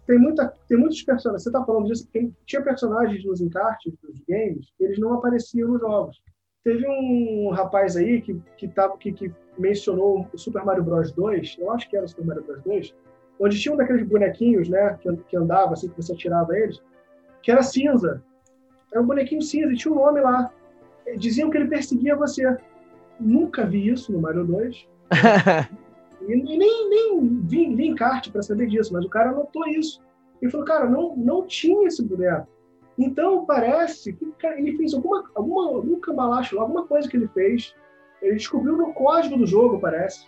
tem, 0.05 0.19
muita, 0.19 0.53
tem 0.67 0.77
muitos 0.77 1.01
personagens. 1.03 1.43
Você 1.43 1.49
tá 1.49 1.63
falando 1.63 1.87
disso, 1.87 2.05
tem, 2.11 2.35
tinha 2.45 2.61
personagens 2.61 3.23
nos 3.23 3.39
encartes 3.39 3.93
dos 4.03 4.19
games 4.27 4.67
que 4.77 4.83
eles 4.83 4.99
não 4.99 5.13
apareciam 5.13 5.69
nos 5.69 5.79
jogos. 5.79 6.21
Teve 6.65 6.85
um 6.85 7.49
rapaz 7.51 7.95
aí 7.95 8.21
que, 8.21 8.37
que, 8.57 8.67
tava, 8.67 8.97
que, 8.97 9.13
que 9.13 9.31
mencionou 9.57 10.27
o 10.33 10.37
Super 10.37 10.65
Mario 10.65 10.83
Bros 10.83 11.13
2, 11.13 11.55
eu 11.59 11.71
acho 11.71 11.89
que 11.89 11.95
era 11.95 12.05
o 12.05 12.09
Super 12.09 12.25
Mario 12.25 12.43
Bros 12.43 12.61
2, 12.63 12.95
onde 13.39 13.57
tinha 13.57 13.73
um 13.73 13.77
daqueles 13.77 14.05
bonequinhos, 14.05 14.67
né, 14.67 14.97
que, 14.99 15.15
que 15.29 15.37
andava 15.37 15.71
assim, 15.71 15.87
que 15.87 15.95
você 15.95 16.13
tirava 16.13 16.53
eles 16.57 16.81
que 17.41 17.51
era 17.51 17.63
cinza. 17.63 18.23
Era 18.91 19.01
um 19.01 19.05
bonequinho 19.05 19.41
cinza, 19.41 19.71
e 19.71 19.75
tinha 19.75 19.93
um 19.93 19.97
nome 19.97 20.21
lá. 20.21 20.51
Diziam 21.17 21.49
que 21.49 21.57
ele 21.57 21.67
perseguia 21.67 22.15
você. 22.15 22.57
Nunca 23.19 23.65
vi 23.65 23.89
isso 23.89 24.11
no 24.11 24.21
Mario 24.21 24.45
2. 24.45 24.87
e, 26.27 26.35
nem, 26.35 26.89
nem 26.89 27.39
vi, 27.43 27.75
vi 27.75 27.87
encarte 27.87 28.31
para 28.31 28.41
saber 28.41 28.67
disso, 28.67 28.93
mas 28.93 29.05
o 29.05 29.09
cara 29.09 29.31
anotou 29.31 29.67
isso. 29.67 30.01
Ele 30.41 30.51
falou, 30.51 30.65
cara, 30.65 30.89
não, 30.89 31.15
não 31.15 31.45
tinha 31.47 31.87
esse 31.87 32.03
boneco. 32.03 32.47
Então 32.97 33.45
parece 33.45 34.13
que 34.13 34.47
ele 34.47 34.75
fez 34.75 34.93
alguma, 34.93 35.23
alguma, 35.35 35.67
algum 35.67 35.99
cambalacho, 35.99 36.59
alguma 36.59 36.85
coisa 36.85 37.07
que 37.07 37.17
ele 37.17 37.27
fez. 37.27 37.75
Ele 38.21 38.35
descobriu 38.35 38.75
no 38.75 38.93
código 38.93 39.37
do 39.37 39.45
jogo, 39.45 39.79
parece. 39.79 40.25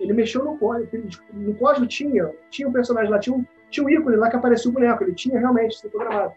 Ele 0.00 0.12
mexeu 0.12 0.44
no 0.44 0.58
código. 0.58 0.90
No 1.32 1.54
código 1.54 1.86
tinha, 1.86 2.32
tinha 2.50 2.68
um 2.68 2.72
personagem 2.72 3.10
lá, 3.10 3.18
tinha 3.18 3.36
um, 3.36 3.44
tinha 3.70 3.84
um 3.84 3.90
ícone 3.90 4.16
lá 4.16 4.30
que 4.30 4.36
aparecia 4.36 4.70
o 4.70 4.74
boneco. 4.74 5.02
Ele 5.02 5.14
tinha 5.14 5.38
realmente 5.38 5.72
isso 5.72 5.88
programado. 5.90 6.32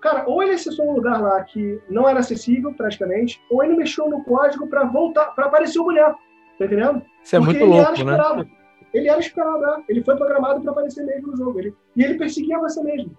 Cara, 0.00 0.24
ou 0.26 0.42
ele 0.42 0.52
acessou 0.52 0.86
um 0.90 0.94
lugar 0.94 1.20
lá 1.20 1.42
que 1.44 1.80
não 1.88 2.06
era 2.06 2.20
acessível 2.20 2.74
praticamente, 2.74 3.40
ou 3.50 3.64
ele 3.64 3.74
mexeu 3.74 4.08
no 4.08 4.22
código 4.22 4.66
para 4.66 4.84
voltar, 4.84 5.26
para 5.34 5.46
aparecer 5.46 5.78
o 5.78 5.84
boneco. 5.84 6.18
Tá 6.58 6.66
entendendo? 6.66 7.02
Isso 7.22 7.36
é 7.36 7.38
Porque 7.38 7.58
muito 7.58 7.74
louco, 7.74 8.04
né? 8.04 8.46
Ele 8.92 9.08
era 9.08 9.18
esperado, 9.18 9.60
né? 9.60 9.82
ele 9.88 10.04
foi 10.04 10.14
programado 10.14 10.60
para 10.60 10.70
aparecer 10.70 11.04
mesmo 11.04 11.28
no 11.28 11.36
jogo. 11.36 11.58
Ele, 11.58 11.74
e 11.96 12.04
ele 12.04 12.14
perseguia 12.16 12.58
você 12.58 12.82
mesmo. 12.82 13.16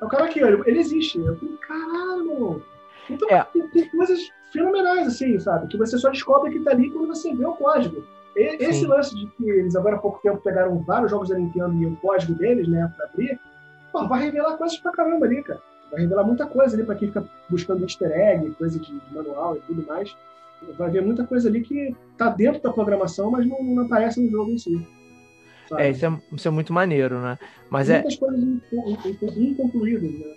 É 0.00 0.04
o 0.04 0.08
cara 0.08 0.26
aqui, 0.26 0.40
ele, 0.40 0.62
ele 0.66 0.78
existe. 0.78 1.18
Eu 1.18 1.36
falei, 1.36 1.56
caralho, 1.56 2.64
Então, 3.08 3.28
é. 3.28 3.42
tem, 3.44 3.66
tem, 3.68 3.88
coisas 3.88 4.30
fenomenais, 4.52 5.08
assim, 5.08 5.38
sabe? 5.40 5.66
Que 5.66 5.76
você 5.76 5.98
só 5.98 6.10
descobre 6.10 6.52
que 6.52 6.60
tá 6.60 6.70
ali 6.70 6.90
quando 6.90 7.08
você 7.08 7.34
vê 7.34 7.44
o 7.44 7.54
código. 7.54 8.04
Esse 8.36 8.86
lance 8.86 9.14
de 9.14 9.26
que 9.26 9.48
eles 9.48 9.74
agora 9.74 9.96
há 9.96 9.98
pouco 9.98 10.20
tempo 10.22 10.38
pegaram 10.38 10.78
vários 10.80 11.10
jogos 11.10 11.28
da 11.28 11.38
Nintendo 11.38 11.74
e 11.74 11.86
o 11.86 11.96
código 11.96 12.34
deles, 12.34 12.68
né, 12.68 12.92
pra 12.96 13.06
abrir, 13.06 13.38
pô, 13.92 14.06
vai 14.06 14.22
revelar 14.24 14.56
coisas 14.56 14.78
pra 14.78 14.92
caramba 14.92 15.26
ali, 15.26 15.42
cara. 15.42 15.60
Vai 15.90 16.02
revelar 16.02 16.24
muita 16.24 16.46
coisa 16.46 16.76
ali 16.76 16.84
pra 16.84 16.94
quem 16.94 17.08
fica 17.08 17.24
buscando 17.48 17.82
easter 17.82 18.12
egg, 18.12 18.50
coisa 18.52 18.78
de, 18.78 18.86
de 18.86 19.14
manual 19.14 19.56
e 19.56 19.60
tudo 19.60 19.84
mais. 19.86 20.16
Vai 20.78 20.90
ver 20.90 21.02
muita 21.02 21.24
coisa 21.26 21.48
ali 21.48 21.62
que 21.62 21.96
tá 22.16 22.28
dentro 22.28 22.62
da 22.62 22.72
programação, 22.72 23.30
mas 23.30 23.46
não, 23.46 23.62
não 23.62 23.84
aparece 23.84 24.20
no 24.20 24.30
jogo 24.30 24.50
em 24.52 24.58
si. 24.58 24.86
Sabe? 25.68 25.82
É, 25.82 25.90
isso 25.90 26.06
é, 26.06 26.22
isso 26.32 26.48
é 26.48 26.50
muito 26.50 26.72
maneiro, 26.72 27.20
né? 27.20 27.38
Mas 27.68 27.90
é 27.90 28.02
Muitas 28.02 28.14
é... 28.14 29.14
coisas 29.14 29.38
inconcluídas, 29.38 30.12
né? 30.12 30.34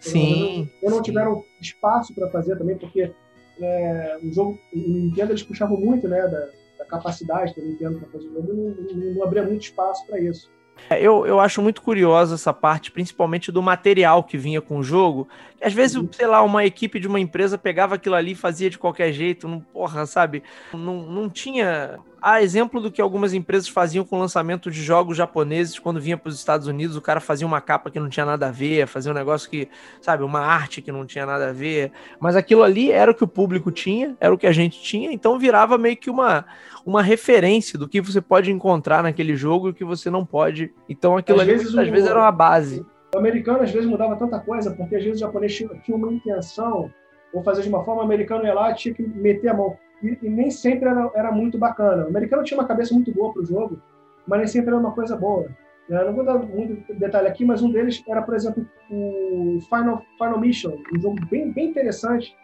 Sim. 0.00 0.70
Ou 0.82 0.90
não 0.90 1.02
tiveram 1.02 1.44
espaço 1.60 2.14
para 2.14 2.30
fazer 2.30 2.56
também, 2.56 2.78
porque 2.78 3.12
é, 3.60 4.18
o 4.22 4.32
jogo, 4.32 4.58
o 4.72 4.78
Nintendo, 4.78 5.32
eles 5.32 5.42
puxavam 5.42 5.76
muito, 5.76 6.08
né, 6.08 6.26
da, 6.28 6.48
da 6.78 6.84
capacidade 6.84 7.54
da 7.54 7.62
Nintendo 7.62 7.98
para 7.98 8.08
fazer 8.08 8.28
o 8.28 8.34
jogo, 8.34 8.52
não, 8.52 8.70
não, 8.70 9.14
não 9.14 9.22
abria 9.24 9.42
muito 9.42 9.62
espaço 9.62 10.06
para 10.06 10.20
isso. 10.20 10.50
É, 10.88 11.00
eu, 11.00 11.26
eu 11.26 11.40
acho 11.40 11.60
muito 11.60 11.82
curiosa 11.82 12.36
essa 12.36 12.52
parte, 12.52 12.92
principalmente 12.92 13.50
do 13.50 13.62
material 13.62 14.22
que 14.22 14.38
vinha 14.38 14.60
com 14.60 14.78
o 14.78 14.82
jogo. 14.82 15.28
Às 15.60 15.72
vezes, 15.72 15.96
uhum. 15.96 16.08
sei 16.12 16.26
lá, 16.26 16.42
uma 16.42 16.64
equipe 16.64 17.00
de 17.00 17.08
uma 17.08 17.18
empresa 17.18 17.58
pegava 17.58 17.96
aquilo 17.96 18.14
ali 18.14 18.32
e 18.32 18.36
fazia 18.36 18.70
de 18.70 18.78
qualquer 18.78 19.12
jeito, 19.12 19.48
não, 19.48 19.60
porra, 19.60 20.06
sabe? 20.06 20.42
Não, 20.72 21.02
não 21.02 21.28
tinha. 21.28 21.98
Há 22.20 22.42
exemplo 22.42 22.80
do 22.80 22.90
que 22.90 23.00
algumas 23.00 23.32
empresas 23.32 23.68
faziam 23.68 24.04
com 24.04 24.16
o 24.16 24.18
lançamento 24.18 24.70
de 24.70 24.82
jogos 24.82 25.16
japoneses 25.16 25.78
quando 25.78 26.00
vinha 26.00 26.16
para 26.16 26.28
os 26.28 26.36
Estados 26.36 26.66
Unidos, 26.66 26.96
o 26.96 27.00
cara 27.00 27.20
fazia 27.20 27.46
uma 27.46 27.60
capa 27.60 27.90
que 27.90 28.00
não 28.00 28.08
tinha 28.08 28.26
nada 28.26 28.48
a 28.48 28.50
ver, 28.50 28.86
fazia 28.86 29.12
um 29.12 29.14
negócio 29.14 29.48
que, 29.48 29.68
sabe, 30.00 30.24
uma 30.24 30.40
arte 30.40 30.82
que 30.82 30.90
não 30.90 31.06
tinha 31.06 31.24
nada 31.24 31.50
a 31.50 31.52
ver. 31.52 31.92
Mas 32.18 32.34
aquilo 32.34 32.62
ali 32.62 32.90
era 32.90 33.10
o 33.10 33.14
que 33.14 33.24
o 33.24 33.28
público 33.28 33.70
tinha, 33.70 34.16
era 34.20 34.34
o 34.34 34.38
que 34.38 34.46
a 34.46 34.52
gente 34.52 34.82
tinha, 34.82 35.12
então 35.12 35.38
virava 35.38 35.78
meio 35.78 35.96
que 35.96 36.10
uma, 36.10 36.44
uma 36.84 37.02
referência 37.02 37.78
do 37.78 37.88
que 37.88 38.00
você 38.00 38.20
pode 38.20 38.50
encontrar 38.50 39.02
naquele 39.02 39.36
jogo 39.36 39.68
e 39.68 39.70
o 39.70 39.74
que 39.74 39.84
você 39.84 40.10
não 40.10 40.24
pode. 40.24 40.72
Então 40.88 41.16
aquilo 41.16 41.40
às 41.40 41.48
ali 41.48 41.56
vezes, 41.56 41.74
às 41.76 41.88
o, 41.88 41.90
vezes 41.90 42.08
era 42.08 42.18
uma 42.18 42.32
base. 42.32 42.84
O 43.14 43.18
americano 43.18 43.62
às 43.62 43.70
vezes 43.70 43.88
mudava 43.88 44.16
tanta 44.16 44.38
coisa, 44.40 44.70
porque 44.72 44.96
às 44.96 45.02
vezes 45.02 45.18
o 45.18 45.24
japonês 45.24 45.54
tinha, 45.54 45.68
tinha 45.84 45.96
uma 45.96 46.12
intenção, 46.12 46.90
ou 47.32 47.42
fazer 47.42 47.62
de 47.62 47.68
uma 47.68 47.84
forma, 47.84 48.02
o 48.02 48.04
americano 48.04 48.44
ia 48.44 48.54
lá 48.54 48.74
tinha 48.74 48.94
que 48.94 49.02
meter 49.02 49.48
a 49.48 49.54
mão. 49.54 49.76
E, 50.02 50.18
e 50.22 50.28
nem 50.28 50.50
sempre 50.50 50.88
era, 50.88 51.10
era, 51.14 51.32
muito 51.32 51.58
bacana. 51.58 52.04
O 52.04 52.08
americano 52.08 52.44
tinha 52.44 52.58
uma 52.58 52.66
cabeça 52.66 52.94
muito 52.94 53.12
boa 53.12 53.32
para 53.32 53.42
o 53.42 53.46
jogo, 53.46 53.80
mas 54.26 54.38
nem 54.38 54.46
sempre 54.46 54.70
era 54.70 54.78
uma 54.78 54.92
coisa 54.92 55.16
boa. 55.16 55.48
Eu 55.88 56.04
não 56.04 56.14
vou 56.14 56.24
dar 56.24 56.38
muito 56.38 56.94
detalhe 56.94 57.28
aqui, 57.28 57.44
mas 57.44 57.62
um 57.62 57.72
deles 57.72 58.02
era, 58.06 58.20
por 58.20 58.34
exemplo, 58.34 58.66
o 58.90 59.58
Final, 59.68 60.02
Final 60.18 60.38
Mission, 60.38 60.76
um 60.94 61.00
jogo 61.00 61.16
bem, 61.30 61.50
bem 61.50 61.70
interessante, 61.70 62.36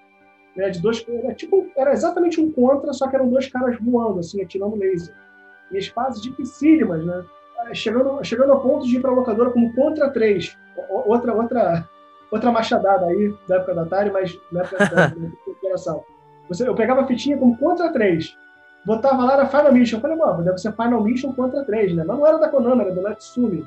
né, 0.57 0.71
de 0.71 0.81
dois, 0.81 1.05
era, 1.07 1.35
tipo, 1.35 1.67
era 1.77 1.93
exatamente 1.93 2.41
um 2.41 2.51
contra, 2.51 2.93
só 2.95 3.07
que 3.09 3.17
eram 3.17 3.29
dois 3.29 3.49
caras 3.49 3.77
voando, 3.81 4.21
assim, 4.21 4.41
atirando 4.41 4.77
laser. 4.77 5.15
E 5.71 5.77
as 5.77 5.89
fases 5.89 6.23
dificílimas, 6.23 7.05
né? 7.05 7.25
Chegando, 7.73 8.23
chegando 8.25 8.53
ao 8.53 8.61
ponto 8.61 8.87
de 8.87 8.97
ir 8.97 9.01
para 9.01 9.11
a 9.11 9.15
locadora 9.15 9.51
como 9.51 9.75
contra 9.75 10.11
três. 10.11 10.57
Outra, 11.07 11.35
outra, 11.35 11.89
outra 12.31 12.53
machadada 12.53 13.07
aí 13.07 13.35
da 13.49 13.57
época 13.57 13.75
da 13.75 13.83
Atari, 13.83 14.11
mas 14.11 14.39
na 14.53 14.61
época 14.61 14.79
da, 14.79 15.07
da 15.07 16.14
Você, 16.49 16.69
eu 16.69 16.75
pegava 16.75 17.03
a 17.03 17.07
fitinha 17.07 17.37
como 17.37 17.57
contra 17.57 17.93
três. 17.93 18.37
Botava 18.85 19.25
lá, 19.25 19.35
era 19.35 19.47
Final 19.47 19.73
Mission. 19.73 19.97
Eu 19.97 20.01
falei, 20.03 20.17
mano, 20.17 20.45
deve 20.45 20.59
ser 20.59 20.73
Final 20.73 21.03
Mission 21.03 21.33
contra 21.33 21.65
três, 21.65 21.95
né? 21.95 22.05
Mas 22.07 22.19
não 22.19 22.27
era 22.27 22.39
da 22.39 22.49
Konami, 22.49 22.83
era 22.83 22.95
da 22.95 23.03
Natsumi. 23.03 23.65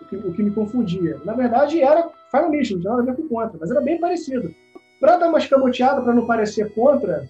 O 0.00 0.04
que, 0.04 0.16
o 0.16 0.32
que 0.32 0.42
me 0.42 0.50
confundia. 0.52 1.18
Na 1.24 1.32
verdade, 1.32 1.82
era 1.82 2.08
Final 2.30 2.50
Mission, 2.50 2.74
não 2.74 2.80
tinha 2.80 2.96
nada 2.96 3.02
a 3.02 3.14
ver 3.14 3.22
com 3.22 3.28
contra, 3.28 3.58
mas 3.60 3.70
era 3.70 3.80
bem 3.80 3.98
parecido. 3.98 4.54
Para 5.00 5.16
dar 5.16 5.28
uma 5.28 5.38
escamoteada, 5.38 6.00
para 6.00 6.14
não 6.14 6.26
parecer 6.26 6.72
contra, 6.74 7.28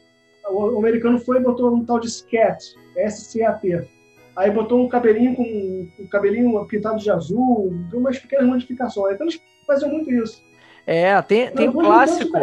o, 0.49 0.79
americano 0.79 1.19
foi 1.19 1.39
e 1.39 1.41
botou 1.41 1.75
um 1.75 1.85
tal 1.85 1.99
de 1.99 2.11
SCAT, 2.11 2.75
S-C-A-T. 2.97 3.89
Aí 4.37 4.51
botou 4.51 4.85
um 4.85 4.89
cabelinho 4.89 5.35
com 5.35 5.43
um 5.43 6.07
cabelinho 6.09 6.63
pintado 6.67 6.99
de 6.99 7.11
azul, 7.11 7.73
umas 7.93 8.19
pequenas 8.19 8.47
modificações. 8.47 9.15
Então 9.15 9.27
eles 9.27 9.41
faziam 9.67 9.91
muito 9.91 10.13
isso. 10.13 10.45
É, 10.87 11.21
tem, 11.23 11.51
tem 11.51 11.73
clássico. 11.73 12.37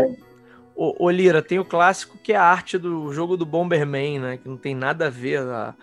O, 0.76 1.06
o, 1.06 1.10
Lira, 1.10 1.42
tem 1.42 1.60
o 1.60 1.66
clássico 1.66 2.18
que 2.18 2.34
é 2.34 2.36
a 2.36 2.44
arte 2.44 2.78
do 2.78 3.12
jogo 3.14 3.38
do 3.38 3.46
Bomberman, 3.46 4.20
né? 4.20 4.38
Que 4.38 4.50
não 4.50 4.58
tem 4.58 4.74
nada 4.74 5.08
a 5.08 5.10
ver. 5.10 5.40
A, 5.40 5.76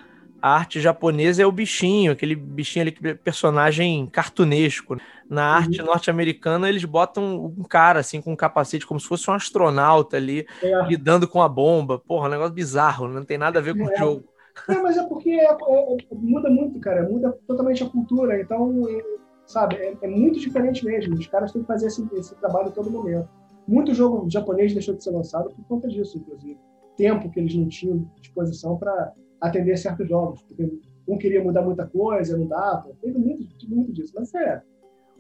a 0.43 0.55
arte 0.55 0.80
japonesa 0.80 1.43
é 1.43 1.47
o 1.47 1.53
bichinho, 1.53 2.12
aquele 2.12 2.34
bichinho 2.34 2.82
ali, 2.82 3.14
personagem 3.14 4.07
cartunesco. 4.07 4.95
Né? 4.95 5.01
Na 5.28 5.43
uhum. 5.43 5.57
arte 5.57 5.82
norte-americana, 5.82 6.68
eles 6.68 6.84
botam 6.84 7.53
um 7.57 7.62
cara 7.62 8.01
assim 8.01 8.20
com 8.20 8.32
um 8.32 8.36
capacete, 8.36 8.86
como 8.86 8.99
se 8.99 9.07
fosse 9.07 9.30
um 9.30 9.34
astronauta 9.34 10.16
ali, 10.16 10.47
é. 10.62 10.82
lidando 10.86 11.28
com 11.28 11.43
a 11.43 11.49
bomba. 11.49 11.99
Porra, 11.99 12.26
um 12.26 12.30
negócio 12.30 12.55
bizarro, 12.55 13.07
não 13.07 13.24
tem 13.24 13.38
nada 13.38 13.59
a 13.59 13.62
ver 13.62 13.76
com 13.76 13.88
é. 13.88 13.93
o 13.93 13.97
jogo. 13.97 14.24
É, 14.68 14.74
mas 14.76 14.97
é 14.97 15.03
porque 15.07 15.30
é, 15.30 15.45
é, 15.45 15.97
muda 16.12 16.51
muito, 16.51 16.78
cara, 16.80 17.09
muda 17.09 17.36
totalmente 17.47 17.82
a 17.82 17.88
cultura. 17.88 18.41
Então, 18.41 18.86
é, 18.88 19.03
sabe, 19.47 19.76
é, 19.76 20.09
muito 20.09 20.41
diferente 20.41 20.84
mesmo. 20.84 21.14
Os 21.14 21.26
caras 21.26 21.53
têm 21.53 21.62
que 21.62 21.68
fazer 21.68 21.86
esse, 21.86 22.07
esse 22.14 22.34
trabalho 22.36 22.70
todo 22.72 22.91
momento. 22.91 23.28
Muito 23.71 23.95
jogo 23.95 24.29
japonês 24.29 24.75
deixou 24.75 24.97
de 24.97 25.05
ser 25.05 25.12
lançado 25.12 25.49
por 25.51 25.64
conta 25.66 25.87
disso, 25.87 26.18
inclusive. 26.18 26.59
Tempo 26.97 27.31
que 27.31 27.39
eles 27.39 27.55
não 27.55 27.68
tinham 27.68 28.05
disposição 28.21 28.77
para 28.77 29.12
atender 29.41 29.79
certos 29.79 30.09
jogos, 30.09 30.43
porque 30.43 30.68
um 31.07 31.16
queria 31.16 31.41
mudar 31.43 31.62
muita 31.62 31.87
coisa, 31.87 32.37
não 32.37 32.49
dava. 32.49 32.91
Teve 33.01 33.16
muito, 33.16 33.47
muito 33.68 33.93
disso, 33.93 34.12
mas 34.16 34.35
é 34.35 34.61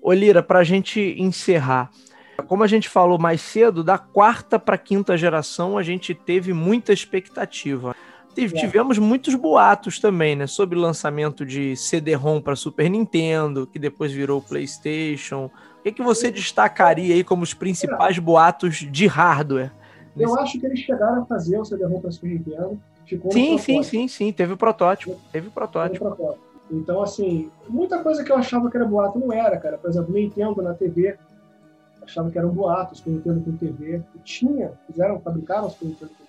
Ô 0.02 0.12
Lira, 0.12 0.42
para 0.42 0.58
a 0.58 0.64
gente 0.64 1.14
encerrar, 1.16 1.90
como 2.48 2.64
a 2.64 2.66
gente 2.66 2.88
falou 2.88 3.18
mais 3.18 3.40
cedo, 3.40 3.84
da 3.84 3.98
quarta 3.98 4.58
para 4.58 4.76
quinta 4.76 5.16
geração 5.16 5.78
a 5.78 5.82
gente 5.84 6.12
teve 6.12 6.52
muita 6.52 6.92
expectativa. 6.92 7.94
É. 8.36 8.46
Tivemos 8.46 8.98
muitos 8.98 9.34
boatos 9.34 9.98
também, 9.98 10.36
né? 10.36 10.46
Sobre 10.46 10.78
o 10.78 10.80
lançamento 10.80 11.44
de 11.44 11.76
CD-ROM 11.76 12.40
para 12.40 12.56
Super 12.56 12.88
Nintendo, 12.88 13.66
que 13.66 13.78
depois 13.78 14.12
virou 14.12 14.40
PlayStation. 14.40 15.50
O 15.78 15.82
que, 15.82 15.92
que 15.92 16.02
você 16.02 16.30
destacaria 16.30 17.14
aí 17.14 17.24
como 17.24 17.42
os 17.42 17.54
principais 17.54 18.18
boatos 18.18 18.76
de 18.76 19.06
hardware? 19.06 19.72
Eu 20.16 20.38
acho 20.38 20.58
que 20.58 20.66
eles 20.66 20.80
chegaram 20.80 21.22
a 21.22 21.26
fazer 21.26 21.58
o 21.58 21.64
CD-ROM 21.64 22.00
para 22.00 22.10
Super 22.10 22.30
Nintendo. 22.30 22.80
sim, 23.30 23.58
sim, 23.58 23.82
sim, 23.82 24.08
sim. 24.08 24.32
Teve 24.32 24.52
o 24.52 24.56
protótipo. 24.56 25.18
Teve 25.32 25.48
o 25.48 25.50
protótipo. 25.50 26.04
Teve 26.04 26.16
protótipo. 26.16 26.50
Então, 26.70 27.02
assim, 27.02 27.50
muita 27.68 27.98
coisa 28.02 28.22
que 28.22 28.30
eu 28.30 28.36
achava 28.36 28.70
que 28.70 28.76
era 28.76 28.86
boato 28.86 29.18
não 29.18 29.32
era, 29.32 29.58
cara. 29.58 29.76
Por 29.76 29.90
exemplo, 29.90 30.12
Nintendo 30.12 30.62
na 30.62 30.72
TV, 30.72 31.18
achava 32.00 32.30
que 32.30 32.38
eram 32.38 32.50
boatos, 32.50 32.98
Super 32.98 33.10
Nintendo 33.10 33.40
com 33.40 33.56
TV. 33.56 34.02
Tinha, 34.22 34.72
fizeram, 34.86 35.20
fabricaram 35.20 35.68
Super 35.68 35.86
Nintendo. 35.86 36.19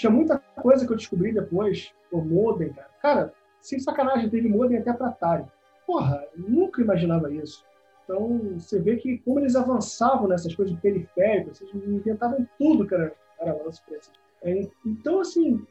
Tinha 0.00 0.10
muita 0.10 0.38
coisa 0.62 0.86
que 0.86 0.92
eu 0.94 0.96
descobri 0.96 1.30
depois, 1.30 1.92
o 2.10 2.22
modem, 2.22 2.72
cara. 2.72 2.88
Cara, 3.02 3.34
sem 3.60 3.78
sacanagem, 3.78 4.30
teve 4.30 4.48
modem 4.48 4.78
até 4.78 4.94
para 4.94 5.08
Atari. 5.08 5.44
Porra, 5.86 6.24
nunca 6.34 6.80
imaginava 6.80 7.30
isso. 7.30 7.62
Então, 8.04 8.54
você 8.58 8.80
vê 8.80 8.96
que 8.96 9.18
como 9.18 9.38
eles 9.40 9.54
avançavam 9.54 10.26
nessas 10.26 10.54
coisas 10.54 10.74
de 10.74 10.80
periféricos, 10.80 11.60
eles 11.60 11.74
inventavam 11.86 12.48
tudo 12.56 12.86
que 12.86 12.94
era, 12.94 13.14
avanço 13.40 13.82
para 13.86 13.98
é, 14.42 14.66
Então, 14.86 15.20
assim, 15.20 15.66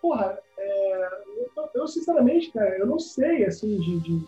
porra, 0.00 0.38
é, 0.56 1.22
eu, 1.56 1.68
eu, 1.74 1.88
sinceramente, 1.88 2.52
cara, 2.52 2.78
eu 2.78 2.86
não 2.86 3.00
sei, 3.00 3.44
assim, 3.46 3.80
de, 3.80 3.98
de, 3.98 4.18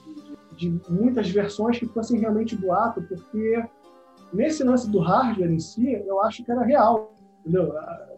de, 0.56 0.78
de, 0.78 0.92
muitas 0.92 1.30
versões 1.30 1.78
que 1.78 1.86
fossem 1.86 2.18
realmente 2.18 2.56
boato, 2.56 3.02
porque 3.02 3.64
nesse 4.32 4.64
lance 4.64 4.90
do 4.90 4.98
hardware 4.98 5.52
em 5.52 5.60
si, 5.60 5.92
eu 5.92 6.20
acho 6.22 6.44
que 6.44 6.50
era 6.50 6.64
real, 6.64 7.14
entendeu? 7.38 7.72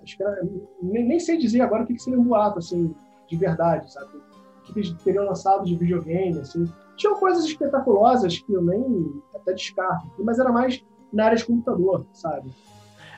Acho 0.07 0.17
que 0.17 0.23
era, 0.23 0.41
nem, 0.81 1.05
nem, 1.05 1.19
sei 1.19 1.37
dizer 1.37 1.61
agora 1.63 1.83
o 1.83 1.87
que, 1.87 1.99
seria 1.99 2.19
um 2.19 2.23
boato, 2.23 2.61
assim, 2.61 2.95
de 3.29 3.37
verdade, 3.37 3.93
sabe? 3.93 4.17
O 4.17 4.73
que 4.73 4.79
eles 4.79 4.93
teriam 5.03 5.25
lançado 5.25 5.65
de 5.65 5.75
videogame, 5.75 6.39
assim. 6.39 6.65
Tinham 6.97 7.19
coisas 7.19 7.45
espetaculosas 7.45 8.39
que 8.39 8.53
eu 8.53 8.63
nem 8.63 9.21
até 9.35 9.53
descarto, 9.53 10.07
mas 10.21 10.39
era 10.39 10.53
mais 10.53 10.85
na 11.13 11.25
área 11.25 11.37
de 11.37 11.45
computador, 11.45 12.07
sabe? 12.13 12.51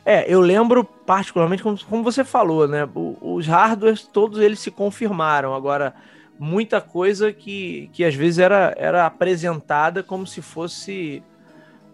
É, 0.03 0.33
eu 0.33 0.41
lembro 0.41 0.83
particularmente, 0.83 1.63
como, 1.63 1.79
como 1.85 2.03
você 2.03 2.25
falou, 2.25 2.67
né? 2.67 2.89
os 3.21 3.47
hardwares, 3.47 4.07
todos 4.07 4.41
eles 4.41 4.59
se 4.59 4.71
confirmaram. 4.71 5.55
Agora, 5.55 5.95
muita 6.39 6.81
coisa 6.81 7.35
que, 7.35 7.91
que 7.93 8.03
às 8.03 8.15
vezes 8.15 8.39
era, 8.39 8.75
era 8.79 9.05
apresentada 9.05 10.03
como 10.03 10.27
se 10.27 10.41
fosse 10.41 11.23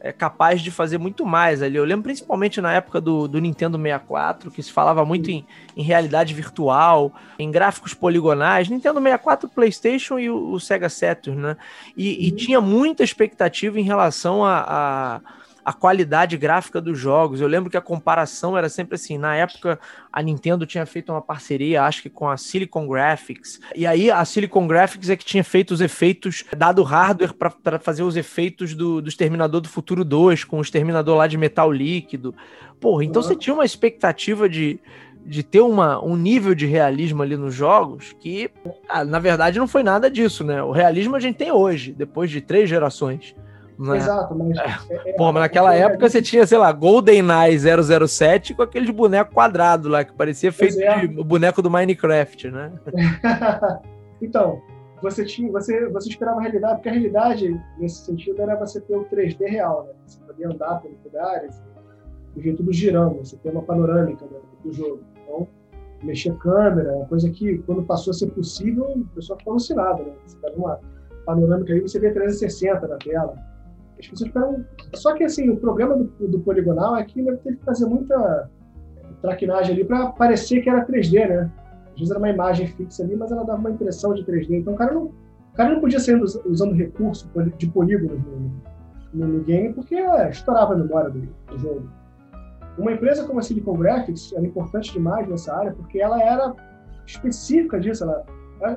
é, 0.05 0.13
capaz 0.13 0.61
de 0.61 0.71
fazer 0.71 0.99
muito 0.99 1.25
mais 1.25 1.63
ali. 1.63 1.77
Eu 1.77 1.85
lembro 1.85 2.03
principalmente 2.03 2.61
na 2.61 2.71
época 2.75 3.01
do, 3.01 3.27
do 3.27 3.41
Nintendo 3.41 3.79
64, 3.79 4.51
que 4.51 4.63
se 4.63 4.71
falava 4.71 5.03
muito 5.03 5.31
em, 5.31 5.47
em 5.75 5.83
realidade 5.83 6.35
virtual, 6.35 7.11
em 7.39 7.51
gráficos 7.51 7.95
poligonais. 7.95 8.69
Nintendo 8.69 9.01
64, 9.01 9.49
PlayStation 9.49 10.19
e 10.19 10.29
o, 10.29 10.53
o 10.53 10.61
Sega 10.61 10.91
Saturn, 10.91 11.41
né? 11.41 11.57
E, 11.97 12.29
e, 12.29 12.31
tinha 12.33 12.61
muita 12.61 13.03
expectativa 13.03 13.81
em 13.81 13.83
relação 13.83 14.45
a, 14.45 14.67
a 14.69 15.21
a 15.65 15.73
qualidade 15.73 16.37
gráfica 16.37 16.81
dos 16.81 16.99
jogos. 16.99 17.41
Eu 17.41 17.49
lembro 17.49 17.71
que 17.71 17.77
a 17.77 17.81
comparação 17.81 18.57
era 18.57 18.69
sempre 18.69 18.97
assim. 18.97 19.17
Na 19.17 19.35
época, 19.35 19.79
a 20.13 20.21
Nintendo 20.21 20.67
tinha 20.67 20.85
feito 20.85 21.11
uma 21.11 21.23
parceria, 21.23 21.85
acho 21.85 22.03
que 22.03 22.11
com 22.11 22.29
a 22.29 22.37
Silicon 22.37 22.87
Graphics. 22.87 23.61
E 23.75 23.87
aí 23.87 24.11
a 24.11 24.25
Silicon 24.25 24.67
Graphics 24.67 25.09
é 25.09 25.17
que 25.17 25.25
tinha 25.25 25.43
feito 25.43 25.73
os 25.73 25.81
efeitos, 25.81 26.45
dado 26.57 26.83
hardware 26.83 27.33
para 27.35 27.79
fazer 27.79 28.03
os 28.03 28.17
efeitos 28.17 28.75
do, 28.75 29.01
do 29.01 29.09
Exterminador 29.09 29.61
do 29.61 29.69
Futuro 29.69 30.05
2, 30.05 30.45
com 30.45 30.59
o 30.59 30.63
Exterminador 30.63 31.17
lá 31.17 31.27
de 31.27 31.39
metal 31.39 31.73
líquido. 31.73 32.35
Porra, 32.79 33.05
então 33.05 33.23
uhum. 33.23 33.29
você 33.29 33.37
tinha 33.37 33.55
uma 33.55 33.65
expectativa 33.65 34.49
de, 34.49 34.79
de 35.25 35.43
ter 35.43 35.61
uma, 35.61 36.05
um 36.05 36.17
nível 36.17 36.55
de 36.55 36.67
realismo 36.67 37.23
ali 37.23 37.37
nos 37.37 37.55
jogos 37.55 38.15
que, 38.21 38.51
ah, 38.89 39.05
na 39.05 39.19
verdade, 39.19 39.59
não 39.59 39.67
foi 39.67 39.83
nada 39.83 40.11
disso, 40.11 40.45
né? 40.45 40.63
O 40.63 40.71
realismo 40.71 41.17
a 41.17 41.21
gente 41.21 41.37
tem 41.37 41.51
hoje, 41.51 41.93
depois 41.93 42.31
de 42.31 42.43
três 42.43 42.69
gerações. 42.69 43.35
Né? 43.79 43.97
Exato, 43.97 44.35
mas. 44.35 44.57
É. 44.57 44.95
É, 44.95 45.11
é 45.11 45.13
Pô, 45.15 45.33
mas 45.33 45.43
naquela 45.43 45.75
é, 45.75 45.81
época 45.81 46.09
você 46.09 46.23
tinha, 46.23 46.47
sei 46.47 46.59
lá, 46.59 46.71
GoldenEye 46.71 47.59
007 47.59 48.55
com 48.55 48.63
aqueles 48.63 48.91
bonecos 48.91 49.35
quadrados 49.35 49.91
lá, 49.91 50.05
que 50.05 50.13
parecia 50.13 50.53
feito 50.53 50.77
de 50.77 51.09
boneco 51.09 51.61
do 51.61 51.71
Minecraft, 51.71 52.51
né? 52.51 52.73
então, 54.23 54.63
você 55.03 55.25
tinha, 55.25 55.51
você, 55.51 55.89
você 55.89 56.09
esperava 56.09 56.39
a 56.39 56.43
realidade, 56.43 56.75
porque 56.75 56.89
a 56.89 56.93
realidade, 56.93 57.61
nesse 57.79 58.05
sentido, 58.05 58.41
era 58.41 58.55
você 58.57 58.81
ter 58.81 58.97
o 58.97 59.05
3D 59.07 59.45
real, 59.49 59.85
né? 59.85 59.93
Você 60.07 60.21
podia 60.21 60.49
andar 60.49 60.81
pelos 60.81 61.03
lugares 61.05 61.63
e 62.37 62.41
ver 62.41 62.55
tudo 62.57 62.73
girando, 62.73 63.19
você 63.19 63.37
ter 63.37 63.51
uma 63.51 63.63
panorâmica 63.63 64.25
do, 64.25 64.41
do 64.63 64.73
jogo. 64.73 65.01
Então, 65.23 65.49
mexer 66.03 66.37
câmera, 66.37 66.93
uma 66.93 67.07
coisa 67.07 67.29
que, 67.29 67.59
quando 67.59 67.83
passou 67.83 68.13
a 68.13 68.15
ser 68.15 68.29
possível, 68.29 68.85
o 68.85 69.05
pessoal 69.15 69.39
ficou 69.39 69.55
alucinado, 69.55 70.05
né? 70.05 70.13
Você 70.25 70.37
pega 70.37 70.57
uma 70.57 70.79
panorâmica 71.27 71.73
aí, 71.73 71.81
você 71.81 71.99
vê 71.99 72.13
360 72.13 72.87
na 72.87 72.97
tela 72.99 73.54
as 73.99 74.09
pessoas 74.09 74.29
ficaram. 74.29 74.65
Só 74.95 75.15
que 75.15 75.25
assim, 75.25 75.49
o 75.51 75.57
problema 75.57 75.97
do, 75.97 76.29
do 76.29 76.41
poligonal 76.41 76.97
é 76.97 77.05
que 77.05 77.21
ele 77.21 77.37
teve 77.39 77.57
que 77.57 77.65
fazer 77.65 77.87
muita 77.87 78.51
traquinagem 79.23 79.75
ali 79.75 79.85
para 79.85 80.09
parecer 80.09 80.63
que 80.63 80.69
era 80.69 80.87
3D, 80.87 81.29
né? 81.29 81.51
Às 81.93 81.99
vezes 81.99 82.11
era 82.11 82.19
uma 82.19 82.29
imagem 82.29 82.67
fixa 82.67 83.03
ali, 83.03 83.17
mas 83.17 83.31
ela 83.31 83.45
dava 83.45 83.59
uma 83.59 83.71
impressão 83.71 84.13
de 84.13 84.25
3D. 84.25 84.61
Então 84.61 84.75
o 84.75 84.77
cara 84.77 84.93
não, 84.93 85.05
o 85.05 85.57
cara 85.57 85.73
não 85.73 85.81
podia 85.81 85.99
sair 85.99 86.21
usando 86.21 86.75
recurso 86.75 87.31
de 87.57 87.67
polígonos 87.69 88.21
no, 89.13 89.27
no, 89.27 89.45
game 89.45 89.73
porque 89.73 89.95
é, 89.95 90.31
estourava 90.31 90.75
a 90.75 90.77
memória 90.77 91.11
do, 91.11 91.21
do, 91.21 91.59
jogo. 91.59 91.89
Uma 92.77 92.93
empresa 92.93 93.25
como 93.25 93.39
a 93.39 93.43
Silicon 93.43 93.77
Graphics 93.77 94.33
era 94.33 94.45
importante 94.45 94.93
demais 94.93 95.29
nessa 95.29 95.55
área 95.55 95.73
porque 95.73 96.01
ela 96.01 96.21
era 96.21 96.53
específica 97.07 97.79
disso. 97.79 98.05
Ela, 98.05 98.27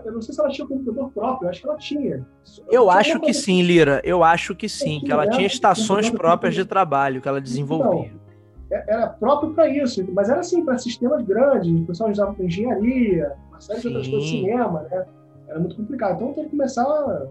eu 0.06 0.12
não 0.12 0.22
sei 0.22 0.34
se 0.34 0.42
ela 0.42 0.50
tinha 0.50 0.68
computador 0.68 1.12
próprio, 1.12 1.46
eu 1.46 1.50
acho 1.50 1.62
que 1.62 1.68
ela 1.68 1.78
tinha. 1.78 2.28
Eu 2.70 2.90
acho 2.90 3.20
que 3.20 3.34
sim, 3.34 3.62
Lira. 3.62 4.02
Eu 4.04 4.24
acho 4.24 4.56
que 4.56 4.68
sim, 4.68 5.00
que 5.00 5.12
ela 5.12 5.26
né? 5.26 5.32
tinha 5.32 5.48
estações 5.48 6.10
próprias 6.10 6.56
de 6.56 6.66
trabalho 6.66 7.22
que 7.22 7.28
ela 7.28 7.42
desenvolvia. 7.42 8.12
Então, 8.12 8.28
era 8.70 9.08
próprio 9.08 9.54
para 9.54 9.70
isso, 9.70 10.06
mas 10.14 10.30
era 10.30 10.42
assim, 10.42 10.64
para 10.64 10.78
sistemas 10.78 11.24
grandes, 11.24 11.72
o 11.82 11.86
pessoal 11.86 12.12
usava 12.12 12.34
para 12.34 12.44
engenharia, 12.44 13.34
uma 13.50 13.62
série 13.62 13.80
de 13.80 13.88
outras 13.88 14.08
coisas, 14.08 14.30
cinema, 14.30 14.82
né? 14.92 15.06
Era 15.48 15.60
muito 15.60 15.76
complicado. 15.76 16.16
Então 16.16 16.34
tem 16.34 16.44
que 16.44 16.50
começar 16.50 16.84
a, 16.84 17.28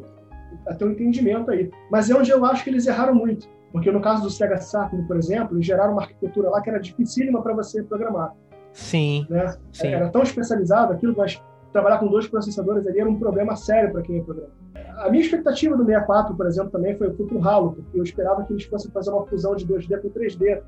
a, 0.68 0.74
ter 0.74 0.84
um 0.86 0.92
entendimento 0.92 1.50
aí. 1.50 1.70
Mas 1.90 2.08
é 2.08 2.14
onde 2.14 2.30
eu 2.30 2.42
acho 2.44 2.64
que 2.64 2.70
eles 2.70 2.86
erraram 2.86 3.14
muito. 3.14 3.46
Porque 3.70 3.90
no 3.90 4.00
caso 4.00 4.22
do 4.22 4.30
Sega 4.30 4.56
Saturn, 4.56 5.06
por 5.06 5.16
exemplo, 5.16 5.54
eles 5.54 5.66
geraram 5.66 5.92
uma 5.92 6.02
arquitetura 6.02 6.48
lá 6.48 6.62
que 6.62 6.70
era 6.70 6.80
dificílima 6.80 7.42
para 7.42 7.52
você 7.52 7.82
programar. 7.82 8.32
Sim, 8.72 9.26
né? 9.28 9.56
sim. 9.72 9.88
Era 9.88 10.08
tão 10.08 10.22
especializado 10.22 10.94
aquilo, 10.94 11.14
mas 11.16 11.42
trabalhar 11.76 11.98
com 11.98 12.06
dois 12.06 12.26
processadores 12.26 12.86
ali 12.86 13.00
era 13.00 13.08
um 13.08 13.18
problema 13.18 13.54
sério 13.54 13.92
para 13.92 14.00
quem 14.00 14.16
ia 14.16 14.22
programar. 14.22 14.50
A 14.96 15.10
minha 15.10 15.22
expectativa 15.22 15.76
do 15.76 15.84
64, 15.84 16.34
por 16.34 16.46
exemplo, 16.46 16.70
também 16.70 16.96
foi, 16.96 17.10
para 17.10 17.36
o 17.36 17.38
ralo, 17.38 17.72
porque 17.72 18.00
eu 18.00 18.02
esperava 18.02 18.44
que 18.44 18.52
eles 18.54 18.64
fossem 18.64 18.90
fazer 18.90 19.10
uma 19.10 19.26
fusão 19.26 19.54
de 19.54 19.66
2D 19.66 20.00
com 20.00 20.08
3D. 20.08 20.62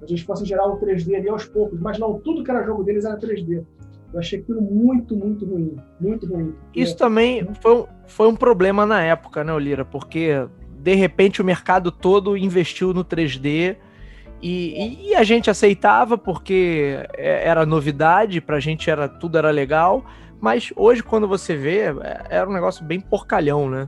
A 0.00 0.06
gente 0.06 0.24
fosse 0.24 0.44
gerar 0.44 0.68
um 0.68 0.76
3D 0.78 1.16
ali 1.16 1.28
aos 1.28 1.44
poucos, 1.46 1.80
mas 1.80 1.98
não, 1.98 2.18
tudo 2.20 2.44
que 2.44 2.50
era 2.50 2.64
jogo 2.64 2.84
deles 2.84 3.04
era 3.04 3.18
3D. 3.18 3.64
Eu 4.12 4.20
achei 4.20 4.38
aquilo 4.38 4.60
muito, 4.60 5.16
muito 5.16 5.44
ruim. 5.44 5.76
Muito 6.00 6.26
ruim. 6.26 6.54
Isso 6.74 6.96
também 6.96 7.48
foi, 7.60 7.86
foi 8.06 8.28
um 8.28 8.36
problema 8.36 8.86
na 8.86 9.02
época, 9.02 9.42
né, 9.42 9.52
Olira? 9.52 9.84
Porque, 9.84 10.46
de 10.78 10.94
repente, 10.94 11.42
o 11.42 11.44
mercado 11.44 11.90
todo 11.90 12.36
investiu 12.36 12.94
no 12.94 13.04
3D 13.04 13.76
e, 14.40 15.08
e 15.08 15.14
a 15.14 15.24
gente 15.24 15.50
aceitava 15.50 16.16
porque 16.16 16.98
é, 17.14 17.48
era 17.48 17.66
novidade, 17.66 18.40
pra 18.40 18.60
gente 18.60 18.90
era 18.90 19.08
tudo 19.08 19.38
era 19.38 19.50
legal, 19.50 20.04
mas 20.42 20.72
hoje, 20.74 21.04
quando 21.04 21.28
você 21.28 21.54
vê, 21.56 21.82
é, 22.02 22.24
era 22.28 22.50
um 22.50 22.52
negócio 22.52 22.84
bem 22.84 22.98
porcalhão, 22.98 23.70
né? 23.70 23.86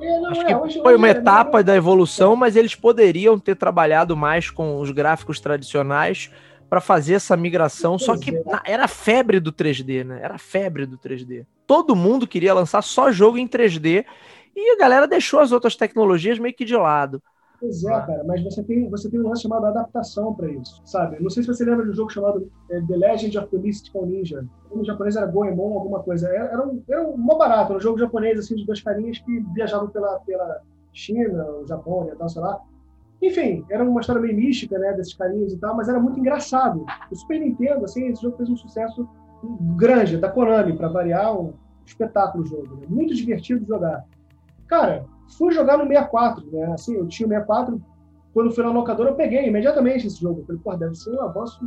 É, 0.00 0.26
Acho 0.26 0.44
que 0.44 0.52
é, 0.52 0.56
hoje, 0.56 0.82
foi 0.82 0.96
uma 0.96 1.06
hoje, 1.06 1.18
etapa 1.18 1.62
da 1.62 1.76
evolução, 1.76 2.34
mas 2.34 2.56
eles 2.56 2.74
poderiam 2.74 3.38
ter 3.38 3.54
trabalhado 3.54 4.16
mais 4.16 4.50
com 4.50 4.80
os 4.80 4.90
gráficos 4.90 5.38
tradicionais 5.38 6.32
para 6.68 6.80
fazer 6.80 7.14
essa 7.14 7.36
migração. 7.36 7.96
Só 7.96 8.18
que 8.18 8.32
era 8.64 8.88
febre 8.88 9.38
do 9.38 9.52
3D, 9.52 10.02
né? 10.02 10.18
Era 10.20 10.36
febre 10.36 10.84
do 10.84 10.98
3D. 10.98 11.46
Todo 11.64 11.94
mundo 11.94 12.26
queria 12.26 12.52
lançar 12.52 12.82
só 12.82 13.12
jogo 13.12 13.38
em 13.38 13.46
3D 13.46 14.04
e 14.56 14.72
a 14.72 14.76
galera 14.76 15.06
deixou 15.06 15.38
as 15.38 15.52
outras 15.52 15.76
tecnologias 15.76 16.40
meio 16.40 16.56
que 16.56 16.64
de 16.64 16.74
lado. 16.74 17.22
Pois 17.60 17.82
é, 17.82 17.90
cara, 17.90 18.22
mas 18.24 18.42
você 18.44 18.62
tem, 18.62 18.88
você 18.88 19.10
tem 19.10 19.20
um 19.20 19.28
lance 19.28 19.42
chamado 19.42 19.66
adaptação 19.66 20.32
para 20.32 20.48
isso, 20.48 20.80
sabe? 20.84 21.20
Não 21.20 21.28
sei 21.28 21.42
se 21.42 21.48
você 21.48 21.64
lembra 21.64 21.84
de 21.84 21.90
um 21.90 21.94
jogo 21.94 22.10
chamado 22.10 22.48
é, 22.70 22.80
The 22.80 22.96
Legend 22.96 23.36
of 23.38 23.48
the 23.48 23.58
Mystical 23.58 24.06
Ninja. 24.06 24.46
O 24.70 24.84
japonês 24.84 25.16
era 25.16 25.26
Goemon, 25.26 25.74
alguma 25.74 26.00
coisa. 26.00 26.28
Era, 26.28 26.52
era, 26.52 26.66
um, 26.66 26.80
era 26.88 27.02
um 27.02 27.36
barato, 27.36 27.72
era 27.72 27.78
um 27.78 27.80
jogo 27.80 27.98
japonês, 27.98 28.38
assim, 28.38 28.54
de 28.54 28.64
dois 28.64 28.80
carinhas 28.80 29.18
que 29.18 29.40
viajavam 29.54 29.88
pela, 29.88 30.20
pela 30.20 30.62
China, 30.92 31.44
o 31.44 31.66
Japão 31.66 32.08
e 32.12 32.16
tal, 32.16 32.28
sei 32.28 32.42
lá. 32.42 32.60
Enfim, 33.20 33.64
era 33.68 33.82
uma 33.82 34.00
história 34.00 34.22
meio 34.22 34.36
mística, 34.36 34.78
né, 34.78 34.92
desses 34.92 35.14
carinhas 35.14 35.52
e 35.52 35.58
tal, 35.58 35.74
mas 35.76 35.88
era 35.88 35.98
muito 35.98 36.20
engraçado. 36.20 36.86
O 37.10 37.16
Super 37.16 37.40
Nintendo, 37.40 37.84
assim, 37.84 38.06
esse 38.06 38.22
jogo 38.22 38.36
fez 38.36 38.48
um 38.48 38.56
sucesso 38.56 39.08
grande, 39.76 40.16
da 40.16 40.30
Konami, 40.30 40.76
para 40.76 40.88
variar, 40.88 41.36
um 41.36 41.52
espetáculo 41.84 42.44
o 42.44 42.46
jogo. 42.46 42.76
Né? 42.76 42.86
Muito 42.88 43.14
divertido 43.14 43.60
de 43.60 43.66
jogar. 43.66 44.04
Cara, 44.68 45.04
fui 45.36 45.52
jogar 45.52 45.76
no 45.76 45.86
64, 45.86 46.46
né? 46.50 46.72
Assim, 46.72 46.96
eu 46.96 47.06
tinha 47.06 47.26
o 47.26 47.30
64, 47.30 47.82
quando 48.32 48.52
fui 48.52 48.64
na 48.64 48.70
locadora 48.70 49.10
eu 49.10 49.16
peguei 49.16 49.46
imediatamente 49.46 50.06
esse 50.06 50.20
jogo. 50.20 50.40
Eu 50.40 50.46
falei, 50.46 50.60
pô, 50.62 50.76
deve 50.76 50.94
ser 50.94 51.10
um 51.10 51.22
avanço 51.22 51.60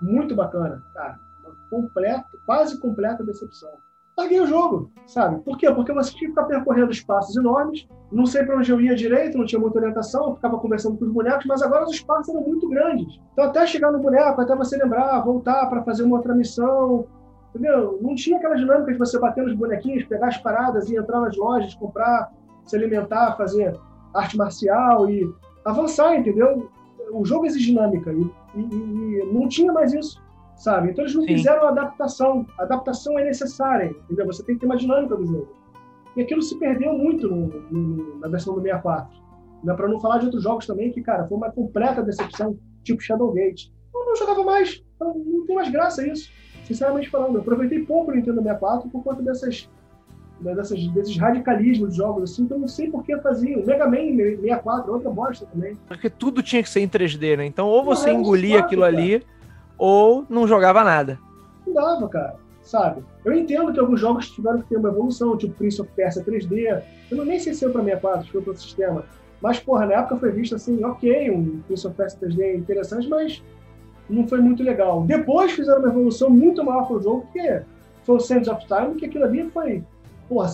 muito 0.00 0.34
bacana. 0.34 0.82
Cara, 0.94 1.18
uma 1.44 1.54
completa, 1.70 2.26
quase 2.44 2.80
completa 2.80 3.24
decepção. 3.24 3.70
Larguei 4.16 4.40
o 4.40 4.46
jogo, 4.46 4.90
sabe? 5.06 5.42
Por 5.42 5.58
quê? 5.58 5.70
Porque 5.70 5.92
você 5.92 6.10
tinha 6.12 6.20
que 6.20 6.28
ficar 6.28 6.44
percorrendo 6.44 6.90
espaços 6.90 7.36
enormes, 7.36 7.86
não 8.10 8.24
sei 8.24 8.44
para 8.44 8.56
onde 8.56 8.72
eu 8.72 8.80
ia 8.80 8.94
direito, 8.94 9.36
não 9.36 9.44
tinha 9.44 9.60
muita 9.60 9.78
orientação, 9.78 10.28
eu 10.28 10.34
ficava 10.36 10.58
conversando 10.58 10.96
com 10.96 11.04
os 11.04 11.12
bonecos, 11.12 11.44
mas 11.44 11.60
agora 11.60 11.84
os 11.84 11.92
espaços 11.92 12.34
eram 12.34 12.40
muito 12.40 12.66
grandes. 12.66 13.20
Então, 13.32 13.44
até 13.44 13.66
chegar 13.66 13.92
no 13.92 13.98
boneco, 13.98 14.40
até 14.40 14.56
você 14.56 14.78
lembrar, 14.78 15.20
voltar 15.20 15.66
para 15.66 15.82
fazer 15.82 16.04
uma 16.04 16.16
outra 16.16 16.34
missão, 16.34 17.06
entendeu? 17.50 17.98
Não 18.00 18.14
tinha 18.14 18.38
aquela 18.38 18.54
dinâmica 18.54 18.90
de 18.90 18.98
você 18.98 19.18
bater 19.18 19.44
nos 19.44 19.54
bonequinhos, 19.54 20.04
pegar 20.04 20.28
as 20.28 20.38
paradas 20.38 20.88
e 20.88 20.96
entrar 20.96 21.20
nas 21.20 21.36
lojas, 21.36 21.74
comprar 21.74 22.32
se 22.66 22.76
alimentar, 22.76 23.36
fazer 23.36 23.78
arte 24.14 24.36
marcial 24.36 25.08
e 25.08 25.32
avançar, 25.64 26.16
entendeu? 26.16 26.70
O 27.10 27.24
jogo 27.24 27.46
exige 27.46 27.66
dinâmica 27.66 28.12
e, 28.12 28.30
e, 28.56 28.62
e 28.62 29.32
não 29.32 29.48
tinha 29.48 29.72
mais 29.72 29.92
isso, 29.92 30.20
sabe? 30.56 30.90
Então 30.90 31.04
eles 31.04 31.14
não 31.14 31.22
Sim. 31.22 31.28
fizeram 31.28 31.68
adaptação. 31.68 32.46
A 32.58 32.62
adaptação 32.62 33.18
é 33.18 33.24
necessária, 33.24 33.94
entendeu? 34.04 34.26
Você 34.26 34.42
tem 34.42 34.56
que 34.56 34.60
ter 34.60 34.66
uma 34.66 34.76
dinâmica 34.76 35.16
do 35.16 35.26
jogo. 35.26 35.48
E 36.16 36.22
aquilo 36.22 36.42
se 36.42 36.58
perdeu 36.58 36.94
muito 36.94 37.28
no, 37.28 37.46
no, 37.70 38.18
na 38.18 38.28
versão 38.28 38.54
do 38.54 38.62
64. 38.62 39.14
Né? 39.62 39.74
Para 39.74 39.88
não 39.88 40.00
falar 40.00 40.18
de 40.18 40.26
outros 40.26 40.42
jogos 40.42 40.66
também, 40.66 40.90
que, 40.90 41.02
cara, 41.02 41.26
foi 41.26 41.36
uma 41.36 41.50
completa 41.50 42.02
decepção, 42.02 42.58
tipo 42.82 43.02
Shadowgate. 43.02 43.72
Eu 43.94 44.06
não 44.06 44.16
jogava 44.16 44.42
mais, 44.42 44.82
então 44.94 45.14
não 45.14 45.46
tem 45.46 45.54
mais 45.54 45.70
graça 45.70 46.06
isso. 46.06 46.30
Sinceramente 46.64 47.10
falando, 47.10 47.36
eu 47.36 47.40
aproveitei 47.42 47.84
pouco 47.84 48.10
o 48.10 48.14
Nintendo 48.14 48.42
64 48.42 48.90
por 48.90 49.04
conta 49.04 49.22
dessas 49.22 49.70
né, 50.40 50.54
dessas, 50.54 50.86
desses 50.88 51.16
radicalismos 51.16 51.92
de 51.92 51.96
jogos, 51.96 52.30
assim, 52.30 52.42
então 52.42 52.58
não 52.58 52.68
sei 52.68 52.90
por 52.90 53.04
que 53.04 53.16
faziam. 53.18 53.64
Mega 53.64 53.86
Man 53.86 54.16
64, 54.16 54.92
outra 54.92 55.10
bosta 55.10 55.46
também. 55.46 55.76
Porque 55.86 56.10
tudo 56.10 56.42
tinha 56.42 56.62
que 56.62 56.68
ser 56.68 56.80
em 56.80 56.88
3D, 56.88 57.36
né? 57.36 57.46
Então 57.46 57.68
ou 57.68 57.84
você 57.84 58.12
não, 58.12 58.20
engolia 58.20 58.60
aquilo 58.60 58.82
cara. 58.82 58.96
ali, 58.96 59.22
ou 59.78 60.24
não 60.28 60.46
jogava 60.46 60.84
nada. 60.84 61.18
Não 61.66 61.74
dava, 61.74 62.08
cara, 62.08 62.36
sabe? 62.62 63.02
Eu 63.24 63.32
entendo 63.32 63.72
que 63.72 63.80
alguns 63.80 64.00
jogos 64.00 64.30
tiveram 64.30 64.60
que 64.60 64.68
ter 64.68 64.76
uma 64.76 64.88
evolução, 64.88 65.36
tipo 65.36 65.54
Prince 65.54 65.80
of 65.80 65.90
Persia 65.94 66.22
3D. 66.22 66.82
Eu 67.10 67.16
não 67.16 67.24
nem 67.24 67.38
sei 67.38 67.54
se 67.54 67.60
foi 67.60 67.70
para 67.70 67.82
64, 67.82 68.26
se 68.26 68.32
foi 68.32 68.42
para 68.42 68.52
o 68.52 68.56
sistema. 68.56 69.04
Mas, 69.40 69.58
porra, 69.58 69.86
na 69.86 69.94
época 69.94 70.16
foi 70.16 70.32
visto 70.32 70.54
assim, 70.54 70.82
ok, 70.84 71.30
um 71.30 71.60
Prince 71.66 71.86
of 71.86 71.96
Persia 71.96 72.18
3D 72.20 72.56
interessante, 72.56 73.08
mas 73.08 73.42
não 74.08 74.26
foi 74.26 74.40
muito 74.40 74.62
legal. 74.62 75.02
Depois 75.02 75.52
fizeram 75.52 75.80
uma 75.80 75.88
evolução 75.88 76.30
muito 76.30 76.64
maior 76.64 76.86
para 76.86 76.96
o 76.96 77.02
jogo, 77.02 77.28
que 77.32 77.62
foi 78.04 78.16
o 78.16 78.20
Sands 78.20 78.48
of 78.48 78.64
Time, 78.66 78.94
que 78.94 79.06
aquilo 79.06 79.24
ali 79.24 79.50
foi 79.50 79.82
porra, 80.28 80.52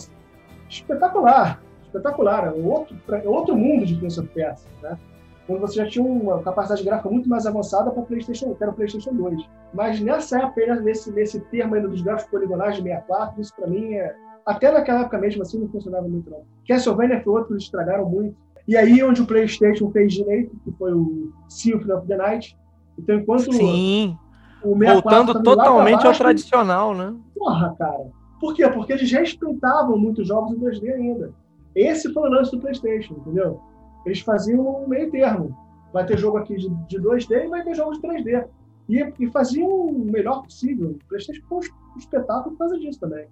espetacular, 0.69 1.63
espetacular. 1.85 2.47
É 2.47 2.51
outro, 2.51 2.97
é 3.11 3.29
outro 3.29 3.57
mundo 3.57 3.87
de 3.87 3.97
Prince 3.97 4.21
of 4.21 4.29
Persia, 4.31 4.71
né? 4.83 4.99
Quando 5.47 5.61
você 5.61 5.75
já 5.75 5.87
tinha 5.87 6.05
uma 6.05 6.41
capacidade 6.43 6.85
gráfica 6.85 7.11
muito 7.11 7.29
mais 7.29 7.47
avançada 7.47 7.91
para 7.91 8.03
PlayStation, 8.03 8.55
que 8.55 8.63
era 8.63 8.71
o 8.71 8.75
PlayStation 8.75 9.13
2. 9.13 9.43
Mas 9.75 10.01
nessa 10.01 10.39
época, 10.39 10.77
nesse, 10.77 11.11
nesse 11.11 11.41
termo 11.41 11.75
ainda 11.75 11.89
dos 11.89 12.01
gráficos 12.01 12.31
poligonais 12.31 12.77
de 12.77 12.83
64, 12.83 13.41
isso 13.41 13.55
para 13.55 13.67
mim 13.67 13.95
é. 13.95 14.15
Até 14.45 14.73
naquela 14.73 15.01
época 15.01 15.19
mesmo 15.19 15.43
assim 15.43 15.59
não 15.59 15.69
funcionava 15.69 16.09
muito, 16.09 16.31
não. 16.31 16.43
Castlevania 16.67 17.21
foi 17.23 17.33
outro 17.33 17.49
que 17.49 17.53
eles 17.55 17.65
estragaram 17.65 18.09
muito. 18.09 18.37
E 18.67 18.77
aí 18.77 19.03
onde 19.03 19.23
o 19.23 19.27
PlayStation 19.27 19.91
fez 19.91 20.15
direito, 20.15 20.57
que 20.65 20.73
foi 20.73 20.93
o 20.93 21.33
Symphony 21.49 21.93
of 21.93 22.07
the 22.07 22.17
Night. 22.17 22.57
Então, 22.99 23.17
enquanto 23.17 23.53
Sim. 23.53 24.17
o 24.63 24.77
Voltando 24.77 25.43
totalmente 25.43 26.07
ao 26.07 26.13
tradicional, 26.13 26.95
né? 26.95 27.15
Porra, 27.37 27.75
cara. 27.79 28.07
Por 28.43 28.55
quê? 28.55 28.69
Porque 28.69 28.93
eles 28.93 29.13
respeitavam 29.13 29.97
muitos 29.97 30.27
jogos 30.27 30.51
em 30.51 30.59
2D 30.59 30.93
ainda. 30.93 31.33
Esse 31.77 32.13
foi 32.13 32.29
o 32.29 32.33
lance 32.33 32.51
do 32.51 32.59
PlayStation, 32.59 33.15
entendeu? 33.15 33.61
Eles 34.05 34.19
faziam 34.19 34.83
um 34.83 34.89
meio 34.89 35.09
termo. 35.13 35.57
Vai 35.93 36.05
ter 36.05 36.19
jogo 36.19 36.39
aqui 36.39 36.57
de, 36.57 36.69
de 36.89 36.99
2D 37.01 37.45
e 37.45 37.47
vai 37.47 37.63
ter 37.63 37.73
jogo 37.77 37.93
de 37.93 38.01
3D. 38.01 38.45
E, 38.89 39.13
e 39.21 39.31
faziam 39.31 39.69
o 39.69 39.93
melhor 39.93 40.43
possível. 40.43 40.91
O 40.91 41.09
PlayStation 41.09 41.41
foi 41.49 41.59
um 41.59 41.99
espetáculo 41.99 42.57
por 42.57 42.59
causa 42.59 42.81
disso 42.81 42.99
também. 42.99 43.29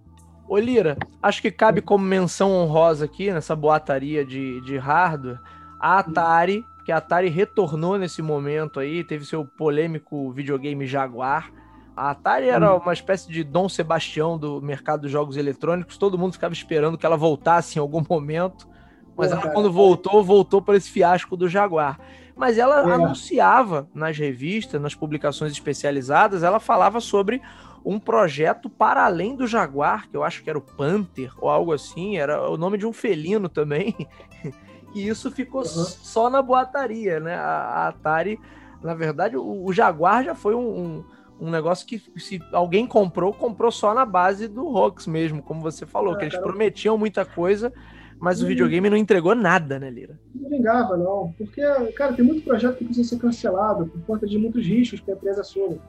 Ô 0.49 0.57
Lira, 0.57 0.97
acho 1.21 1.43
que 1.43 1.51
cabe 1.51 1.83
como 1.83 2.05
menção 2.05 2.53
honrosa 2.53 3.07
aqui 3.07 3.33
nessa 3.33 3.57
boataria 3.57 4.25
de, 4.25 4.61
de 4.61 4.79
hardware 4.79 5.41
a 5.81 5.99
Atari, 5.99 6.65
que 6.85 6.93
a 6.93 6.99
Atari 6.99 7.29
retornou 7.29 7.99
nesse 7.99 8.23
momento 8.23 8.79
aí, 8.79 9.03
teve 9.03 9.25
seu 9.25 9.45
polêmico 9.45 10.31
videogame 10.31 10.87
Jaguar. 10.87 11.51
A 12.01 12.13
Atari 12.13 12.49
era 12.49 12.75
uma 12.77 12.95
espécie 12.95 13.31
de 13.31 13.45
Dom 13.45 13.69
Sebastião 13.69 14.39
do 14.39 14.59
mercado 14.63 15.03
dos 15.03 15.11
jogos 15.11 15.37
eletrônicos, 15.37 15.99
todo 15.99 16.17
mundo 16.17 16.33
ficava 16.33 16.55
esperando 16.55 16.97
que 16.97 17.05
ela 17.05 17.15
voltasse 17.15 17.79
em 17.79 17.79
algum 17.79 18.03
momento, 18.09 18.67
mas 19.15 19.31
ela, 19.31 19.51
quando 19.51 19.71
voltou, 19.71 20.25
voltou 20.25 20.63
para 20.63 20.79
esse 20.79 20.91
fiasco 20.91 21.37
do 21.37 21.47
Jaguar. 21.47 22.01
Mas 22.35 22.57
ela 22.57 22.89
é. 22.89 22.95
anunciava 22.95 23.87
nas 23.95 24.17
revistas, 24.17 24.81
nas 24.81 24.95
publicações 24.95 25.53
especializadas, 25.53 26.43
ela 26.43 26.59
falava 26.59 27.03
sobre 27.03 27.43
um 27.85 28.01
projeto 28.01 28.71
para 28.71 29.05
além 29.05 29.37
do 29.37 29.47
Jaguar, 29.47 30.09
que 30.09 30.17
eu 30.17 30.25
acho 30.25 30.43
que 30.43 30.49
era 30.49 30.59
o 30.59 30.63
Panther 30.63 31.35
ou 31.37 31.51
algo 31.51 31.71
assim, 31.71 32.17
era 32.17 32.49
o 32.49 32.57
nome 32.57 32.79
de 32.79 32.87
um 32.87 32.95
felino 32.95 33.47
também. 33.47 33.95
e 34.95 35.07
isso 35.07 35.31
ficou 35.31 35.61
uhum. 35.61 35.67
só 35.67 36.31
na 36.31 36.41
boataria, 36.41 37.21
né? 37.21 37.35
A, 37.35 37.43
a, 37.43 37.89
Atari, 37.89 38.41
na 38.83 38.95
verdade, 38.95 39.37
o, 39.37 39.67
o 39.67 39.71
Jaguar 39.71 40.25
já 40.25 40.35
foi 40.35 40.55
um, 40.55 40.61
um, 40.61 41.05
um, 41.41 41.51
negócio 41.51 41.87
que 41.87 42.03
se 42.17 42.41
alguém 42.53 42.87
comprou, 42.87 43.33
comprou 43.33 43.71
só 43.71 43.95
na 43.95 44.05
base 44.05 44.49
do 44.49 44.69
Rox 44.69 45.07
mesmo, 45.07 45.43
como 45.43 45.61
você 45.61 45.87
falou, 45.87 46.15
é, 46.15 46.17
que 46.19 46.25
eles 46.25 46.35
cara... 46.35 46.47
prometiam 46.47 46.99
muita 46.99 47.25
coisa, 47.25 47.73
mas 48.19 48.43
o 48.43 48.47
videogame 48.47 48.91
não 48.91 48.97
entregou 48.97 49.35
nada, 49.35 49.79
né, 49.79 49.89
Lira? 49.89 50.19
Não 50.35 50.51
vingava, 50.51 50.97
não. 50.97 51.33
Porque, 51.39 51.63
cara, 51.97 52.13
tem 52.13 52.25
muito 52.25 52.45
projeto 52.45 52.77
que 52.77 52.85
precisa 52.85 53.09
ser 53.09 53.19
cancelado 53.19 53.87
por 53.87 54.03
conta 54.03 54.27
de 54.27 54.37
muitos 54.37 54.67
riscos 54.67 55.01
que 55.01 55.11
a 55.11 55.15
empresa 55.15 55.41
assume. 55.41 55.81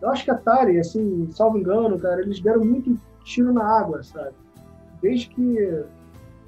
Eu 0.00 0.08
acho 0.08 0.24
que 0.24 0.30
a 0.30 0.34
Atari, 0.34 0.78
assim, 0.78 1.28
salvo 1.32 1.58
engano, 1.58 1.98
cara, 1.98 2.22
eles 2.22 2.40
deram 2.40 2.64
muito 2.64 2.96
tiro 3.24 3.52
na 3.52 3.64
água, 3.64 4.02
sabe? 4.02 4.34
Desde 5.02 5.28
que 5.28 5.84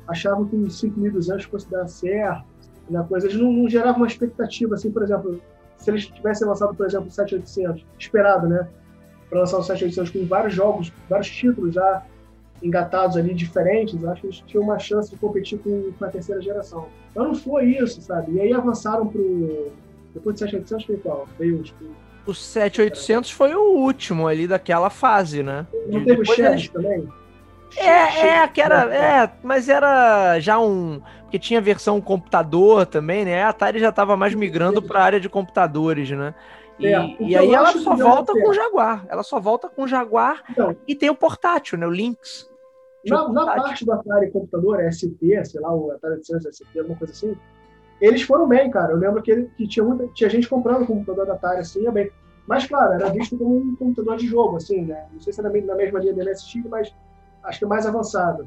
achavam 0.06 0.46
que 0.46 0.56
os 0.56 0.80
5.200 0.80 1.42
fosse 1.42 1.70
dar 1.70 1.88
certo, 1.88 2.44
na 2.88 3.02
coisa, 3.02 3.26
eles 3.26 3.40
não, 3.40 3.52
não 3.52 3.68
geravam 3.68 3.98
uma 3.98 4.06
expectativa, 4.06 4.74
assim, 4.74 4.90
por 4.90 5.02
exemplo, 5.02 5.40
se 5.82 5.90
eles 5.90 6.06
tivessem 6.06 6.46
lançado, 6.46 6.74
por 6.74 6.86
exemplo, 6.86 7.08
o 7.08 7.10
7800, 7.10 7.84
esperado, 7.98 8.48
né? 8.48 8.68
Para 9.28 9.40
lançar 9.40 9.58
o 9.58 9.62
7800 9.62 10.10
com 10.10 10.26
vários 10.26 10.54
jogos, 10.54 10.92
vários 11.08 11.30
títulos 11.30 11.74
já 11.74 12.02
engatados 12.62 13.16
ali 13.16 13.34
diferentes, 13.34 14.02
acho 14.04 14.20
que 14.20 14.26
eles 14.28 14.42
tinham 14.46 14.62
uma 14.62 14.78
chance 14.78 15.10
de 15.10 15.16
competir 15.16 15.58
com, 15.58 15.90
com 15.98 16.04
a 16.04 16.08
terceira 16.08 16.40
geração. 16.40 16.86
Então 17.10 17.24
não 17.24 17.34
foi 17.34 17.64
isso, 17.64 18.00
sabe? 18.00 18.32
E 18.32 18.40
aí 18.40 18.52
avançaram 18.52 19.06
pro. 19.08 19.72
Depois 20.14 20.36
do 20.36 20.38
7800 20.40 20.86
foi 20.86 20.96
qual? 20.98 21.26
Veio 21.38 21.62
tipo, 21.62 21.84
o 22.26 22.32
7800 22.32 23.30
foi 23.30 23.54
o 23.54 23.78
último 23.78 24.28
ali 24.28 24.46
daquela 24.46 24.90
fase, 24.90 25.42
né? 25.42 25.66
Não 25.88 26.04
teve 26.04 26.22
o 26.22 26.40
eles... 26.40 26.68
também? 26.68 27.08
É, 27.76 28.26
é, 28.26 28.48
que 28.48 28.60
era, 28.60 28.94
é, 28.94 29.30
mas 29.42 29.68
era 29.68 30.38
já 30.38 30.58
um, 30.58 31.00
porque 31.32 31.38
tinha 31.38 31.62
versão 31.62 31.98
computador 31.98 32.84
também, 32.84 33.24
né? 33.24 33.42
A 33.42 33.48
Atari 33.48 33.78
já 33.78 33.88
estava 33.88 34.14
mais 34.18 34.34
migrando 34.34 34.82
para 34.82 35.00
a 35.00 35.02
área 35.02 35.20
de 35.20 35.30
computadores, 35.30 36.10
né? 36.10 36.34
E, 36.78 36.86
é, 36.86 37.16
e 37.20 37.34
aí 37.34 37.54
ela 37.54 37.72
só 37.72 37.96
volta 37.96 38.34
com 38.34 38.50
o 38.50 38.52
Jaguar. 38.52 39.06
Ela 39.08 39.22
só 39.22 39.40
volta 39.40 39.66
com 39.66 39.84
o 39.84 39.88
Jaguar 39.88 40.44
então, 40.50 40.76
e 40.86 40.94
tem 40.94 41.08
o 41.08 41.14
portátil, 41.14 41.78
né? 41.78 41.86
O 41.86 41.90
Lynx. 41.90 42.50
Na, 43.06 43.26
na, 43.30 43.46
parte 43.46 43.82
do 43.82 43.92
Atari 43.92 44.30
computador, 44.30 44.78
ST, 44.92 45.16
sei 45.46 45.60
lá, 45.60 45.74
o 45.74 45.92
Atari 45.92 46.16
800 46.16 46.54
ST, 46.54 46.78
alguma 46.78 46.98
coisa 46.98 47.14
assim, 47.14 47.34
eles 47.98 48.20
foram 48.20 48.46
bem, 48.46 48.70
cara. 48.70 48.92
Eu 48.92 48.98
lembro 48.98 49.22
que, 49.22 49.30
ele, 49.30 49.50
que 49.56 49.66
tinha, 49.66 49.84
muita, 49.84 50.06
tinha 50.08 50.28
gente 50.28 50.46
comprando 50.46 50.82
o 50.82 50.86
computador 50.86 51.24
da 51.24 51.32
Atari, 51.32 51.60
assim, 51.60 51.82
ia 51.82 51.90
bem. 51.90 52.10
Mas, 52.46 52.66
claro, 52.66 52.92
era 52.92 53.08
visto 53.08 53.38
como 53.38 53.56
um 53.56 53.74
computador 53.74 54.18
de 54.18 54.26
jogo, 54.26 54.56
assim, 54.56 54.82
né? 54.82 55.06
Não 55.10 55.20
sei 55.20 55.32
se 55.32 55.40
era 55.40 55.48
na 55.48 55.74
mesma 55.76 55.98
linha 55.98 56.12
do 56.12 56.22
MSX, 56.22 56.62
mas 56.68 56.94
acho 57.42 57.58
que 57.58 57.64
é 57.64 57.68
mais 57.68 57.86
avançado. 57.86 58.46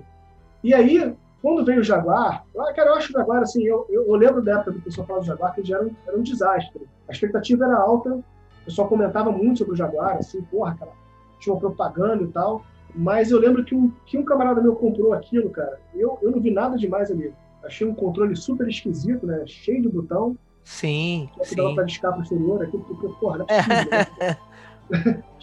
E 0.63 0.71
aí, 0.71 1.15
quando 1.45 1.63
veio 1.63 1.81
o 1.81 1.83
Jaguar, 1.83 2.43
cara, 2.75 2.89
eu 2.89 2.95
acho 2.95 3.09
o 3.09 3.13
Jaguar, 3.13 3.43
assim, 3.43 3.63
eu, 3.63 3.85
eu, 3.87 4.07
eu 4.07 4.15
lembro 4.15 4.41
da 4.41 4.53
época 4.53 4.71
do 4.71 4.81
pessoal 4.81 5.05
falando 5.05 5.21
do 5.21 5.27
Jaguar, 5.27 5.53
que 5.53 5.59
ele 5.59 5.67
já 5.67 5.75
era 5.75 5.85
um, 5.85 5.91
era 6.07 6.17
um 6.17 6.23
desastre. 6.23 6.81
A 7.07 7.11
expectativa 7.11 7.65
era 7.65 7.77
alta, 7.77 8.15
o 8.15 8.23
pessoal 8.65 8.87
comentava 8.87 9.31
muito 9.31 9.59
sobre 9.59 9.73
o 9.73 9.75
Jaguar, 9.75 10.17
assim, 10.17 10.41
porra, 10.41 10.75
cara, 10.75 10.91
tinha 11.39 11.53
uma 11.53 11.59
propaganda 11.59 12.23
e 12.23 12.27
tal. 12.29 12.65
Mas 12.95 13.29
eu 13.29 13.37
lembro 13.37 13.63
que 13.63 13.75
um, 13.75 13.91
que 14.07 14.17
um 14.17 14.25
camarada 14.25 14.59
meu 14.59 14.75
comprou 14.75 15.13
aquilo, 15.13 15.51
cara, 15.51 15.79
eu, 15.93 16.17
eu 16.19 16.31
não 16.31 16.39
vi 16.39 16.49
nada 16.49 16.79
demais 16.79 17.11
ali. 17.11 17.31
Achei 17.63 17.85
um 17.85 17.93
controle 17.93 18.35
super 18.35 18.67
esquisito, 18.67 19.27
né? 19.27 19.43
Cheio 19.45 19.83
de 19.83 19.89
botão. 19.89 20.35
Sim. 20.63 21.29
Que 21.37 21.45
sim. 21.45 21.57
dava 21.57 21.75
para 21.75 21.83
discar 21.83 22.15
posterior, 22.15 22.63
aquilo 22.63 22.83
que, 22.85 23.19
porra, 23.19 23.37
não 23.37 23.45
é 23.47 23.61
possível, 23.61 23.91
né? 24.19 24.37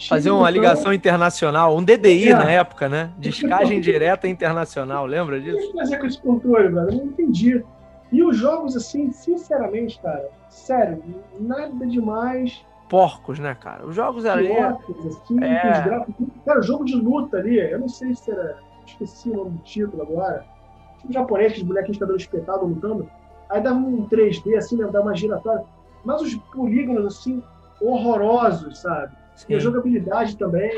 Fazer 0.07 0.31
uma 0.31 0.49
ligação 0.49 0.93
internacional, 0.93 1.75
um 1.75 1.83
DDI 1.83 2.29
é. 2.29 2.33
na 2.33 2.49
época, 2.49 2.87
né? 2.87 3.11
Descagem 3.17 3.79
direta 3.81 4.27
internacional, 4.27 5.05
lembra 5.05 5.39
disso? 5.39 5.57
O 5.57 5.71
que 5.71 5.77
fazer 5.77 5.97
com 5.97 6.05
esse 6.05 6.21
controle, 6.21 6.69
velho? 6.69 6.89
Eu 6.89 6.95
não 6.95 7.05
entendi. 7.05 7.63
E 8.11 8.23
os 8.23 8.37
jogos, 8.37 8.75
assim, 8.75 9.11
sinceramente, 9.11 9.99
cara, 10.01 10.29
sério, 10.49 11.03
nada 11.39 11.85
demais. 11.85 12.65
Porcos, 12.89 13.39
né, 13.39 13.55
cara? 13.55 13.85
Os 13.85 13.95
jogos 13.95 14.25
ali. 14.25 14.49
Porcos, 14.49 15.17
assim, 15.17 15.43
é... 15.43 15.81
gráficos. 15.81 16.27
Cara, 16.45 16.61
jogo 16.61 16.85
de 16.85 16.95
luta 16.95 17.37
ali, 17.37 17.59
eu 17.59 17.79
não 17.79 17.89
sei 17.89 18.13
se 18.13 18.31
era. 18.31 18.57
Esqueci 18.85 19.29
o 19.29 19.35
nome 19.37 19.51
do 19.51 19.63
título 19.63 20.01
agora 20.01 20.45
tipo 21.03 21.13
japonês, 21.13 21.57
os 21.57 21.63
bonequinhos 21.63 21.97
cabelo 21.97 22.17
espetado 22.17 22.65
lutando. 22.65 23.09
Aí 23.49 23.61
dava 23.61 23.77
um 23.77 24.07
3D, 24.07 24.57
assim, 24.57 24.77
né? 24.77 24.87
Dava 24.87 25.05
uma 25.05 25.15
giratória. 25.15 25.65
Mas 26.03 26.21
os 26.21 26.35
polígonos, 26.35 27.05
assim, 27.05 27.43
horrorosos, 27.81 28.79
sabe? 28.79 29.15
Sim. 29.35 29.45
E 29.49 29.55
a 29.55 29.59
jogabilidade 29.59 30.37
também. 30.37 30.71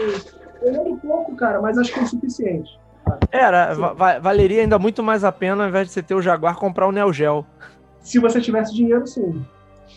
Eu 0.62 0.72
lembro 0.72 0.98
pouco, 0.98 1.36
cara, 1.36 1.62
mas 1.62 1.78
acho 1.78 1.94
que 1.94 2.00
é 2.00 2.04
o 2.04 2.08
suficiente. 2.08 2.80
Era, 3.32 3.74
va 3.74 4.20
valeria 4.20 4.62
ainda 4.62 4.80
muito 4.80 5.04
mais 5.04 5.24
a 5.24 5.32
pena, 5.32 5.64
ao 5.64 5.70
invés 5.70 5.88
de 5.88 5.94
você 5.94 6.02
ter 6.02 6.16
o 6.16 6.22
Jaguar, 6.22 6.56
comprar 6.56 6.88
o 6.88 6.92
Neo 6.92 7.14
Geo. 7.14 7.46
Se 8.00 8.20
você 8.20 8.42
tivesse 8.42 8.74
dinheiro, 8.74 9.06
sim. 9.06 9.46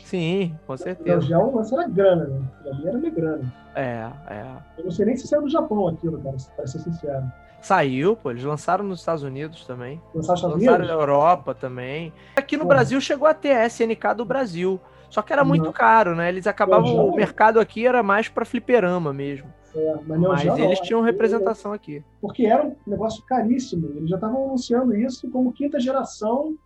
Sim, 0.05 0.55
com 0.67 0.77
certeza. 0.77 1.25
O 1.27 1.29
Neo 1.29 1.63
Geo, 1.65 1.79
era 1.79 1.89
grana, 1.89 2.25
né? 2.25 2.41
Pra 2.63 2.75
mim 2.75 2.87
era 2.87 2.99
minha 2.99 3.11
grana. 3.11 3.55
É, 3.75 4.11
é. 4.29 4.45
Eu 4.79 4.85
não 4.85 4.91
sei 4.91 5.07
nem 5.07 5.17
se 5.17 5.27
saiu 5.27 5.43
do 5.43 5.49
Japão 5.49 5.89
aquilo, 5.89 6.21
cara, 6.21 6.37
pra 6.57 6.67
ser 6.67 6.81
sincero. 6.81 7.25
Saiu, 7.61 8.17
pô, 8.17 8.31
eles 8.31 8.45
lançaram 8.45 8.85
nos 8.85 9.01
Estados 9.01 9.23
Unidos 9.23 9.65
também. 9.67 10.01
Lançaram, 10.15 10.51
lançaram 10.51 10.87
na 10.87 10.93
Europa 10.93 11.55
também. 11.55 12.13
Aqui 12.37 12.57
no 12.57 12.65
Brasil 12.65 13.01
chegou 13.01 13.27
a 13.27 13.35
ter 13.35 13.53
a 13.53 13.67
SNK 13.67 14.15
do 14.17 14.25
Brasil. 14.25 14.81
Só 15.11 15.23
que 15.23 15.33
era 15.33 15.45
muito 15.45 15.67
uhum. 15.67 15.73
caro, 15.73 16.15
né? 16.15 16.29
Eles 16.29 16.47
acabavam. 16.47 17.09
o 17.09 17.17
mercado 17.17 17.59
aqui 17.61 17.87
era 17.87 18.03
mais 18.03 18.29
para 18.29 18.45
fliperama 18.45 19.13
mesmo. 19.13 19.53
É, 19.75 19.95
mas, 20.07 20.21
mas 20.21 20.59
eles 20.59 20.79
não, 20.79 20.87
tinham 20.87 21.01
representação 21.01 21.73
aqui. 21.73 22.03
Porque 22.21 22.47
era 22.47 22.65
um 22.65 22.77
negócio 22.87 23.25
caríssimo. 23.25 23.93
Eles 23.97 24.11
já 24.11 24.17
estavam 24.17 24.45
anunciando 24.45 24.95
isso 24.95 25.31
como 25.31 25.53
quinta 25.53 25.79
geração, 25.79 26.57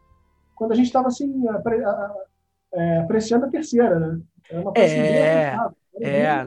quando 0.54 0.72
a 0.72 0.74
gente 0.74 0.86
estava 0.86 1.08
assim, 1.08 1.48
apre, 1.48 1.82
é, 2.74 2.98
apreciando 2.98 3.46
a 3.46 3.50
terceira, 3.50 3.98
né? 3.98 4.20
Era 4.50 4.60
uma 4.60 4.72
é, 4.74 4.84
assim, 4.84 6.04
é. 6.04 6.46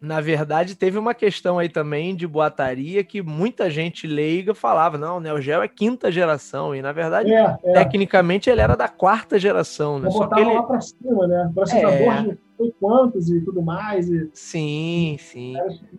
Na 0.00 0.18
verdade, 0.20 0.74
teve 0.74 0.98
uma 0.98 1.12
questão 1.12 1.58
aí 1.58 1.68
também 1.68 2.16
de 2.16 2.26
boataria 2.26 3.04
que 3.04 3.20
muita 3.20 3.68
gente 3.68 4.06
leiga 4.06 4.54
falava, 4.54 4.96
não, 4.96 5.18
o 5.18 5.20
Neo 5.20 5.42
Geo 5.42 5.62
é 5.62 5.68
quinta 5.68 6.10
geração, 6.10 6.74
e 6.74 6.80
na 6.80 6.90
verdade, 6.90 7.30
é, 7.34 7.58
é. 7.62 7.72
tecnicamente, 7.74 8.48
ele 8.48 8.62
era 8.62 8.74
da 8.74 8.88
quarta 8.88 9.38
geração, 9.38 9.98
né? 9.98 10.10
Só 10.10 10.26
que 10.26 10.40
ele... 10.40 10.54
lá 10.54 10.62
pra 10.62 10.80
cima, 10.80 11.26
né? 11.26 11.50
Processador 11.54 12.14
é. 12.14 12.22
de 12.22 12.38
foi 12.56 12.74
quantos 12.80 13.30
e 13.30 13.40
tudo 13.42 13.62
mais. 13.62 14.08
E... 14.08 14.30
Sim, 14.32 15.16
sim. 15.18 15.54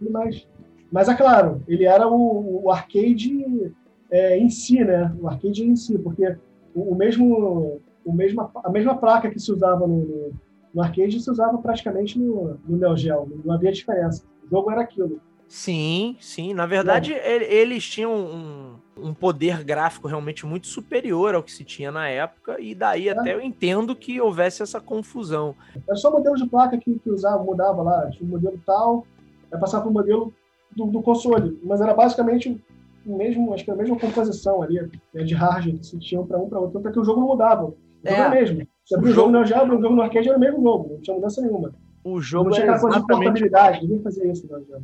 Mas, 0.09 0.47
mas 0.91 1.07
é 1.07 1.13
claro, 1.15 1.61
ele 1.67 1.85
era 1.85 2.07
o, 2.07 2.65
o 2.65 2.71
arcade 2.71 3.71
é, 4.09 4.37
em 4.37 4.49
si, 4.49 4.83
né? 4.83 5.11
O 5.19 5.27
arcade 5.27 5.63
em 5.63 5.75
si, 5.75 5.97
porque 5.99 6.35
o, 6.73 6.93
o 6.93 6.95
mesmo, 6.95 7.79
o 8.03 8.11
mesmo, 8.11 8.49
a 8.63 8.69
mesma 8.69 8.95
placa 8.95 9.29
que 9.29 9.39
se 9.39 9.51
usava 9.51 9.87
no, 9.87 9.97
no 9.97 10.33
no 10.73 10.81
arcade 10.81 11.19
se 11.19 11.29
usava 11.29 11.57
praticamente 11.57 12.17
no, 12.17 12.59
no 12.67 12.77
Neo 12.77 12.95
Geo, 12.95 13.41
não 13.43 13.53
havia 13.53 13.71
diferença. 13.71 14.23
O 14.45 14.49
jogo 14.49 14.71
era 14.71 14.81
aquilo. 14.81 15.19
Sim, 15.51 16.15
sim. 16.21 16.53
Na 16.53 16.65
verdade, 16.65 17.11
eles 17.11 17.83
tinham 17.83 18.13
um, 18.15 18.75
um, 18.97 19.13
poder 19.13 19.65
gráfico 19.65 20.07
realmente 20.07 20.45
muito 20.45 20.67
superior 20.67 21.35
ao 21.35 21.43
que 21.43 21.51
se 21.51 21.65
tinha 21.65 21.91
na 21.91 22.07
época, 22.07 22.55
e 22.57 22.73
daí 22.73 23.09
é. 23.09 23.11
até 23.11 23.33
eu 23.33 23.41
entendo 23.41 23.93
que 23.93 24.21
houvesse 24.21 24.63
essa 24.63 24.79
confusão. 24.79 25.53
Era 25.85 25.97
só 25.97 26.09
modelo 26.09 26.37
de 26.37 26.47
placa 26.47 26.77
que, 26.77 26.97
que 26.97 27.09
usava, 27.09 27.43
mudava 27.43 27.81
lá. 27.81 28.09
Tinha 28.11 28.25
um 28.25 28.31
modelo 28.31 28.57
tal, 28.65 29.05
aí 29.51 29.59
passava 29.59 29.83
para 29.83 29.89
o 29.89 29.93
modelo 29.93 30.33
do, 30.73 30.85
do, 30.85 31.01
console. 31.01 31.59
Mas 31.63 31.81
era 31.81 31.93
basicamente 31.93 32.63
mesmo, 33.05 33.53
acho 33.53 33.65
que 33.65 33.71
a 33.71 33.75
mesma 33.75 33.99
composição 33.99 34.61
ali, 34.61 34.79
né, 35.13 35.23
de 35.23 35.33
hardware 35.33 35.79
que 35.79 35.85
se 35.85 35.99
tinham 35.99 36.25
para 36.25 36.37
um 36.37 36.47
para 36.47 36.59
outro, 36.59 36.79
para 36.79 36.93
que 36.93 36.99
o 36.99 37.03
jogo 37.03 37.19
não 37.19 37.27
mudava. 37.27 37.73
É. 38.03 38.15
jogo 38.15 38.21
é 38.21 38.29
mesmo. 38.29 38.67
Você 38.85 38.95
abriu 38.95 39.11
o 39.11 39.15
jogo 39.15 39.31
no 39.31 39.45
Java, 39.45 39.75
o 39.75 39.81
jogo 39.81 39.95
no 39.95 40.01
arcade 40.01 40.27
era 40.27 40.37
o 40.37 40.41
mesmo 40.41 40.61
jogo, 40.61 40.89
não 40.93 41.01
tinha 41.01 41.15
mudança 41.15 41.41
nenhuma. 41.41 41.73
O 42.03 42.19
jogo 42.19 42.49
não 42.49 42.55
tinha 42.55 42.65
aquela 42.65 42.79
coisa 42.81 42.99
de 42.99 43.07
portabilidade, 43.07 43.81
ninguém 43.81 44.01
fazia 44.01 44.31
isso 44.31 44.47
no 44.47 44.65
Java. 44.65 44.83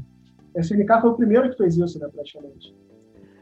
A 0.56 0.60
SNK 0.60 1.02
foi 1.02 1.10
o 1.10 1.16
primeiro 1.16 1.50
que 1.50 1.58
fez 1.58 1.78
isso, 1.78 2.00
né, 2.00 2.08
praticamente. 2.08 2.76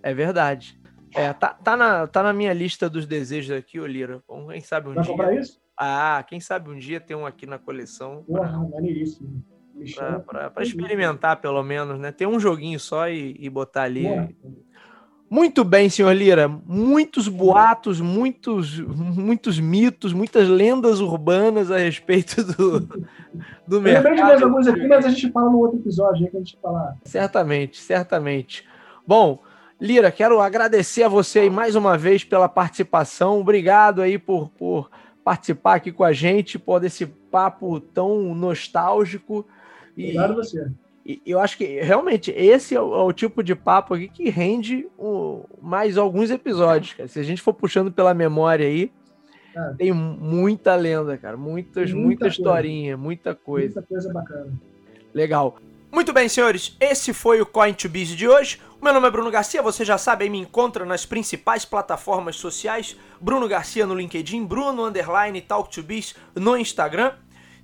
É 0.01 0.13
verdade. 0.13 0.79
É, 1.13 1.31
tá, 1.31 1.49
tá, 1.53 1.77
na, 1.77 2.07
tá 2.07 2.21
na 2.21 2.33
minha 2.33 2.51
lista 2.51 2.89
dos 2.89 3.05
desejos 3.05 3.55
aqui, 3.55 3.79
ô 3.79 3.85
Lira. 3.85 4.21
Quem 4.51 4.61
sabe 4.61 4.89
um 4.89 4.93
Vai 4.93 5.03
dia. 5.03 5.11
comprar 5.11 5.33
isso? 5.33 5.61
Ah, 5.77 6.23
quem 6.27 6.39
sabe 6.39 6.69
um 6.69 6.77
dia 6.77 6.99
ter 6.99 7.15
um 7.15 7.25
aqui 7.25 7.45
na 7.45 7.57
coleção. 7.57 8.23
Porra, 8.27 8.49
pra... 8.49 8.69
maneiríssimo. 8.69 9.43
Experimentar, 10.59 11.41
pelo 11.41 11.61
menos, 11.63 11.99
né? 11.99 12.11
Ter 12.11 12.27
um 12.27 12.39
joguinho 12.39 12.79
só 12.79 13.09
e, 13.09 13.35
e 13.39 13.49
botar 13.49 13.83
ali. 13.83 14.05
Muito 15.29 15.63
bem, 15.63 15.89
senhor 15.89 16.13
Lira. 16.13 16.47
Muitos 16.47 17.27
boatos, 17.27 17.99
muitos, 17.99 18.79
muitos 18.79 19.59
mitos, 19.59 20.13
muitas 20.13 20.47
lendas 20.47 20.99
urbanas 20.99 21.71
a 21.71 21.77
respeito 21.77 22.43
do, 22.43 22.79
do 23.67 23.81
mercado. 23.81 24.05
Eu 24.07 24.11
lembrei 24.11 24.15
de 24.15 24.21
mais 24.21 24.41
alguns 24.43 24.67
aqui, 24.67 24.87
mas 24.87 25.05
a 25.05 25.09
gente 25.09 25.31
fala 25.31 25.49
no 25.49 25.59
outro 25.59 25.79
episódio 25.79 26.25
aí 26.25 26.31
que 26.31 26.37
a 26.37 26.39
gente 26.39 26.57
falar. 26.61 26.95
Certamente, 27.03 27.81
certamente. 27.81 28.65
Bom, 29.05 29.41
Lira, 29.81 30.11
quero 30.11 30.39
agradecer 30.39 31.03
a 31.03 31.09
você 31.09 31.39
aí 31.39 31.49
mais 31.49 31.75
uma 31.75 31.97
vez 31.97 32.23
pela 32.23 32.47
participação. 32.47 33.39
Obrigado 33.39 34.01
aí 34.01 34.19
por, 34.19 34.49
por 34.49 34.89
participar 35.23 35.75
aqui 35.75 35.91
com 35.91 36.03
a 36.03 36.13
gente, 36.13 36.59
por 36.59 36.79
desse 36.79 37.07
papo 37.07 37.79
tão 37.79 38.35
nostálgico. 38.35 39.45
Obrigado 39.91 40.31
a 40.31 40.35
você. 40.35 40.71
E 41.05 41.21
eu 41.23 41.39
acho 41.39 41.55
que 41.57 41.79
realmente 41.81 42.31
esse 42.31 42.73
é 42.75 42.81
o, 42.81 42.95
é 42.95 43.03
o, 43.03 43.13
tipo 43.13 43.43
de 43.43 43.53
papo 43.53 43.93
aqui 43.93 44.07
que 44.07 44.29
rende 44.29 44.87
um, 44.97 45.43
mais 45.61 45.99
alguns 45.99 46.31
episódios. 46.31 46.93
Cara. 46.93 47.07
Se 47.07 47.19
a 47.19 47.23
gente 47.23 47.43
for 47.43 47.53
puxando 47.53 47.91
pela 47.91 48.13
memória 48.13 48.65
aí, 48.65 48.91
é. 49.55 49.73
tem 49.77 49.93
muita 49.93 50.73
lenda, 50.75 51.15
cara. 51.15 51.37
Muitas, 51.37 51.91
muita, 51.91 52.05
muita 52.07 52.27
historinha, 52.27 52.97
muita 52.97 53.35
coisa. 53.35 53.75
Muita 53.75 53.83
coisa 53.83 54.11
bacana. 54.11 54.51
Legal. 55.13 55.57
Muito 55.91 56.11
bem, 56.11 56.27
senhores, 56.27 56.75
esse 56.77 57.13
foi 57.13 57.39
o 57.39 57.45
Coin 57.45 57.73
to 57.73 57.87
Biz 57.87 58.09
de 58.09 58.27
hoje. 58.27 58.59
O 58.81 58.83
meu 58.83 58.93
nome 58.93 59.07
é 59.07 59.11
Bruno 59.11 59.31
Garcia, 59.31 59.61
você 59.61 59.85
já 59.85 59.97
sabe, 59.97 60.25
aí 60.25 60.29
me 60.29 60.39
encontra 60.39 60.83
nas 60.83 61.05
principais 61.05 61.63
plataformas 61.63 62.35
sociais. 62.35 62.97
Bruno 63.21 63.47
Garcia 63.47 63.85
no 63.85 63.95
LinkedIn, 63.95 64.43
Bruno 64.43 64.85
Underline 64.85 65.39
Talk 65.39 65.71
to 65.71 65.81
Biz 65.81 66.15
no 66.35 66.57
Instagram. 66.57 67.13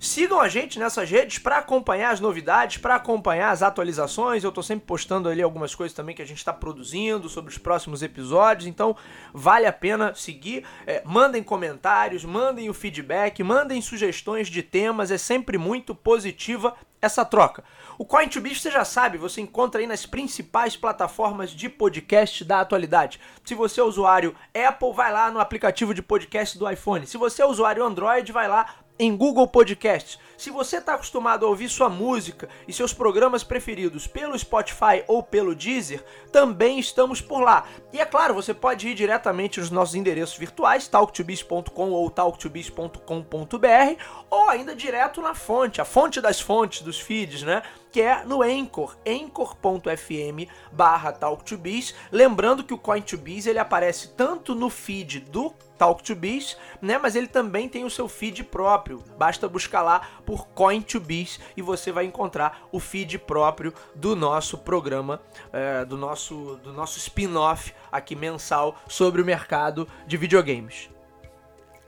Sigam 0.02 0.40
a 0.40 0.48
gente 0.48 0.80
nessas 0.80 1.08
redes 1.08 1.38
para 1.38 1.58
acompanhar 1.58 2.10
as 2.10 2.18
novidades, 2.18 2.76
para 2.76 2.96
acompanhar 2.96 3.52
as 3.52 3.62
atualizações. 3.62 4.42
Eu 4.42 4.48
estou 4.48 4.60
sempre 4.60 4.84
postando 4.84 5.28
ali 5.28 5.40
algumas 5.40 5.76
coisas 5.76 5.94
também 5.94 6.12
que 6.12 6.20
a 6.20 6.26
gente 6.26 6.38
está 6.38 6.52
produzindo 6.52 7.28
sobre 7.28 7.52
os 7.52 7.56
próximos 7.56 8.02
episódios, 8.02 8.66
então 8.66 8.96
vale 9.32 9.64
a 9.64 9.72
pena 9.72 10.12
seguir. 10.12 10.66
É, 10.88 11.02
mandem 11.04 11.40
comentários, 11.40 12.24
mandem 12.24 12.68
o 12.68 12.74
feedback, 12.74 13.44
mandem 13.44 13.80
sugestões 13.80 14.48
de 14.48 14.60
temas, 14.60 15.12
é 15.12 15.18
sempre 15.18 15.56
muito 15.56 15.94
positiva 15.94 16.74
essa 17.02 17.24
troca. 17.24 17.64
O 17.98 18.04
coin 18.04 18.28
2 18.28 18.36
Biz, 18.38 18.62
você 18.62 18.70
já 18.70 18.84
sabe, 18.84 19.18
você 19.18 19.40
encontra 19.40 19.80
aí 19.80 19.86
nas 19.88 20.06
principais 20.06 20.76
plataformas 20.76 21.50
de 21.50 21.68
podcast 21.68 22.44
da 22.44 22.60
atualidade. 22.60 23.20
Se 23.44 23.56
você 23.56 23.80
é 23.80 23.84
usuário 23.84 24.34
Apple, 24.54 24.92
vai 24.92 25.12
lá 25.12 25.30
no 25.30 25.40
aplicativo 25.40 25.92
de 25.92 26.00
podcast 26.00 26.56
do 26.56 26.70
iPhone. 26.70 27.06
Se 27.06 27.16
você 27.16 27.42
é 27.42 27.46
usuário 27.46 27.84
Android, 27.84 28.30
vai 28.30 28.46
lá 28.46 28.76
em 28.98 29.16
Google 29.16 29.46
Podcasts. 29.48 30.18
Se 30.36 30.50
você 30.50 30.78
está 30.78 30.94
acostumado 30.94 31.46
a 31.46 31.48
ouvir 31.48 31.68
sua 31.68 31.88
música 31.88 32.48
e 32.66 32.72
seus 32.72 32.92
programas 32.92 33.44
preferidos 33.44 34.06
pelo 34.06 34.36
Spotify 34.36 35.04
ou 35.06 35.22
pelo 35.22 35.54
Deezer, 35.54 36.04
também 36.32 36.80
estamos 36.80 37.20
por 37.20 37.40
lá. 37.40 37.64
E 37.92 38.00
é 38.00 38.04
claro, 38.04 38.34
você 38.34 38.52
pode 38.52 38.88
ir 38.88 38.94
diretamente 38.94 39.60
nos 39.60 39.70
nossos 39.70 39.94
endereços 39.94 40.36
virtuais, 40.36 40.88
talktobiz.com 40.88 41.90
ou 41.90 42.10
talktobiz.com.br, 42.10 44.02
ou 44.28 44.50
ainda 44.50 44.74
direto 44.74 45.22
na 45.22 45.34
fonte, 45.34 45.80
a 45.80 45.84
fonte 45.84 46.20
das 46.20 46.40
fontes 46.40 46.82
dos 46.82 46.98
feeds, 46.98 47.42
né? 47.42 47.62
que 47.92 48.00
é 48.00 48.24
no 48.24 48.42
Anchor, 48.42 48.96
anchor.fm 49.06 50.50
barra 50.72 51.12
talktobiz. 51.12 51.94
Lembrando 52.10 52.64
que 52.64 52.72
o 52.72 52.78
Coin2Biz 52.78 53.46
ele 53.46 53.58
aparece 53.58 54.08
tanto 54.16 54.54
no 54.54 54.70
feed 54.70 55.20
do 55.20 55.52
Talk2Biz, 55.82 56.56
né, 56.80 56.96
mas 56.96 57.16
ele 57.16 57.26
também 57.26 57.68
tem 57.68 57.84
o 57.84 57.90
seu 57.90 58.08
feed 58.08 58.44
próprio. 58.44 59.02
Basta 59.18 59.48
buscar 59.48 59.82
lá 59.82 60.00
por 60.24 60.46
Coin2Biz 60.54 61.40
e 61.56 61.62
você 61.62 61.90
vai 61.90 62.04
encontrar 62.04 62.68
o 62.70 62.78
feed 62.78 63.18
próprio 63.18 63.74
do 63.92 64.14
nosso 64.14 64.56
programa, 64.58 65.20
é, 65.52 65.84
do 65.84 65.96
nosso, 65.96 66.60
do 66.62 66.72
nosso 66.72 66.98
spin-off 66.98 67.74
aqui 67.90 68.14
mensal 68.14 68.76
sobre 68.86 69.20
o 69.20 69.24
mercado 69.24 69.88
de 70.06 70.16
videogames. 70.16 70.88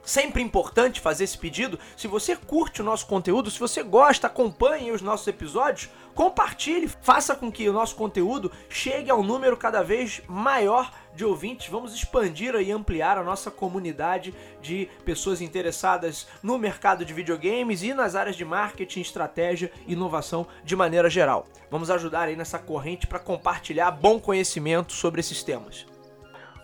Sempre 0.03 0.43
importante 0.43 1.01
fazer 1.01 1.25
esse 1.25 1.39
pedido. 1.39 1.79
Se 1.97 2.07
você 2.07 2.37
curte 2.37 2.83
o 2.83 2.85
nosso 2.85 3.07
conteúdo, 3.07 3.51
se 3.51 3.59
você 3.59 3.83
gosta, 3.83 4.27
acompanhe 4.27 4.93
os 4.93 5.01
nossos 5.01 5.27
episódios, 5.27 5.89
compartilhe, 6.15 6.89
faça 7.01 7.35
com 7.35 7.51
que 7.51 7.67
o 7.69 7.73
nosso 7.73 7.97
conteúdo 7.97 8.53
chegue 8.69 9.11
a 9.11 9.15
um 9.15 9.23
número 9.23 9.57
cada 9.57 9.83
vez 9.83 10.21
maior 10.29 10.93
de 11.15 11.25
ouvintes. 11.25 11.69
Vamos 11.69 11.95
expandir 11.95 12.55
e 12.55 12.71
ampliar 12.71 13.19
a 13.19 13.23
nossa 13.23 13.51
comunidade 13.51 14.35
de 14.61 14.89
pessoas 15.05 15.41
interessadas 15.41 16.27
no 16.43 16.59
mercado 16.59 17.05
de 17.05 17.13
videogames 17.13 17.83
e 17.83 17.95
nas 17.95 18.15
áreas 18.15 18.37
de 18.37 18.45
marketing, 18.45 19.01
estratégia 19.01 19.71
e 19.87 19.93
inovação 19.93 20.47
de 20.65 20.77
maneira 20.77 21.09
geral. 21.09 21.47
Vamos 21.71 21.91
ajudar 21.91 22.29
aí 22.29 22.37
nessa 22.37 22.59
corrente 22.59 23.07
para 23.07 23.19
compartilhar 23.19 23.91
bom 23.91 24.19
conhecimento 24.19 24.93
sobre 24.93 25.21
esses 25.21 25.43
temas. 25.43 25.87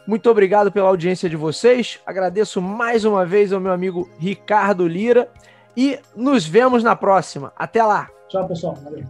Muito 0.07 0.29
obrigado 0.31 0.73
pela 0.73 0.89
audiência 0.89 1.29
de 1.29 1.37
vocês. 1.37 2.01
Agradeço 2.05 2.61
mais 2.61 3.05
uma 3.05 3.25
vez 3.25 3.53
ao 3.53 3.61
meu 3.61 3.73
amigo 3.73 4.11
Ricardo 4.19 4.87
Lira 4.89 5.31
e 5.77 5.99
nos 6.17 6.47
vemos 6.47 6.83
na 6.83 6.97
próxima. 6.97 7.53
Até 7.57 7.83
lá. 7.83 8.09
Tchau, 8.29 8.49
pessoal. 8.49 8.75
Valeu. 8.77 9.05